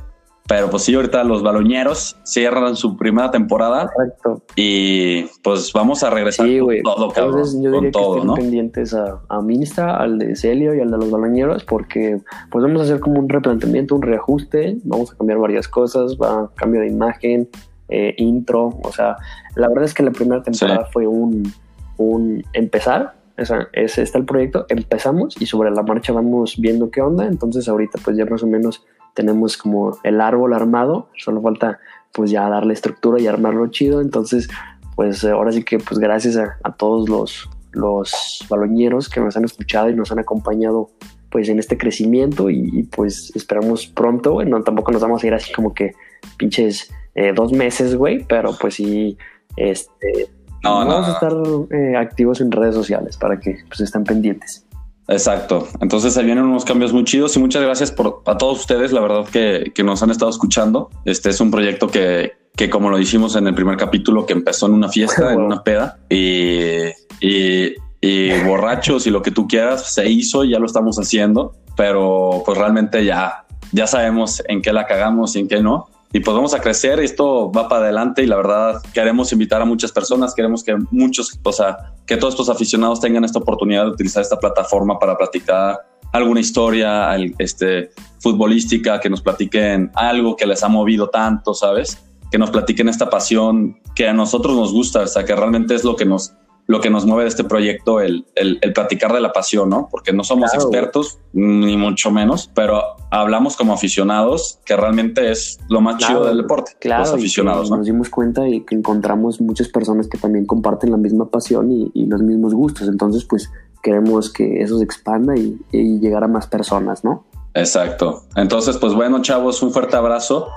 Pero 0.49 0.69
pues 0.69 0.83
sí, 0.83 0.95
ahorita 0.95 1.23
los 1.23 1.45
baloñeros 1.45 2.17
cierran 2.25 2.75
su 2.75 2.97
primera 2.97 3.31
temporada. 3.31 3.89
Correcto. 3.95 4.43
Y 4.57 5.23
pues 5.45 5.73
vamos 5.73 6.03
a 6.03 6.11
regresar 6.11 6.47
sí, 6.47 6.59
con 6.59 6.83
todo, 6.83 7.09
cabrón. 7.11 7.35
Entonces, 7.37 7.63
yo 7.63 7.71
diría 7.71 7.93
con 7.93 8.03
todo, 8.03 8.21
que 8.21 8.27
¿no? 8.27 8.35
pendientes 8.35 8.93
a, 8.93 9.21
a 9.29 9.41
Minsta, 9.43 9.97
al 9.97 10.19
de 10.19 10.35
Celio 10.35 10.75
y 10.75 10.81
al 10.81 10.91
de 10.91 10.99
los 10.99 11.09
baloñeros, 11.09 11.63
porque 11.63 12.21
pues 12.51 12.65
vamos 12.65 12.81
a 12.81 12.85
hacer 12.85 12.99
como 12.99 13.21
un 13.21 13.29
replanteamiento, 13.29 13.95
un 13.95 14.03
reajuste. 14.03 14.77
Vamos 14.83 15.13
a 15.13 15.17
cambiar 15.17 15.39
varias 15.39 15.69
cosas, 15.69 16.17
va 16.17 16.41
a 16.41 16.51
cambio 16.57 16.81
de 16.81 16.89
imagen, 16.89 17.49
eh, 17.89 18.15
intro. 18.19 18.77
O 18.83 18.91
sea, 18.91 19.19
la 19.55 19.69
verdad 19.69 19.85
es 19.85 19.95
que 19.95 20.03
la 20.03 20.11
primera 20.11 20.43
temporada 20.43 20.85
sí. 20.87 20.91
fue 20.93 21.07
un, 21.07 21.53
un 21.97 22.43
empezar 22.55 23.20
esa, 23.43 23.69
ese 23.73 24.03
está 24.03 24.19
el 24.19 24.25
proyecto, 24.25 24.67
empezamos 24.69 25.41
y 25.41 25.47
sobre 25.47 25.71
la 25.71 25.83
marcha 25.83 26.13
vamos 26.13 26.57
viendo 26.59 26.91
qué 26.91 27.01
onda, 27.01 27.27
entonces 27.27 27.69
ahorita 27.69 27.99
pues 28.05 28.17
ya 28.17 28.25
más 28.27 28.43
o 28.43 28.47
menos 28.47 28.85
tenemos 29.15 29.57
como 29.57 29.99
el 30.05 30.21
árbol 30.21 30.55
armado, 30.55 31.09
solo 31.17 31.41
falta 31.43 31.79
pues 32.13 32.31
ya 32.31 32.49
darle 32.49 32.75
estructura 32.75 33.21
y 33.21 33.27
armarlo 33.27 33.67
chido, 33.69 34.01
entonces 34.01 34.49
pues 34.97 35.25
ahora 35.25 35.53
sí 35.53 35.65
que 35.65 35.79
pues 35.79 35.99
gracias 35.99 36.37
a, 36.37 36.59
a 36.63 36.73
todos 36.75 37.09
los, 37.09 37.49
los 37.73 38.47
baloñeros 38.49 39.09
que 39.09 39.21
nos 39.21 39.37
han 39.37 39.45
escuchado 39.45 39.91
y 39.91 39.95
nos 39.95 40.13
han 40.13 40.19
acompañado 40.19 40.91
pues 41.31 41.49
en 41.49 41.59
este 41.59 41.79
crecimiento 41.79 42.51
y, 42.51 42.69
y 42.73 42.83
pues 42.85 43.33
esperamos 43.35 43.87
pronto, 43.87 44.33
güey, 44.33 44.49
no 44.49 44.63
tampoco 44.63 44.93
nos 44.93 45.03
vamos 45.03 45.23
a 45.23 45.27
ir 45.27 45.35
así 45.35 45.53
como 45.53 45.73
que 45.73 45.93
pinches 46.37 46.91
eh, 47.15 47.33
dos 47.35 47.53
meses, 47.53 47.95
güey, 47.97 48.25
pero 48.25 48.57
pues 48.59 48.75
sí, 48.75 49.17
este, 49.57 50.29
No, 50.63 50.85
no, 50.85 50.91
vamos 50.91 51.09
a 51.09 51.13
estar 51.13 51.33
eh, 51.71 51.97
activos 51.97 52.41
en 52.41 52.51
redes 52.51 52.75
sociales 52.75 53.17
para 53.17 53.39
que 53.41 53.59
pues 53.69 53.81
estén 53.81 54.05
pendientes. 54.05 54.67
Exacto. 55.11 55.67
Entonces 55.81 56.15
se 56.15 56.23
vienen 56.23 56.45
unos 56.45 56.65
cambios 56.65 56.93
muy 56.93 57.05
chidos 57.05 57.37
y 57.37 57.41
muchas 57.41 57.63
gracias 57.63 57.91
por 57.91 58.23
a 58.27 58.39
todos 58.39 58.61
ustedes, 58.61 58.93
la 58.93 59.01
verdad 59.01 59.27
que, 59.27 59.73
que 59.75 59.83
nos 59.83 60.03
han 60.03 60.11
estado 60.11 60.31
escuchando. 60.31 60.89
Este 61.05 61.31
es 61.31 61.41
un 61.41 61.51
proyecto 61.51 61.89
que, 61.89 62.35
que 62.55 62.71
como 62.71 62.91
lo 62.91 62.97
dijimos 62.97 63.35
en 63.35 63.49
el 63.49 63.55
primer 63.55 63.77
capítulo, 63.77 64.25
que 64.25 64.35
empezó 64.35 64.67
en 64.67 64.75
una 64.75 64.89
fiesta, 64.89 65.33
en 65.33 65.41
una 65.41 65.65
peda 65.65 65.99
y, 66.09 66.87
y, 67.21 67.75
y 68.01 68.43
borrachos 68.45 69.07
y 69.09 69.11
lo 69.11 69.21
que 69.21 69.33
tú 69.33 69.49
quieras, 69.49 69.93
se 69.93 70.09
hizo 70.09 70.45
y 70.45 70.51
ya 70.51 70.61
lo 70.61 70.67
estamos 70.67 70.97
haciendo, 70.99 71.55
pero 71.77 72.43
pues 72.47 72.57
realmente 72.57 73.05
ya, 73.05 73.47
ya 73.73 73.89
sabemos 73.89 74.43
en 74.47 74.63
qué 74.63 74.73
la 74.73 74.87
cagamos 74.87 75.35
y 75.35 75.41
en 75.41 75.49
qué 75.49 75.61
no. 75.61 75.89
Y 76.13 76.21
pues 76.21 76.35
vamos 76.35 76.55
a 76.55 76.61
crecer, 76.61 76.99
esto 76.99 77.53
va 77.53 77.69
para 77.69 77.85
adelante 77.85 78.23
y 78.23 78.27
la 78.27 78.37
verdad 78.37 78.83
queremos 78.93 79.33
invitar 79.33 79.63
a 79.63 79.65
muchas 79.65 79.93
personas, 79.93 80.35
queremos 80.35 80.65
que 80.65 80.77
muchos, 80.91 81.39
o 81.41 81.53
sea, 81.53 81.95
que 82.05 82.17
todos 82.17 82.35
estos 82.35 82.49
aficionados 82.49 83.01
tengan 83.01 83.25
esta 83.25 83.39
oportunidad 83.39 83.85
de 83.85 83.91
utilizar 83.91 84.21
esta 84.21 84.37
plataforma 84.37 84.99
para 84.99 85.17
platicar 85.17 85.79
alguna 86.13 86.41
historia 86.41 87.15
este, 87.39 87.91
futbolística, 88.19 88.99
que 88.99 89.09
nos 89.09 89.21
platiquen 89.21 89.93
algo 89.95 90.35
que 90.35 90.47
les 90.47 90.65
ha 90.65 90.69
movido 90.69 91.09
tanto, 91.11 91.55
¿sabes? 91.55 92.03
Que 92.33 92.39
nos 92.39 92.51
platiquen 92.51 92.89
esta 92.89 93.09
pasión 93.09 93.79
que 93.95 94.09
a 94.09 94.13
nosotros 94.13 94.57
nos 94.57 94.73
gusta, 94.73 95.03
o 95.03 95.07
sea, 95.07 95.25
que 95.25 95.37
realmente 95.37 95.77
es 95.77 95.85
lo 95.85 95.95
que 95.95 96.07
nos, 96.07 96.33
lo 96.71 96.81
que 96.81 96.89
nos 96.89 97.05
mueve 97.05 97.25
de 97.25 97.29
este 97.31 97.43
proyecto, 97.43 98.01
el, 98.01 98.25
el, 98.37 98.59
el 98.63 98.73
platicar 98.73 99.13
de 99.13 99.21
la 99.21 99.33
pasión, 99.33 99.69
¿no? 99.71 99.89
Porque 99.91 100.13
no 100.13 100.23
somos 100.23 100.53
Claro, 100.53 100.67
expertos, 100.69 101.19
ni 101.33 101.77
mucho 101.77 102.13
menos, 102.13 102.49
pero 102.55 102.81
hablamos 103.11 103.57
como 103.57 103.73
aficionados, 103.73 104.61
que 104.65 104.77
realmente 104.77 105.33
es 105.33 105.59
lo 105.69 105.81
más 105.81 105.97
Claro, 105.97 106.15
chido 106.15 106.27
del 106.27 106.37
deporte, 106.39 106.73
Claro, 106.79 107.01
los 107.03 107.11
y 107.11 107.15
que 107.15 107.19
aficionados, 107.19 107.71
¿no? 107.71 107.79
nos 107.79 107.87
dimos 107.87 108.09
cuenta 108.09 108.47
y 108.49 108.61
que 108.61 108.77
encontramos 108.77 109.41
muchas 109.41 109.67
personas 109.69 110.07
que 110.07 110.17
también 110.17 110.47
comparten 110.47 110.93
la 110.93 110.97
misma 110.97 111.29
pasión 111.29 111.73
y, 111.73 111.91
y 111.93 112.07
los 112.07 112.23
mismos 112.23 112.55
gustos. 112.55 112.87
Entonces, 112.87 113.25
pues 113.25 113.51
queremos 113.83 114.33
que 114.33 114.63
eso 114.63 114.79
se 114.79 114.85
expanda 114.85 115.35
y, 115.37 115.59
y 115.73 115.99
llegar 115.99 116.23
a 116.23 116.29
más 116.29 116.47
personas, 116.47 117.03
¿no? 117.03 117.25
Exacto. 117.55 118.23
Entonces, 118.37 118.77
pues 118.79 118.95
bueno, 118.95 119.23
chavos, 119.23 119.61
un 119.61 119.73
fuerte 119.73 119.97
abrazo 119.97 120.51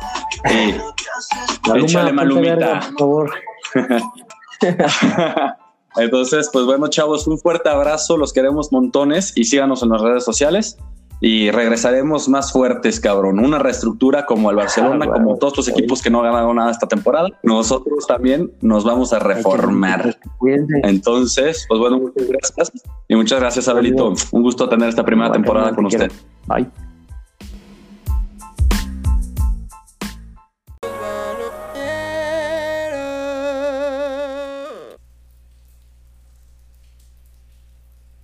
y 0.45 1.80
Échale, 1.80 2.13
Malumita. 2.13 2.56
verga, 2.56 2.80
por 2.99 2.99
favor. 2.99 3.32
Entonces, 5.97 6.49
pues 6.51 6.65
bueno, 6.65 6.88
chavos, 6.88 7.27
un 7.27 7.38
fuerte 7.39 7.69
abrazo, 7.69 8.17
los 8.17 8.34
queremos 8.34 8.71
montones 8.71 9.34
y 9.36 9.45
síganos 9.45 9.84
en 9.84 9.89
las 9.89 10.01
redes 10.01 10.23
sociales 10.23 10.77
y 11.25 11.51
regresaremos 11.51 12.27
más 12.27 12.51
fuertes, 12.51 12.99
cabrón. 12.99 13.39
Una 13.39 13.58
reestructura 13.58 14.25
como 14.25 14.49
el 14.49 14.58
Barcelona, 14.58 15.06
Ah, 15.08 15.13
como 15.13 15.38
todos 15.38 15.56
los 15.56 15.69
equipos 15.69 16.01
que 16.01 16.10
no 16.10 16.19
han 16.19 16.25
ganado 16.25 16.53
nada 16.53 16.69
esta 16.69 16.86
temporada. 16.86 17.29
Nosotros 17.43 18.06
también 18.06 18.51
nos 18.60 18.84
vamos 18.84 19.13
a 19.13 19.19
reformar. 19.19 20.17
Entonces, 20.84 21.65
pues 21.69 21.79
bueno, 21.79 21.99
muchas 21.99 22.27
gracias 22.27 22.71
y 23.08 23.15
muchas 23.15 23.39
gracias, 23.39 23.69
Abelito. 23.69 24.13
Un 24.32 24.43
gusto 24.43 24.67
tener 24.67 24.89
esta 24.89 25.06
primera 25.06 25.32
temporada 25.32 25.73
con 25.73 25.88
te 25.88 25.95
usted. 25.95 26.12
Bye. 26.45 26.69